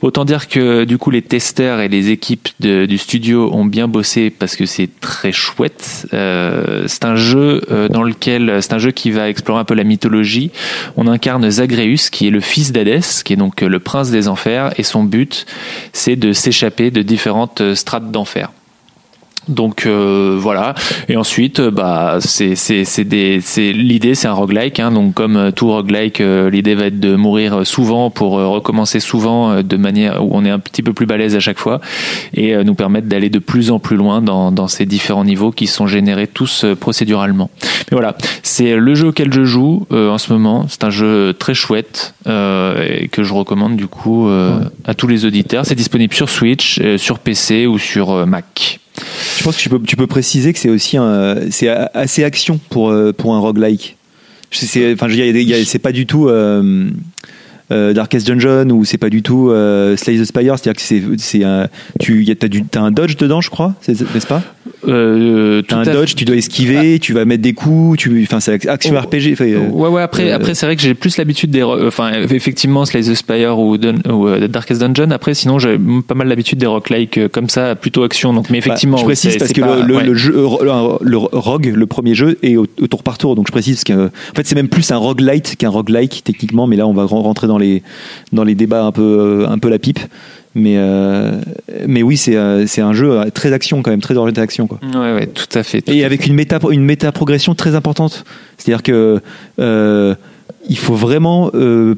[0.00, 4.30] Autant dire que du coup les testeurs et les équipes du studio ont bien bossé
[4.30, 6.06] parce que c'est très chouette.
[6.14, 9.74] Euh, c'est un jeu euh, dans lequel c'est un jeu qui va explorer un peu
[9.74, 10.52] la mythologie.
[10.96, 14.28] On incarne Zagreus qui est le fils d'Hadès, qui est donc euh, le prince des
[14.28, 15.46] enfers et son but
[15.92, 18.50] c'est de s'échapper de différentes euh, strates d'enfer.
[19.48, 20.74] Donc euh, voilà.
[21.08, 24.80] Et ensuite, euh, bah c'est c'est c'est des c'est l'idée, c'est un roguelike.
[24.80, 28.46] Hein, donc comme euh, tout roguelike, euh, l'idée va être de mourir souvent pour euh,
[28.46, 31.80] recommencer souvent de manière où on est un petit peu plus balèze à chaque fois
[32.34, 35.66] et nous permettre d'aller de plus en plus loin dans dans ces différents niveaux qui
[35.66, 37.50] sont générés tous procéduralement.
[37.90, 40.66] Mais voilà, c'est le jeu auquel je joue euh, en ce moment.
[40.68, 45.06] C'est un jeu très chouette euh, et que je recommande du coup euh, à tous
[45.06, 45.64] les auditeurs.
[45.64, 48.80] C'est disponible sur Switch, euh, sur PC ou sur Mac.
[49.38, 50.96] Je pense que tu peux, préciser que c'est aussi
[51.50, 53.98] c'est assez action pour, euh, pour un roguelike.
[54.50, 55.08] C'est, enfin,
[55.82, 56.90] pas du tout euh,
[57.70, 60.58] euh, Darkest Dungeon ou c'est pas du tout euh, Slay the Spire.
[60.58, 61.42] C'est-à-dire que c'est,
[62.00, 64.42] tu, y a, t'as, du, t'as un dodge dedans, je crois, n'est-ce pas?
[64.86, 68.38] Euh, T'as tout un dodge, tu dois esquiver, tu vas mettre des coups, tu, enfin,
[68.38, 69.00] c'est action Oh.
[69.00, 69.34] RPG.
[69.40, 71.62] euh, Ouais, ouais, après, euh, après c'est vrai que j'ai plus l'habitude des.
[71.62, 75.10] ro- Enfin, effectivement, Slay the Spire ou, Dun- ou euh, Darkest Dungeon.
[75.10, 75.76] Après, sinon, j'ai
[76.06, 78.32] pas mal l'habitude des roguelikes euh, comme ça, plutôt action.
[78.32, 78.96] Donc, mais effectivement.
[78.96, 80.04] Bah, je précise parce que pas- le, le- ouais.
[80.04, 83.34] le jeu, euh, le, le Rogue, le premier jeu, est au, au tour par tour.
[83.34, 86.66] Donc je précise que, en fait, c'est même plus un roguelite qu'un roguelike techniquement.
[86.68, 87.82] Mais là, on va ren- rentrer dans les
[88.32, 89.98] dans les débats un peu euh, un peu la pipe.
[90.58, 91.40] Mais euh,
[91.86, 94.66] mais oui, c'est euh, c'est un jeu euh, très action quand même, très orienté action
[94.66, 94.80] quoi.
[94.82, 95.82] Ouais, ouais, tout à fait.
[95.82, 98.24] tout Et avec une méta une méta progression très importante.
[98.56, 99.20] C'est-à-dire que
[99.60, 100.14] euh,
[100.68, 101.94] il faut vraiment euh,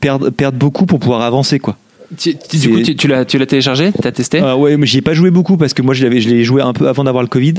[0.00, 1.76] perdre perdre beaucoup pour pouvoir avancer quoi.
[2.18, 3.92] Tu- tu- du coup, tu, tu l'as, tu l'as téléchargé?
[3.92, 4.40] T'as testé?
[4.42, 6.42] Ah ouais, mais j'y ai pas joué beaucoup parce que moi je l'avais, je l'ai
[6.42, 7.54] joué un peu avant d'avoir le Covid.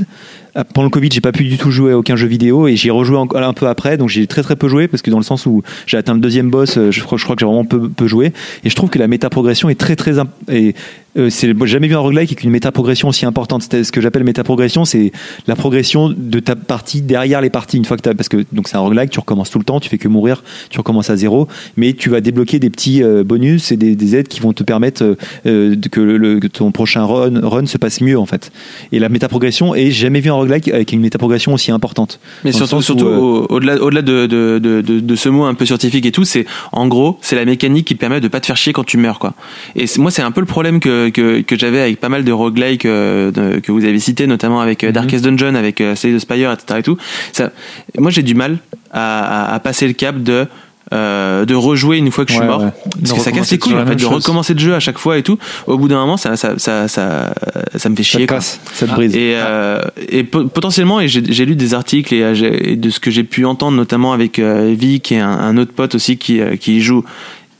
[0.54, 2.76] Ah, Pendant le Covid, j'ai pas pu du tout jouer à aucun jeu vidéo et
[2.76, 5.10] j'y ai rejoué en- un peu après, donc j'ai très très peu joué parce que
[5.10, 7.40] dans le sens où j'ai atteint le deuxième boss, euh, je crois, je crois que
[7.40, 8.32] j'ai vraiment peu, peu joué.
[8.62, 10.16] Et je trouve que la méta progression est très très
[10.50, 10.74] et
[11.16, 13.66] euh, c'est jamais vu un roguelike avec une méta progression aussi importante.
[13.70, 15.12] C'est ce que j'appelle méta progression, c'est
[15.46, 18.68] la progression de ta partie derrière les parties une fois que t'as parce que donc
[18.68, 21.16] c'est un roguelike, tu recommences tout le temps, tu fais que mourir, tu recommences à
[21.16, 24.52] zéro, mais tu vas débloquer des petits euh, bonus et des, des aides qui vont
[24.52, 25.14] te permettre euh,
[25.46, 28.50] euh, que, le, le- que ton prochain run, run se passe mieux en fait.
[28.92, 32.20] Et la métaprogression, et jamais vu un roguelike avec une métaprogression aussi importante.
[32.44, 35.66] Mais surtout, surtout euh, au- au-delà, au-delà de, de, de, de, ce mot un peu
[35.66, 38.46] scientifique et tout, c'est en gros, c'est la mécanique qui te permet de pas te
[38.46, 39.34] faire chier quand tu meurs, quoi.
[39.76, 42.32] Et moi, c'est un peu le problème que, que, que j'avais avec pas mal de
[42.32, 44.92] roguelikes euh, de- que vous avez cités, notamment avec euh, Mhm.
[44.92, 46.80] Darkest Dungeon, avec euh, Slay the Spire, etc.
[46.80, 46.96] Et tout.
[47.32, 47.50] Ça,
[47.98, 48.58] moi, j'ai du mal
[48.92, 50.46] à, à, à passer le cap de
[50.92, 52.72] euh, de rejouer une fois que je suis Ouais, mort ouais.
[53.00, 55.16] parce que ça casse les couilles en fait de recommencer le jeu à chaque fois
[55.16, 57.32] et tout au bout d'un moment ça ça ça ça,
[57.76, 58.38] ça me fait ça chier quoi.
[58.38, 59.16] casse, ça te brise.
[59.16, 59.80] Et, euh,
[60.10, 63.74] et po- potentiellement, et j'ai lu des articles et, de ce que j'ai pu entendre,
[63.76, 67.04] notamment avec euh, Vic et un, un autre pote aussi qui, qui joue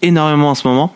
[0.03, 0.93] énormément en ce moment,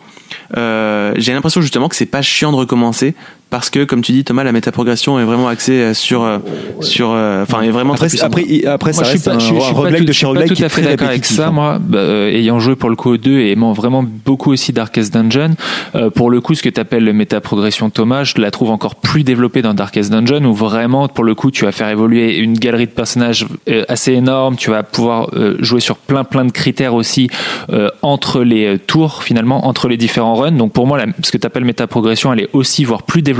[0.54, 3.14] j'ai l'impression justement que c'est pas chiant de recommencer
[3.48, 6.38] parce que, comme tu dis, Thomas, la métaprogression est vraiment axée euh, sur, euh,
[6.80, 8.66] sur, euh, enfin, est vraiment Après, très c'est- puissante.
[8.66, 9.98] après, après, ça Moi, je suis reste pas, un, je, suis- je suis pas roguelike
[10.00, 11.50] tout, de je chez roguelike tout qui est à fait très d'accord avec ça, hein.
[11.52, 14.72] moi, bah, euh, ayant joué pour le coup au 2 et aimant vraiment beaucoup aussi
[14.72, 15.54] Darkest Dungeon.
[15.94, 18.96] euh, pour le coup, ce que tu appelles le métaprogression Thomas, je la trouve encore
[18.96, 22.58] plus développée dans Darkest Dungeon où vraiment, pour le coup, tu vas faire évoluer une
[22.58, 24.56] galerie de personnages euh, assez énorme.
[24.56, 27.30] Tu vas pouvoir euh, jouer sur plein plein de critères aussi
[27.72, 30.50] euh, entre les tours finalement, entre les différents runs.
[30.52, 33.35] Donc pour moi, la, ce que tu appelles métaprogression, elle est aussi voire plus développée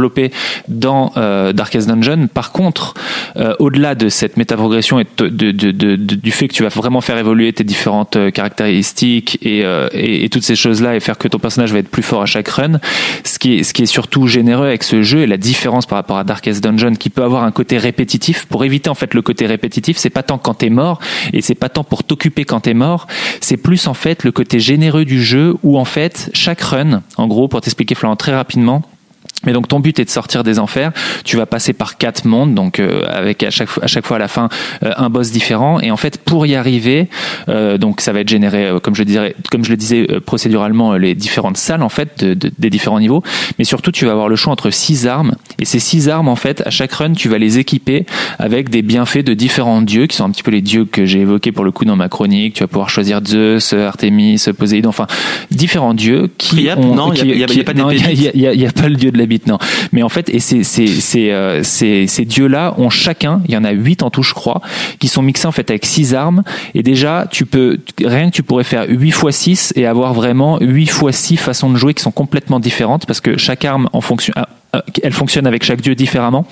[0.68, 2.28] dans euh, Darkest Dungeon.
[2.32, 2.94] Par contre,
[3.36, 7.64] euh, au-delà de cette métaprogression et du fait que tu vas vraiment faire évoluer tes
[7.64, 11.78] différentes euh, caractéristiques et, euh, et, toutes ces choses-là et faire que ton personnage va
[11.78, 12.78] être plus fort à chaque run,
[13.24, 15.96] ce qui est, ce qui est surtout généreux avec ce jeu et la différence par
[15.96, 18.46] rapport à Darkest Dungeon qui peut avoir un côté répétitif.
[18.46, 21.00] Pour éviter en fait le côté répétitif, c'est pas tant quand t'es mort
[21.32, 23.06] et c'est pas tant pour t'occuper quand t'es mort,
[23.40, 27.26] c'est plus en fait le côté généreux du jeu où en fait chaque run, en
[27.26, 28.82] gros pour t'expliquer Florent très rapidement,
[29.44, 30.92] mais donc ton but est de sortir des enfers.
[31.24, 34.16] Tu vas passer par quatre mondes, donc euh, avec à chaque fois, à chaque fois
[34.16, 34.48] à la fin
[34.82, 35.78] euh, un boss différent.
[35.80, 37.08] Et en fait, pour y arriver,
[37.48, 40.20] euh, donc ça va être généré, euh, comme je dirais, comme je le disais euh,
[40.20, 43.22] procéduralement, euh, les différentes salles en fait de- de- des différents niveaux.
[43.58, 45.34] Mais surtout, tu vas avoir le choix entre six armes.
[45.58, 48.06] Et ces six armes, en fait, à chaque run, tu vas les équiper
[48.38, 51.20] avec des bienfaits de différents dieux, qui sont un petit peu les dieux que j'ai
[51.20, 52.54] évoqués pour le coup dans ma chronique.
[52.54, 55.06] Tu vas pouvoir choisir Zeus, Artemis, Poséidon, enfin
[55.50, 56.94] différents dieux qui Priap, ont.
[56.94, 58.96] non, il y a- a- a pas non, y a- y y a pas le
[58.96, 59.58] dieu de la non.
[59.92, 60.62] Mais en fait, et ces,
[61.30, 64.60] euh, ces, dieux-là ont chacun, il y en a huit en tout, je crois,
[64.98, 66.42] qui sont mixés en fait avec six armes.
[66.74, 70.58] Et déjà, tu peux, rien que tu pourrais faire 8 fois 6 et avoir vraiment
[70.60, 74.00] 8 fois 6 façons de jouer qui sont complètement différentes parce que chaque arme en
[74.00, 74.42] fonction, euh,
[74.76, 76.46] euh, elle fonctionne avec chaque dieu différemment.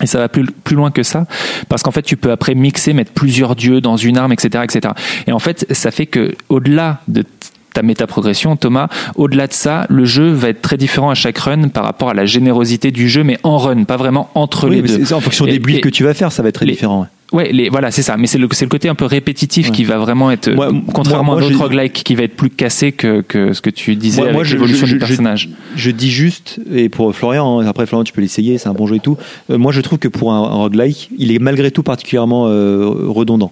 [0.00, 1.26] Et ça va plus, plus loin que ça,
[1.68, 4.94] parce qu'en fait, tu peux après mixer, mettre plusieurs dieux dans une arme, etc., etc.
[5.26, 7.24] Et en fait, ça fait que au-delà de
[7.72, 11.68] ta méta-progression, Thomas, au-delà de ça, le jeu va être très différent à chaque run
[11.68, 14.82] par rapport à la générosité du jeu, mais en run, pas vraiment entre Oui, les
[14.82, 15.04] deux.
[15.04, 16.72] c'est- en fonction Et- des builds que tu vas faire, ça va être très les-
[16.72, 17.00] différent.
[17.02, 17.06] ouais.
[17.32, 18.18] Ouais, les, voilà, c'est ça.
[18.18, 19.72] Mais c'est le, côté un peu répétitif Ouais.
[19.74, 22.50] qui va vraiment être, Moi- contrairement moi- moi, à d'autres roguelikes, qui va être plus
[22.50, 25.48] cassé que, que ce que tu disais Moi- avec l'évolution du personnage.
[25.74, 28.86] Je dis juste, et pour Florian, hein, après Florian, tu peux l'essayer, c'est un bon
[28.86, 29.16] jeu et tout.
[29.50, 32.84] euh, moi, je trouve que pour un, un roguelike, il est malgré tout particulièrement euh,
[33.08, 33.50] redondant.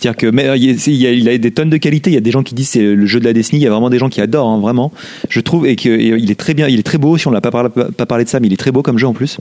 [0.00, 1.76] C'est-à-dire que mais, euh, il, y a, il y a- il a des tonnes de
[1.76, 2.10] qualités.
[2.10, 3.60] Il y a des gens qui disent c'est le jeu de la Destiny.
[3.60, 4.92] Il y a vraiment des gens qui adorent, hein, vraiment.
[5.28, 6.68] Je trouve et qu'il est très bien.
[6.68, 7.18] Il est très beau.
[7.18, 8.96] Si on l'a pas parlé, pas parlé de ça, mais il est très beau comme
[8.98, 9.36] jeu en plus.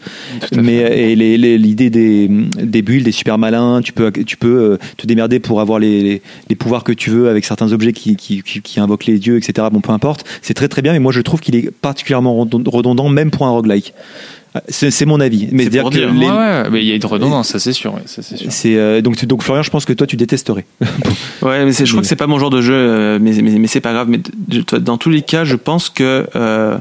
[0.56, 1.16] Mais euh,
[1.58, 2.30] l'idée des,
[2.62, 6.02] des builds, des super malins, tu peux tu peux euh, te démerder pour avoir les,
[6.04, 9.18] les, les pouvoirs que tu veux avec certains objets qui, qui, qui, qui invoquent les
[9.18, 9.68] dieux, etc.
[9.72, 10.26] Bon, peu importe.
[10.42, 10.92] C'est très très bien.
[10.92, 13.94] Mais moi, je trouve qu'il est particulièrement redond- redondant, même pour un roguelike.
[14.68, 15.48] C'est c'est mon avis.
[15.52, 16.12] Mais C'est dire pour que dire.
[16.12, 17.94] les- Ouais, ouais, mais il y a une redondance, ça c'est sûr.
[17.94, 18.48] ouais, ça, c'est sûr.
[18.52, 20.66] c'est euh, donc tu- donc Florian, je pense que toi tu détesterais.
[21.42, 23.32] Ouais, mais c'est, je crois Mais- que c'est pas mon genre de jeu, euh, mais,
[23.42, 24.08] mais, mais c'est pas grave.
[24.10, 26.78] Mais de- de- dans tous les cas, je pense que euh,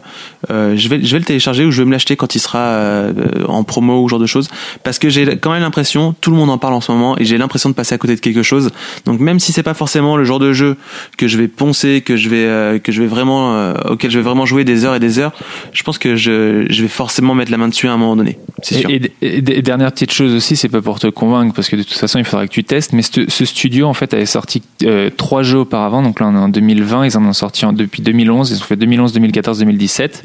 [0.50, 2.58] euh, je vais, je vais le télécharger ou je vais me l'acheter quand il sera
[2.58, 3.12] euh,
[3.46, 4.48] en promo ou ce genre de choses,
[4.82, 7.24] parce que j'ai quand même l'impression, tout le monde en parle en ce moment, et
[7.24, 8.70] j'ai l'impression de passer à côté de quelque chose.
[9.04, 10.76] Donc même si c'est pas forcément le genre de jeu
[11.18, 14.18] que je vais poncer, que je vais, euh, que je vais vraiment, euh, auquel je
[14.18, 15.32] vais vraiment jouer des heures et des heures,
[15.72, 18.38] je pense que je, je vais forcément mettre la main dessus à un moment donné.
[18.62, 18.90] C'est sûr.
[18.90, 21.76] Et, et- et- et dernière petite chose aussi, c'est pas pour te convaincre, parce que
[21.76, 24.26] de toute façon, il faudra que tu testes, mais ce, ce studio, en fait, avait
[24.26, 27.64] sorti euh, trois jeux auparavant, donc là on est en 2020, ils en ont sorti
[27.66, 30.24] en, depuis 2011, ils ont fait 2011, 2014, 2017.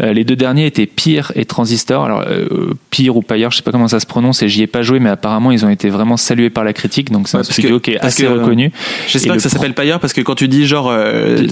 [0.00, 2.04] Euh, les deux derniers étaient Pyre et Transistor.
[2.04, 4.66] Alors, euh, Pyre ou Pyre, je sais pas comment ça se prononce, et j'y ai
[4.66, 7.40] pas joué, mais apparemment, ils ont été vraiment salués par la critique, donc c'est Ouais,
[7.40, 8.70] un studio que- qui est assez que, euh, reconnu.
[9.08, 11.46] J'espère que ça pro- s'appelle Pyre parce que quand tu dis genre euh,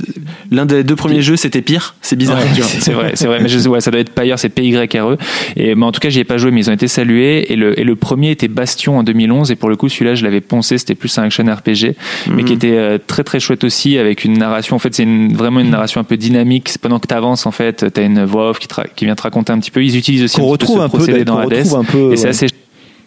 [0.50, 2.38] l'un des deux premiers jeux c'était pire, c'est bizarre.
[2.38, 3.38] Ouais, c'est vrai, c'est vrai.
[3.40, 5.16] Mais je, ouais, ça doit être Pyre, c'est P-Y-R-E.
[5.56, 7.52] Et, mais en tout cas, j'y ai pas joué, mais ils ont été salués.
[7.52, 9.50] Et le, et le premier était Bastion en 2011.
[9.50, 10.78] Et pour le coup, celui-là, je l'avais poncé.
[10.78, 11.94] C'était plus un action RPG,
[12.28, 12.44] mais Mhm.
[12.44, 14.76] qui était euh, très très chouette aussi, avec une narration.
[14.76, 16.68] En fait, c'est une- vraiment une narration un peu dynamique.
[16.68, 19.04] C'est Pendant que tu avances, en fait, t'as une voix off qui, te ra- qui
[19.04, 19.84] vient te raconter un petit peu.
[19.84, 21.52] Ils utilisent aussi Qu'on un peu retrouve ce un peu, procédé qu'on dans Hades.
[21.52, 22.12] retrouve un peu.
[22.12, 22.28] Et c'est ouais.
[22.30, 22.46] assez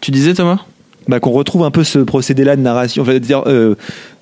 [0.00, 0.58] Tu disais Thomas?
[1.08, 3.02] Bah, qu'on retrouve un peu ce procédé-là de narration.
[3.04, 3.76] Enfin, dire, euh,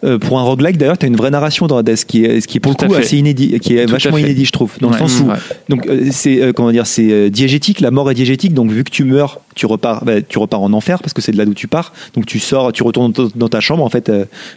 [0.05, 2.47] euh, pour un roguelike, d'ailleurs, tu as une vraie narration dans Hades, qui est, ce
[2.48, 4.72] qui est pour le coup assez inédit, qui est Tout vachement inédit, je trouve.
[4.81, 5.35] Dans Ouais, le sens où, ouais.
[5.68, 7.81] donc, euh, c'est euh, comment dire, c'est diégétique.
[7.81, 8.55] La mort est diégétique.
[8.55, 11.32] Donc, vu que tu meurs, tu repars, bah, tu repars en enfer parce que c'est
[11.32, 11.93] de là d'où tu pars.
[12.14, 14.10] Donc, tu sors, tu retournes dans ta chambre en fait,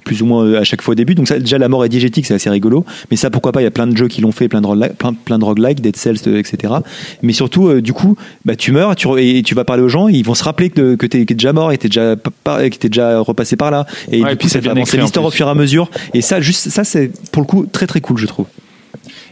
[0.04, 1.16] plus ou moins à chaque fois au début.
[1.16, 2.86] Donc, ça, déjà, la mort est diégétique, c'est assez rigolo.
[3.12, 4.68] Mais ça, pourquoi pas Il y a plein de jeux qui l'ont fait, plein de
[4.68, 6.74] roguelike, plein, plein de roguelike, Dead Cells, etc.
[7.22, 8.16] Mais surtout, du coup,
[8.46, 10.96] bah, tu meurs, tu et tu vas parler aux gens, ils vont se rappeler que,
[10.96, 13.72] que t'es que déjà mort et t'es déjà, pa- pa- que t'es déjà repassé par
[13.72, 13.86] là.
[14.12, 15.24] Et Ouais, et du puis coup, c'est ça fait avancer l'histoire.
[15.38, 15.90] Fur et à mesure.
[16.14, 18.48] Et ça, juste, ça, c'est pour le coup très très cool, je trouve.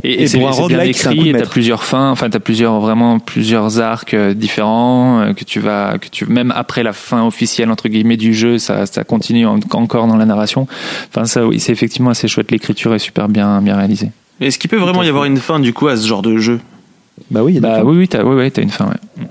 [0.03, 4.13] Et, Et c'est bien roguelike, écrit, t'as plusieurs fins, enfin t'as plusieurs vraiment plusieurs arcs
[4.13, 8.17] euh, différents euh, que tu vas que tu même après la fin officielle entre guillemets
[8.17, 10.67] du jeu, ça ça continue en- encore dans la narration.
[11.09, 14.11] Enfin ça oui, c'est effectivement assez chouette, l'écriture est super bien bien réalisée.
[14.41, 16.59] Est-ce qu'il peut vraiment y avoir une fin du coup à ce genre de jeu?
[17.31, 19.27] Bah oui, il y a Bah oui oui, t'as oui, oui, t'as une fin ouais.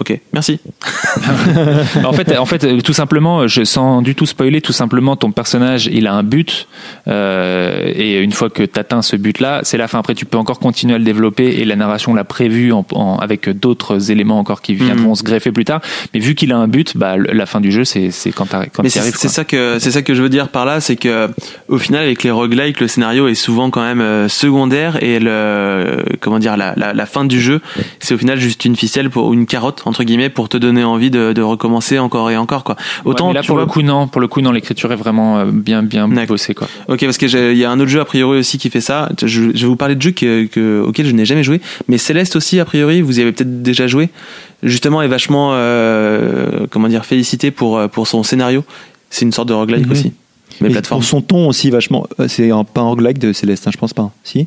[0.00, 0.58] Ok, merci.
[2.04, 5.32] en fait, en fait, euh, tout simplement, je, sans du tout spoiler, tout simplement, ton
[5.32, 6.66] personnage, il a un but,
[7.08, 9.98] euh, et une fois que tu atteins ce but-là, c'est la fin.
[9.98, 13.16] Après, tu peux encore continuer à le développer, et la narration l'a prévu en, en-
[13.18, 15.14] avec d'autres éléments encore qui viendront Mhm.
[15.16, 15.80] se greffer plus tard.
[16.14, 18.82] Mais vu qu'il a un but, bah, la fin du jeu, c'est c'est quand, quand
[18.82, 19.14] tu c'est arrives.
[19.16, 21.28] c'est ça que c'est ça que je veux dire par là, c'est que
[21.68, 26.02] au final avec les roguelikes, le scénario est souvent quand même euh, secondaire et le
[26.20, 27.60] comment dire la, la, la fin du jeu,
[28.00, 30.84] c'est au final juste une ficelle pour ou une carotte entre guillemets pour te donner
[30.84, 32.76] envie de, de recommencer encore et encore quoi.
[33.04, 34.08] Autant Ouais, mais là, tu pour vois, le coup, non.
[34.08, 36.68] Pour le coup, non, l'écriture est vraiment euh, bien, bien bossée, quoi.
[36.88, 39.08] Ok, parce que il y a un autre jeu a priori aussi qui fait ça.
[39.20, 41.98] Je, je vais vous parler de jeux que, que, auxquels je n'ai jamais joué, mais
[41.98, 44.08] Céleste aussi a priori, vous y avez peut-être déjà joué.
[44.62, 48.64] Justement, est vachement euh, comment dire félicité pour euh, pour son scénario.
[49.10, 49.92] C'est une sorte de roguelike Mhm.
[49.92, 50.12] aussi.
[50.60, 51.00] Mais plateforme.
[51.00, 52.06] pour son ton aussi vachement.
[52.28, 54.02] C'est un, pas un roguelike de Céleste, hein, je pense pas.
[54.02, 54.10] hein.
[54.22, 54.46] Si?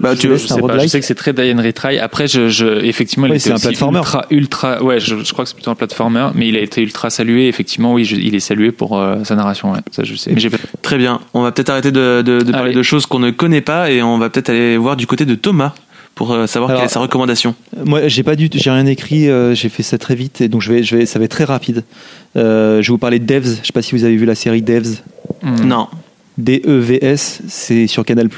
[0.00, 1.98] Bah, tu Je sais pas, je roguelike sais que c'est très Diane Retry.
[1.98, 3.98] Après, je, je, effectivement, il Oui, était un platformer.
[3.98, 6.80] ultra, ultra, ouais, je, je crois que c'est plutôt un platformer, mais il a été
[6.82, 7.48] ultra salué.
[7.48, 9.80] Effectivement, oui, je- il est salué pour euh, sa narration, ouais.
[9.92, 10.32] Ça, je sais.
[10.32, 11.20] Mais j'ai pas- Très bien.
[11.34, 14.02] On va peut-être arrêter de, de, de parler de choses qu'on ne connaît pas et
[14.02, 15.74] on va peut-être aller voir du côté de Thomas
[16.14, 17.54] pour euh, savoir Alors- quelle est sa recommandation.
[17.84, 19.28] Moi, j'ai pas du, j'ai rien écrit.
[19.28, 21.30] euh, j'ai fait ça très vite et donc je vais, je vais, ça va être
[21.30, 21.84] très rapide.
[22.36, 23.58] Euh, je vais vous parler de Devs.
[23.62, 25.02] Je sais pas si vous avez vu la série Devs.
[25.42, 25.66] Hmm.
[25.66, 25.88] Non.
[26.38, 28.28] D-E-V-S, c'est sur Canal+.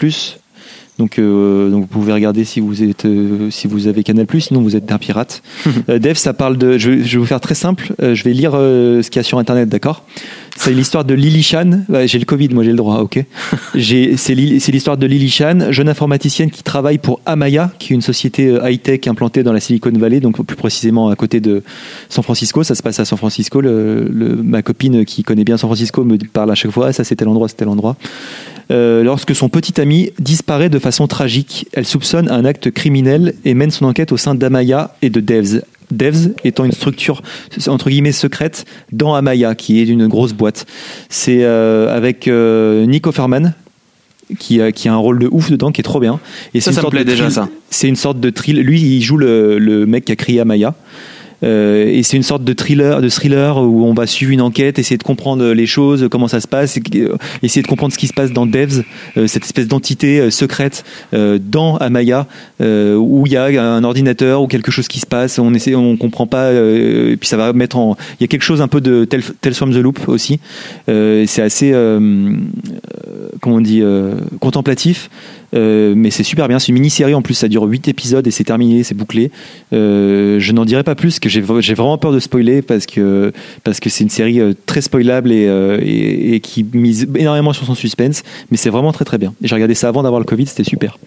[1.02, 4.62] Donc, euh, donc vous pouvez regarder si vous êtes euh, si vous avez Canal+, sinon
[4.62, 5.42] vous êtes un pirate.
[5.88, 6.78] Euh, Dev, ça parle de.
[6.78, 7.92] Je vais, je vais vous faire très simple.
[8.00, 10.04] Euh, je vais lire euh, ce qu'il y a sur Internet, d'accord?
[10.56, 11.80] C'est l'histoire de Lily Chan.
[11.88, 13.24] Ouais, j'ai le Covid, moi j'ai le droit, ok.
[13.74, 17.96] J'ai- C'est c'est l'histoire de Lily Chan, jeune informaticienne qui travaille pour Amaya, qui est
[17.96, 21.62] une société euh, high-tech implantée dans la Silicon Valley, donc plus précisément à côté de
[22.08, 22.62] San Francisco.
[22.62, 23.60] Ça se passe à San Francisco.
[23.60, 26.92] Le, le- ma copine qui connaît bien San Francisco me parle à chaque fois, Ah,
[26.92, 27.96] ça c'était l'endroit, c'était l'endroit.
[28.70, 33.54] Euh, lorsque son petit ami disparaît de façon tragique, elle soupçonne un acte criminel et
[33.54, 35.62] mène son enquête au sein d'Amaya et de Devs.
[35.92, 37.22] Devs étant une structure
[37.68, 40.66] entre guillemets secrète dans Amaya, qui est une grosse boîte.
[41.08, 43.54] C'est euh, avec euh, Nick Offerman,
[44.38, 46.20] qui a, qui a un rôle de ouf dedans, qui est trop bien.
[46.54, 47.48] Et Ça, ça me plaît déjà, ça.
[47.70, 48.60] C'est une sorte de thrill.
[48.60, 50.74] Lui, il joue le, le mec qui a créé Amaya.
[51.42, 54.78] Euh, et c'est une sorte de thriller, de thriller où on va suivre une enquête,
[54.78, 58.06] essayer de comprendre les choses, comment ça se passe, euh, essayer de comprendre ce qui
[58.06, 58.82] se passe dans Devs,
[59.16, 62.26] euh, cette espèce d'entité secrète dans Amaya,
[62.60, 65.96] où il y a un ordinateur ou quelque chose qui se passe, on essaie, on
[65.96, 68.80] comprend pas, et puis ça va mettre en, il y a quelque chose un peu
[68.80, 70.40] de Tales Tales from the Loop aussi.
[70.86, 71.72] C'est assez,
[73.40, 73.82] comment on dit,
[74.40, 75.10] contemplatif.
[75.54, 78.30] Euh, mais c'est super bien, c'est une mini-série en plus, ça dure 8 épisodes et
[78.30, 79.30] c'est terminé, c'est bouclé.
[79.72, 83.32] Euh, je n'en dirai pas plus, que j'ai vraiment peur de spoiler parce que
[83.64, 85.44] parce que c'est une série euh, très spoilable et,
[85.82, 89.34] et, et qui mise énormément sur son suspense, mais c'est vraiment très très bien.
[89.42, 90.98] J'ai regardé ça avant d'avoir le Covid, c'était super.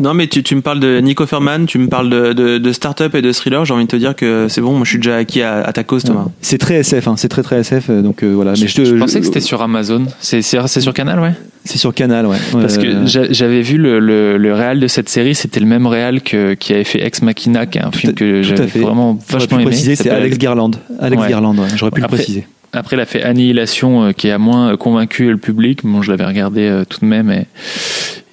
[0.00, 2.72] Non, mais tu, tu me parles de Nico Ferman, tu me parles de, de, de
[2.72, 3.64] start-up et de thriller.
[3.66, 5.72] J'ai envie de te dire que c'est bon, moi je suis déjà acquis à, à
[5.74, 6.24] ta cause, Thomas.
[6.40, 8.54] C'est très SF, hein, c'est très très SF, euh, donc euh, voilà.
[8.54, 10.06] Je, mais je, te- je pensais que c'était sur Amazon.
[10.18, 11.32] C'est c'est- c'est sur Canal, ouais?
[11.66, 12.38] c'est sur Canal, ouais.
[12.52, 15.66] Parce Euh, que j'a- j'avais vu le, le, le réal de cette série, c'était le
[15.66, 18.64] même réal que, qui avait fait Ex Machina, qui est un Tout film que j'avais
[18.80, 19.70] vraiment j'aurais pu vachement le aimé.
[19.70, 20.70] préciser, c'est s'appelle Alex Garland.
[20.98, 21.28] Alex Ouais.
[21.28, 22.46] Garland, ouais, j'aurais pu Après- le préciser.
[22.72, 25.80] Après, il a fait Annihilation, euh, qui a moins convaincu le public.
[25.84, 27.28] Bon, je l'avais regardé euh, tout de même.
[27.30, 27.46] Et,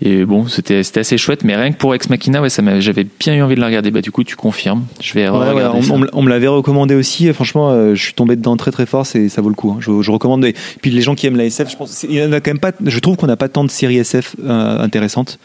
[0.02, 1.44] et bon, c'était c'était assez chouette.
[1.44, 3.90] Mais rien que pour Ex Machina, ouais, ça j'avais bien eu envie de la regarder.
[3.90, 4.86] Bah, du coup, tu confirmes.
[5.02, 7.28] Je vais Ouais, regarder on, me- on me l'avait recommandé aussi.
[7.28, 9.06] et franchement, euh, je suis tombé dedans très très fort.
[9.08, 9.72] C'est ça vaut le coup.
[9.72, 9.78] hein.
[9.80, 10.46] Je, je recommande.
[10.46, 12.40] Et puis les gens qui aiment la SF, je pense, c'est- il y en a
[12.40, 12.72] quand même pas.
[12.86, 15.40] Je trouve qu'on n'a pas tant de séries SF euh, intéressantes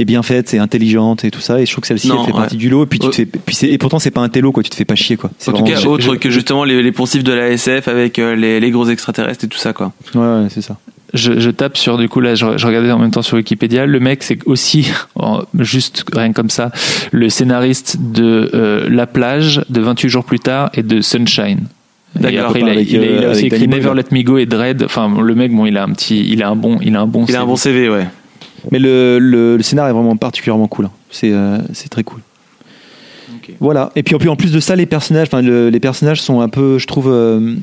[0.00, 1.58] et bien faites et intelligentes et tout ça.
[1.60, 2.30] Et je trouve que celle-ci fait ouais.
[2.32, 2.84] partie du lot.
[2.84, 3.24] Et puis tu te fais.
[3.24, 4.62] Puis c'est- et pourtant c'est pas un télo quoi.
[4.62, 5.30] Tu te fais pas chier quoi.
[5.38, 8.36] C'est En tout cas, autre que justement les, les poncifs de la SF avec euh,
[8.36, 9.92] les, les gros extraterrestres et tout ça, quoi.
[10.14, 10.76] Ouais, ouais, c'est ça.
[11.14, 13.86] Je, je tape sur du coup là je, je regardais en même temps sur Wikipédia
[13.86, 16.70] le mec c'est aussi en- juste rien comme ça
[17.12, 21.66] le scénariste de euh, La plage de 28 jours plus tard et de Sunshine
[22.16, 23.94] et D'accord, après il a, avec, il a- il a euh, aussi écrit Danny Never.
[23.94, 26.48] Let Me Go et Dread enfin le mec bon il a un petit il a
[26.48, 27.46] un bon il a un bon Il a un CV.
[27.46, 28.06] bon CV, ouais.
[28.72, 30.86] Mais le, le, le scénario est vraiment particulièrement cool.
[30.86, 30.90] hein.
[31.10, 32.20] C'est euh, c'est très cool.
[33.36, 33.52] Ok.
[33.60, 33.92] Voilà.
[33.94, 36.40] Et puis, en plus- en plus de ça, les personnages, enfin, le- les personnages sont
[36.40, 37.54] un peu, je trouve, euh,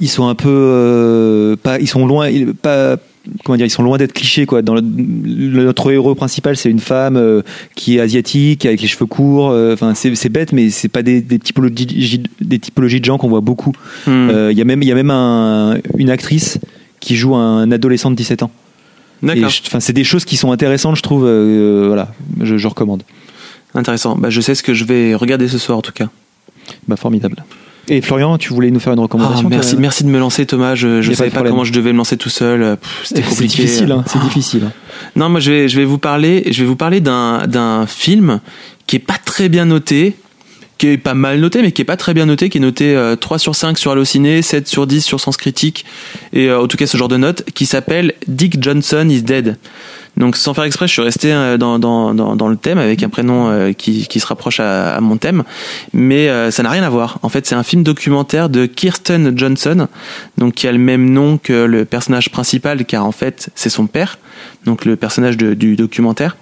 [0.00, 2.28] ils sont un peu, euh, pas, ils sont loin,
[2.62, 2.96] pas,
[3.44, 4.62] comment dire, ils sont loin d'être clichés quoi.
[4.62, 7.42] Dans le, notre héros principal, c'est une femme euh,
[7.74, 9.50] qui est asiatique, avec les cheveux courts.
[9.50, 13.18] euh, Enfin, c'est c'est bête, mais c'est pas des, des typologies, des typologies de gens
[13.18, 13.72] qu'on voit beaucoup.
[14.06, 14.28] Hmm.
[14.30, 16.58] Euh, Il y a même, il y a même un- une actrice
[17.00, 18.50] qui joue un adolescent de 17 ans.
[19.66, 21.24] Enfin, c'est des choses qui sont intéressantes, je trouve.
[21.26, 22.08] euh, voilà,
[22.42, 23.02] je, je recommande.
[23.74, 24.16] Intéressant.
[24.16, 26.08] Bah, je sais ce que je vais regarder ce soir, en tout cas.
[26.88, 27.44] Bah, formidable.
[27.88, 30.44] Et Florian, tu voulais nous faire une Ah, recommandation merci, toi merci de me lancer,
[30.46, 30.74] Thomas.
[30.74, 32.62] Je, pas savais pas, comment je devais me lancer tout seul.
[32.62, 33.62] Euh, C'était C'est compliqué.
[33.62, 34.24] difficile, hein, c'est Ah.
[34.24, 34.62] difficile.
[34.66, 34.72] hein.
[35.14, 38.40] Non, moi je vais, je vais vous parler, je vais vous parler d'un, film
[38.86, 40.16] qui est pas très bien noté,
[40.78, 42.94] qui est pas mal noté, mais qui est pas très bien noté, qui est noté
[42.96, 45.84] euh, 3 sur 5 sur Allociné, 7 sur 10 sur Sens Critique,
[46.32, 49.58] et euh, en tout cas ce genre de note, qui s'appelle Dick Johnson is Dead.
[50.16, 53.02] Donc sans faire exprès, je suis resté euh, dans, dans, dans, dans le thème avec
[53.02, 55.44] un prénom euh, qui, qui se rapproche à, à mon thème,
[55.92, 57.18] mais euh, ça n'a rien à voir.
[57.22, 59.88] En fait, c'est un film documentaire de Kirsten Johnson,
[60.38, 63.86] donc qui a le même nom que le personnage principal, car en fait c'est son
[63.86, 64.18] père,
[64.64, 66.36] donc le personnage de- du documentaire.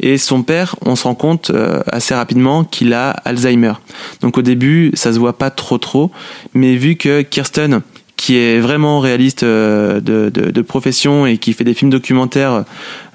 [0.00, 1.50] Et son père, on se rend compte
[1.86, 3.72] assez rapidement qu'il a Alzheimer.
[4.20, 6.12] Donc au début, ça se voit pas trop trop,
[6.52, 7.80] mais vu que Kirsten
[8.16, 12.64] qui est vraiment réaliste euh, de, de, de profession et qui fait des films documentaires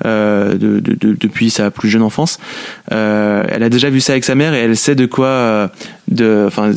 [0.06, 2.38] euh, de, de- de- depuis sa plus jeune enfance.
[2.92, 5.68] Euh, elle a déjà vu ça avec sa mère et elle sait de quoi, euh,
[6.10, 6.72] de, enfin,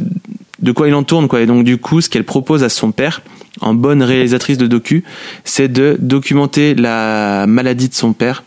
[0.61, 1.29] de quoi il en tourne.
[1.29, 1.41] Quoi.
[1.41, 3.23] Et donc du coup, ce qu'elle propose à son père,
[3.61, 5.05] en bonne réalisatrice de docu,
[5.45, 8.45] c'est de documenter la maladie de son père.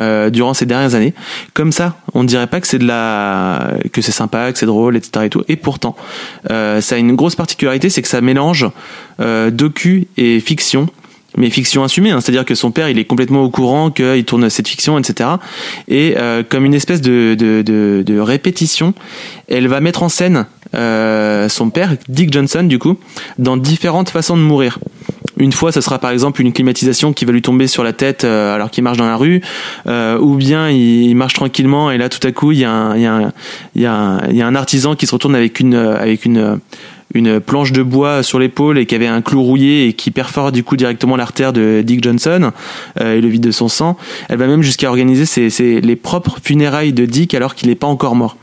[0.00, 1.14] Euh, durant ces dernières années,
[1.54, 4.66] comme ça, on ne dirait pas que c'est de la, que c'est sympa, que c'est
[4.66, 5.26] drôle, etc.
[5.26, 5.42] Et tout.
[5.48, 5.96] Et pourtant,
[6.50, 8.66] euh, ça a une grosse particularité, c'est que ça mélange
[9.20, 10.88] euh, docu et fiction
[11.36, 14.48] mais fiction assumée, hein, c'est-à-dire que son père il est complètement au courant qu'il tourne
[14.50, 15.30] cette fiction, etc.
[15.86, 18.94] Et euh, comme une espèce de, de, de, de répétition,
[19.48, 22.98] elle va mettre en scène euh, son père, Dick Johnson, du coup,
[23.38, 24.78] dans différentes façons de mourir.
[25.38, 28.24] Une fois, ce sera par exemple une climatisation qui va lui tomber sur la tête
[28.24, 29.40] euh, alors qu'il marche dans la rue,
[29.86, 32.96] euh, ou bien il, marche tranquillement et là tout à coup il y a un,
[32.96, 33.32] il y a un,
[33.74, 35.96] il y a un, il y a un artisan qui se retourne avec une, euh,
[35.96, 36.58] avec une
[37.14, 40.52] une planche de bois sur l'épaule et qui avait un clou rouillé et qui perfore
[40.52, 42.52] du coup directement l'artère de Dick Johnson
[43.00, 43.96] euh, et le vide de son sang.
[44.28, 47.76] Elle va même jusqu'à organiser ses, ses- les propres funérailles de Dick alors qu'il n'est
[47.76, 48.36] pas encore mort.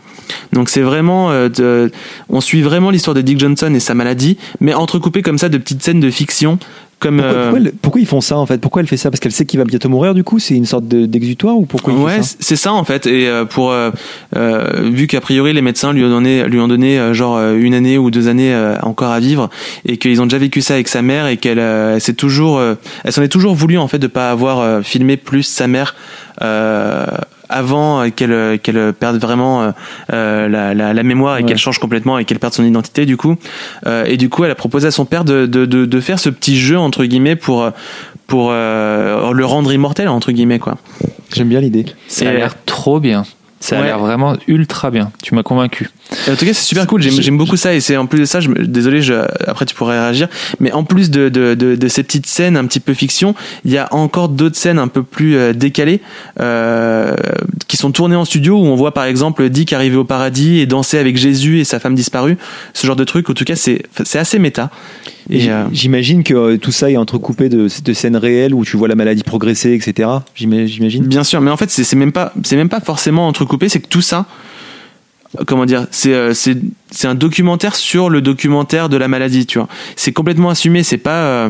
[0.53, 1.89] Donc c'est vraiment, euh,
[2.29, 5.59] on suit vraiment l'histoire de Dick Johnson et sa maladie, mais entrecoupé comme ça de
[5.59, 6.57] petites scènes de fiction.
[6.99, 8.59] Comme Pourquoi, euh, pourquoi elle- pourquoi ils font ça en fait?
[8.61, 9.11] Pourquoi elle fait ça?
[9.11, 11.65] Parce qu'elle sait qu'il va bientôt mourir du coup C'est une sorte de- d'exutoire ou
[11.65, 13.05] pourquoi ouais, c'est ça en fait.
[13.05, 13.91] Et euh, pour euh,
[14.35, 17.55] euh, vu qu'a priori les médecins lui ont donné lui ont donné euh, genre euh,
[17.57, 19.49] une année ou deux années euh, encore à vivre
[19.85, 22.75] et qu'ils ont déjà vécu ça avec sa mère et qu'elle euh, s'est toujours euh,
[23.03, 25.95] elle s'en est toujours voulu en fait de pas avoir euh, filmé plus sa mère.
[26.41, 27.04] Euh,
[27.55, 29.71] avant qu'elle euh, qu'elle perde vraiment euh,
[30.13, 31.47] euh, la, la, la mémoire et Ouais.
[31.47, 33.35] qu'elle change complètement et qu'elle perde son identité du coup
[33.87, 36.19] Euh, et du coup elle a proposé à son père de, de, de, de faire
[36.19, 37.69] ce petit jeu entre guillemets pour
[38.27, 40.77] pour euh, le rendre immortel entre guillemets quoi
[41.33, 41.85] J'aime bien l'idée.
[42.07, 43.23] Ça Et, a l'air trop bien.
[43.61, 43.85] Ça a Ouais.
[43.87, 45.11] l'air vraiment ultra bien.
[45.23, 45.89] Tu m'as convaincu.
[46.27, 47.01] Et En tout cas, c'est super cool.
[47.01, 47.73] J'aime, beaucoup ça.
[47.73, 49.13] Et c'est en plus de ça, je me- désolé, je,
[49.47, 50.27] après tu pourrais réagir.
[50.59, 53.33] Mais en plus de, de, de, de ces petites scènes un petit peu fiction,
[53.63, 56.01] il y a encore d'autres scènes un peu plus euh, décalées
[56.41, 57.15] euh,
[57.67, 60.65] qui sont tournées en studio où on voit par exemple Dick arriver au paradis et
[60.67, 62.37] danser avec Jésus et sa femme disparue.
[62.73, 63.29] Ce genre de truc.
[63.29, 63.83] En tout cas, c'est
[64.13, 64.69] assez méta.
[65.29, 68.77] Et euh, J'imagine que euh, tout ça est entrecoupé de, de scènes réelles où tu
[68.77, 70.09] vois la maladie progresser, etc.
[70.35, 71.05] J'ima- J'imagine.
[71.05, 73.67] Bien sûr, mais en fait, c'est même pas, c'est même pas forcément entrecoupé.
[73.69, 74.25] C'est que tout ça,
[75.47, 76.57] comment dire, c'est euh, c'est
[76.91, 79.45] c'est un documentaire sur le documentaire de la maladie.
[79.45, 80.83] Tu vois, c'est complètement assumé.
[80.83, 81.49] C'est pas euh,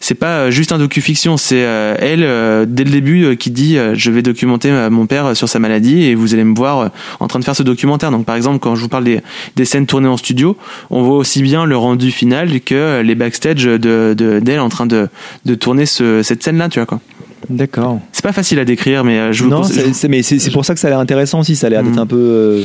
[0.00, 1.36] c'est pas euh, juste un docu-fiction.
[1.36, 2.20] C'est elle
[2.68, 6.34] dès le début qui dit je vais documenter mon père sur sa maladie et vous
[6.34, 6.90] allez me voir
[7.20, 8.10] en train de faire ce documentaire.
[8.10, 9.20] Donc par exemple, quand je vous parle des
[9.56, 10.56] des scènes tournées en studio,
[10.90, 14.86] on voit aussi bien le rendu final que les backstage de de- d'elle en train
[14.86, 15.08] de
[15.44, 16.68] de tourner ce, cette scène là.
[16.68, 17.00] Tu vois quoi.
[17.48, 18.00] D'accord.
[18.12, 20.64] C'est pas facile à décrire, mais euh, je vous Non, conseille- c'est mais c'est pour
[20.64, 21.54] ça que ça a l'air intéressant aussi.
[21.56, 21.98] Ça a l'air d'être Mhm.
[22.00, 22.64] un peu, euh,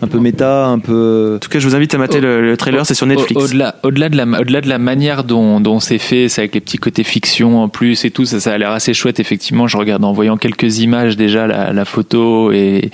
[0.00, 1.34] un peu méta, un peu.
[1.36, 3.40] En tout cas, je vous invite à mater le, le trailer, c'est sur Netflix.
[3.40, 6.54] Au- Au-delà, au-delà de la, au-delà de la manière dont, dont c'est fait, c'est avec
[6.54, 9.18] les petits côtés fiction en plus et tout, ça, ça a l'air assez chouette.
[9.20, 12.90] Effectivement, je regarde en voyant quelques images déjà la, la photo et,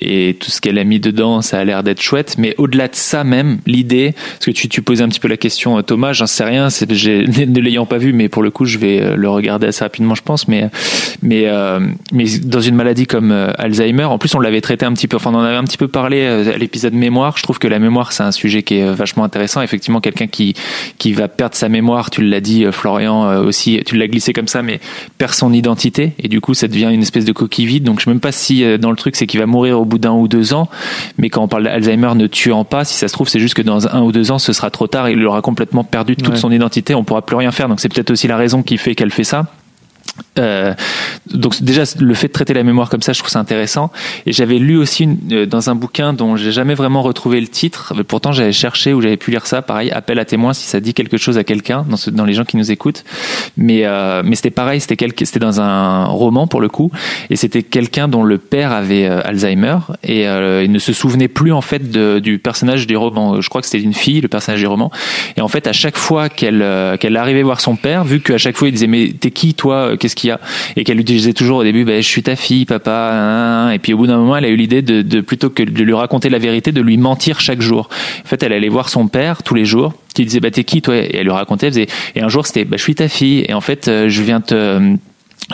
[0.00, 2.36] et tout ce qu'elle a mis dedans, ça a l'air d'être chouette.
[2.38, 5.36] Mais au-delà de ça même, l'idée, parce que tu, tu posais un petit peu la
[5.36, 8.78] question, euh, Thomas, j'en sais rien, ne l'ayant pas vu, mais pour le coup, je
[8.78, 10.46] vais le regarder assez rapidement, je pense.
[10.48, 10.68] Mais,
[11.22, 11.80] mais, euh,
[12.12, 15.16] mais dans une maladie comme euh, Alzheimer, en plus, on l'avait traité un petit peu,
[15.16, 17.36] enfin, on en avait un petit peu parlé euh, à l'épisode mémoire.
[17.36, 19.62] Je trouve que la mémoire, c'est un sujet qui est vachement intéressant.
[19.62, 20.54] Effectivement, quelqu'un qui,
[20.98, 24.62] qui va perdre sa mémoire, tu l'as dit, Florian, aussi, tu l'as glissé comme ça,
[24.62, 24.80] mais
[25.18, 26.12] perd son identité.
[26.18, 27.84] Et du coup, ça devient une espèce de coquille vide.
[27.84, 29.98] Donc, je sais même pas si dans le truc, c'est qu'il va mourir au bout
[29.98, 30.68] d'un ou deux ans.
[31.18, 33.62] Mais quand on parle d'Alzheimer ne tuant pas, si ça se trouve, c'est juste que
[33.62, 35.08] dans un ou deux ans, ce sera trop tard.
[35.10, 36.36] Il aura complètement perdu toute Ouais.
[36.36, 36.94] son identité.
[36.94, 37.68] On pourra plus rien faire.
[37.68, 39.46] Donc, c'est peut-être aussi la raison qui fait qu'elle fait ça.
[40.38, 40.74] Euh,
[41.32, 43.90] donc déjà le fait de traiter la mémoire comme ça, je trouve ça intéressant.
[44.26, 47.48] Et j'avais lu aussi une- euh, dans un bouquin dont j'ai jamais vraiment retrouvé le
[47.48, 47.94] titre.
[47.96, 49.62] mais Pourtant j'avais cherché ou j'avais pu lire ça.
[49.62, 52.44] Pareil, appel à témoin si ça dit quelque chose à quelqu'un dans, dans les gens
[52.44, 53.04] qui nous écoutent.
[53.56, 56.90] Mais euh, mais c'était pareil, c'était quel- c'était dans un roman pour le coup,
[57.30, 61.28] et c'était quelqu'un dont le père avait euh, Alzheimer et euh, il ne se souvenait
[61.28, 63.40] plus en fait de- du personnage du roman.
[63.40, 64.90] Je crois que c'était une fille, le personnage du roman.
[65.36, 68.38] Et en fait, à chaque fois qu'elle euh, qu'elle arrivait voir son père, vu qu'à
[68.38, 70.40] chaque fois il disait mais t'es qui toi, qu'est-ce qu'il y a,
[70.76, 73.10] et qu'elle lui disait toujours au début bah, je suis ta fille, papa.
[73.12, 73.70] hein.
[73.70, 75.82] Et puis au bout d'un moment, elle a eu l'idée de, de plutôt que de
[75.82, 77.88] lui raconter la vérité, de lui mentir chaque jour.
[78.24, 80.80] En fait, elle allait voir son père tous les jours qui disait bah t'es qui
[80.80, 80.96] toi?
[80.96, 83.44] Et elle lui racontait elle faisait et un jour c'était bah je suis ta fille
[83.48, 84.96] et en fait euh, je viens te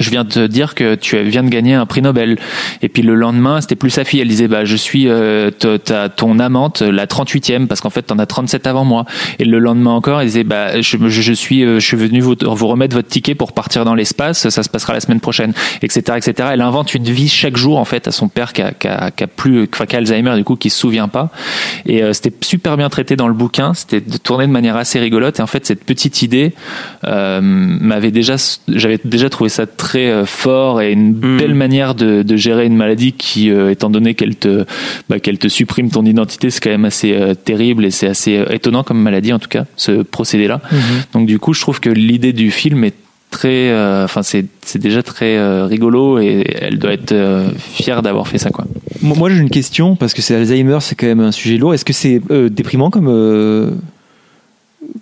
[0.01, 2.39] je viens te dire que tu viens de gagner un prix Nobel.
[2.81, 4.21] Et puis le lendemain, c'était plus sa fille.
[4.21, 8.19] Elle disait, bah, je suis euh, ta- ton amante, la 38e, parce qu'en fait, t'en
[8.19, 9.05] as 37 avant moi.
[9.39, 12.35] Et le lendemain encore, elle disait, bah, je, je, suis, euh, je suis venu vous,
[12.41, 14.49] vous remettre votre ticket pour partir dans l'espace.
[14.49, 15.53] Ça se passera la semaine prochaine,
[15.83, 16.49] etc., etc.
[16.53, 19.11] Elle invente une vie chaque jour, en fait, à son père qui a, qui a,
[19.11, 21.31] qui a plus, enfin, qui a Alzheimer, du coup, qui se souvient pas.
[21.85, 23.75] Et euh, c'était super bien traité dans le bouquin.
[23.75, 25.39] C'était de tourner de manière assez rigolote.
[25.39, 26.55] Et en fait, cette petite idée
[27.05, 28.37] euh, m'avait déjà,
[28.69, 29.67] j'avais déjà trouvé ça
[30.11, 31.37] euh, fort et une Mm.
[31.39, 34.65] belle manière de, de gérer une maladie qui, euh, étant donné qu'elle te,
[35.09, 38.37] bah, qu'elle te supprime ton identité, c'est quand même assez euh, terrible et c'est assez
[38.39, 40.61] euh, étonnant comme maladie en tout cas, ce procédé-là.
[41.13, 42.95] Donc du coup, je trouve que l'idée du film est
[43.31, 48.03] très, euh, enfin c'est c'est déjà très euh, rigolo et elle doit être euh, fière
[48.03, 48.67] d'avoir fait ça quoi.
[49.01, 51.73] Moi, moi, j'ai une question parce que c'est Alzheimer, c'est quand même un sujet lourd.
[51.75, 53.71] Est-ce que c'est euh, déprimant comme euh,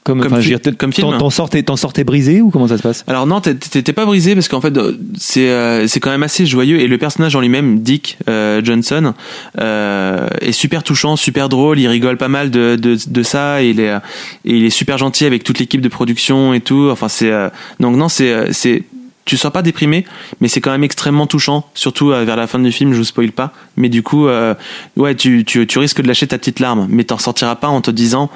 [0.04, 1.16] Comme, Comme fi- comme film.
[1.18, 3.04] T'en sortais, sortais brisé ou comment ça se passe?
[3.06, 6.46] Alors non, t'es pas brisé parce qu'en fait euh, c'est euh, c'est quand même assez
[6.46, 9.14] joyeux et le personnage en lui-même, Dick euh, Johnson,
[9.60, 11.78] euh, est super touchant, super drôle.
[11.80, 13.98] Il rigole pas mal de de, de ça et il est euh,
[14.44, 16.88] et il est super gentil avec toute l'équipe de production et tout.
[16.90, 17.48] Enfin c'est euh,
[17.80, 18.84] donc non c'est euh, c'est
[19.26, 20.06] tu sors pas déprimé,
[20.40, 22.92] mais c'est quand même extrêmement touchant, surtout euh, vers la fin du film.
[22.92, 24.54] Je vous spoil pas, mais du coup, euh,
[24.96, 27.80] ouais, tu, tu, tu risques de lâcher ta petite larme, mais t'en ressortiras pas en
[27.80, 28.28] te disant,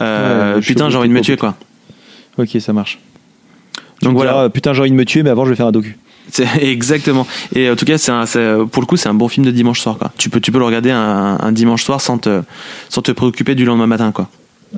[0.00, 1.54] euh, Ouais, putain, j'ai envie de me tuer, quoi.
[2.38, 2.98] Ok, ça marche.
[4.00, 4.32] Donc Donc voilà.
[4.32, 5.96] voilà, putain, j'ai envie de me tuer, mais avant je vais faire un docu.
[6.30, 7.26] C'est exactement.
[7.54, 8.12] Et en tout cas, c'est
[8.70, 9.98] pour le coup, c'est un bon film de dimanche soir.
[9.98, 10.10] Quoi.
[10.18, 12.42] Tu peux, tu peux le regarder un, un dimanche soir sans te,
[12.88, 14.12] sans te préoccuper du lendemain matin.
[14.12, 14.28] Quoi.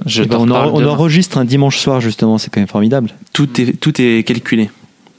[0.07, 3.11] Je Eh ben, on, en- enregistre un dimanche soir justement, c'est quand même formidable.
[3.33, 4.71] Tout est, tout est calculé.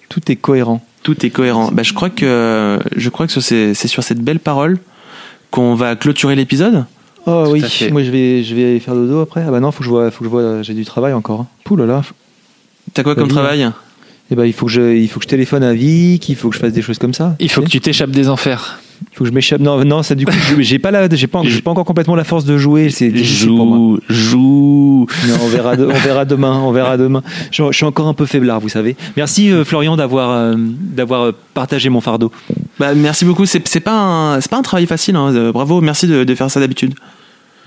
[0.09, 0.85] Tout est cohérent.
[1.03, 1.69] Tout est cohérent.
[1.71, 4.77] Bah, je crois que, je crois que c'est, c'est sur cette belle parole
[5.51, 6.85] qu'on va clôturer l'épisode.
[7.27, 9.43] Oh oui, moi je vais, je vais faire dodo après.
[9.47, 11.41] Ah bah non, faut que je vois, faut que je vois, j'ai du travail encore.
[11.41, 11.47] hein.
[11.63, 12.01] Pouh là là.
[12.93, 13.67] T'as quoi comme travail?
[14.31, 16.49] Eh ben il faut que je, il faut que je téléphone à Vic, il faut
[16.49, 17.35] que je fasse des choses comme ça.
[17.39, 18.79] Il faut que tu t'échappes des enfers.
[19.11, 19.59] Il faut que je m'échappe.
[19.59, 22.43] Non, non, ça du coup, j'ai pas la, j'ai pas, pas encore complètement la force
[22.45, 22.89] de jouer.
[22.89, 23.15] C'est.
[23.15, 25.05] Joue, joue.
[25.27, 26.59] Non, on verra, de- on verra demain.
[26.63, 27.21] On verra demain.
[27.51, 28.95] Je, je suis encore un peu faiblard, vous savez.
[29.17, 32.31] Merci euh, Florian d'avoir, euh, d'avoir euh, partagé mon fardeau.
[32.79, 33.45] Bah, merci beaucoup.
[33.45, 35.15] C'est, pas c'est pas un travail facile.
[35.17, 35.51] Hein.
[35.51, 35.81] Bravo.
[35.81, 36.95] Merci de, de faire ça d'habitude.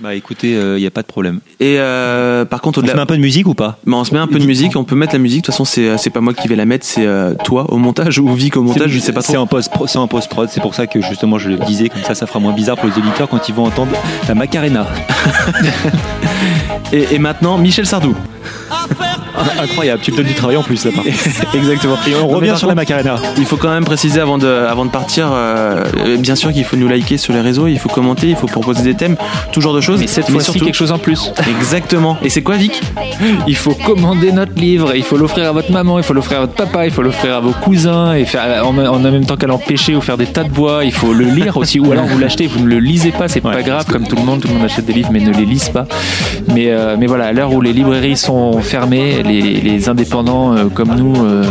[0.00, 1.40] Bah écoutez, il y a pas de problème.
[1.58, 3.78] Et euh, par contre, On se met un peu de musique ou pas?
[3.84, 5.40] Bah, on se met un peu de musique, on peut mettre la musique.
[5.42, 7.78] De toute façon, c'est c'est pas moi qui vais la mettre, c'est euh, toi au
[7.78, 9.42] montage ou Vic au montage, je sais pas C'est trop.
[9.42, 10.48] en post, c'est en post prod.
[10.50, 12.88] C'est pour ça que justement je le disais comme ça, ça fera moins bizarre pour
[12.88, 13.92] les auditeurs quand ils vont entendre
[14.28, 14.86] la Macarena.
[16.92, 18.14] Et, et maintenant, Michel Sardou.
[19.39, 20.90] Ah, Incroyable, tu me donnes du travail en plus là.
[20.94, 21.16] par contre.
[21.55, 21.97] Exactement.
[22.06, 23.16] Et on revient sur la Macarena.
[23.36, 25.85] Il faut quand même préciser avant de, avant de partir, euh,
[26.19, 28.82] bien sûr qu'il faut nous liker sur les réseaux, il faut commenter, il faut proposer
[28.82, 29.16] des thèmes,
[29.52, 30.01] tout genre de choses.
[30.01, 31.32] Mais cette fois-ci, quelque chose en plus.
[31.60, 32.16] Exactement.
[32.23, 32.81] Et c'est quoi, Vic?
[33.47, 36.40] Il faut commander notre livre, il faut l'offrir à votre maman, il faut l'offrir à
[36.43, 39.47] votre papa, il faut l'offrir à vos cousins, et faire en, en même temps qu'à
[39.47, 40.85] l'empêcher ou faire des tas de bois.
[40.85, 43.40] Il faut le lire aussi, ou alors vous l'achetez, vous ne le lisez pas, c'est
[43.40, 45.44] pas grave, comme tout le monde, tout le monde achète des livres, mais ne les
[45.44, 45.86] lise pas.
[46.55, 50.94] Mais, euh, mais voilà, à l'heure où les librairies sont fermées, les, indépendants euh, comme
[50.94, 51.44] nous, euh,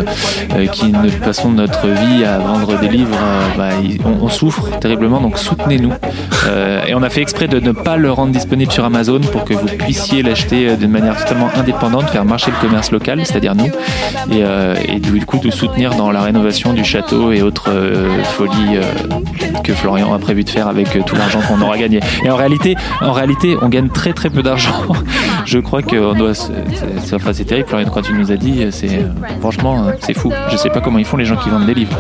[0.56, 0.92] euh, qui
[1.24, 3.18] passons notre vie à vendre des livres,
[3.58, 3.70] bah,
[4.22, 5.94] on, souffre terriblement, donc soutenez-nous.
[6.88, 9.54] Et on a fait exprès de ne pas le rendre disponible sur Amazon pour que
[9.54, 13.70] vous puissiez l'acheter d'une manière totalement indépendante, faire marcher le commerce local, c'est-à-dire nous,
[14.32, 14.44] et,
[14.96, 17.72] et du coup de soutenir dans la rénovation du château et autres
[18.36, 18.80] folies
[19.64, 22.00] que Florian a prévu de faire avec tout l'argent qu'on aura gagné.
[22.24, 24.84] Et en réalité, en réalité, on gagne très très peu d'argent.
[25.46, 26.34] Je crois qu'on doit.
[27.14, 29.10] Enfin, c'est terrible, Florian, quand tu nous as dit, c'est euh,
[29.42, 30.32] franchement, euh, c'est fou.
[30.50, 31.98] Je sais pas comment ils font les gens qui vendent des livres.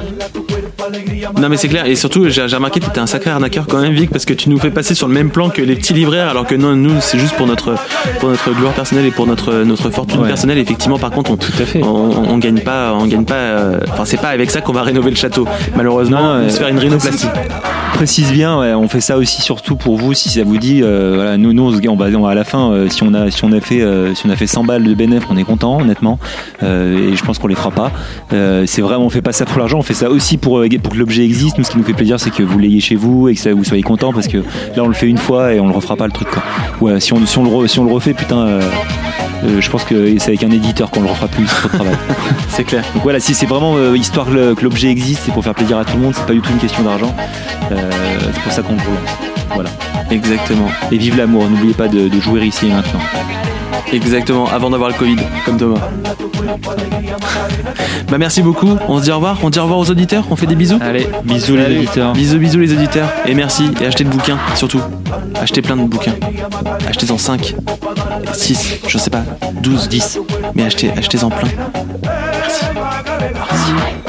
[1.39, 3.81] Non mais c'est clair, et surtout j'ai remarqué que tu étais un sacré arnaqueur quand
[3.81, 5.93] même Vic, parce que tu nous fais passer sur le même plan que les petits
[5.93, 7.75] libraires, alors que non, nous c'est juste pour notre,
[8.19, 10.27] pour notre gloire personnelle et pour notre, notre fortune Ouais.
[10.27, 10.57] personnelle.
[10.57, 11.83] Effectivement par contre on, Tout à fait.
[11.83, 14.83] on, on gagne pas, on gagne pas, euh, enfin c'est pas avec ça qu'on va
[14.83, 17.27] rénover le château, malheureusement, Non, on euh, se faire une rhinoplastie.
[17.93, 20.81] Précise bien, ouais, on fait ça aussi surtout pour vous si ça vous dit.
[20.83, 23.43] euh, voilà, nous, nous, on, va, on va à la fin, si on a, si
[23.43, 23.83] on a fait,
[24.13, 26.19] si on a fait 100 balles de bénéf, on est content, honnêtement.
[26.61, 27.91] Et je pense qu'on les fera pas.
[28.65, 30.97] C'est vraiment, on fait pas ça pour l'argent, on fait ça aussi pour, pour que
[30.97, 31.57] l'objet existe.
[31.57, 33.53] Nous, ce qui nous fait plaisir, c'est que vous l'ayez chez vous et que ça,
[33.53, 35.95] vous soyez content parce que là, on le fait une fois et on le refera
[35.95, 36.27] pas le truc.
[36.29, 36.43] Quoi.
[36.81, 38.39] Ouais, si on, si on le, si on le refait, putain.
[38.39, 38.61] euh,
[39.43, 41.95] euh, je pense que c'est avec un éditeur qu'on le refera plus, travail.
[42.49, 42.83] C'est clair.
[42.95, 45.85] Donc voilà, si c'est vraiment euh, histoire que l'objet existe, c'est pour faire plaisir à
[45.85, 47.15] tout le monde, c'est pas du tout une question d'argent.
[47.69, 49.17] C'est pour ça qu'on le relance.
[49.53, 49.69] Voilà.
[50.09, 50.67] Exactement.
[50.91, 52.99] Et vive l'amour, n'oubliez pas de, de jouer ici et maintenant.
[53.91, 55.79] Exactement, avant d'avoir le Covid, comme Thomas.
[58.09, 60.35] bah merci beaucoup, on se dit au revoir, on dit au revoir aux auditeurs, on
[60.35, 60.79] fait des bisous.
[60.81, 62.13] Allez, bisous les auditeurs.
[62.13, 63.09] Bisous, bisous les auditeurs.
[63.25, 64.81] Et merci, et achetez de bouquins, surtout.
[65.35, 66.15] Achetez plein de bouquins.
[66.87, 67.55] Achetez-en 5,
[68.33, 69.23] 6, je sais pas,
[69.61, 70.19] 12, 10.
[70.55, 71.49] Mais achetez, achetez-en plein.
[72.03, 72.65] Merci.
[72.73, 74.07] merci.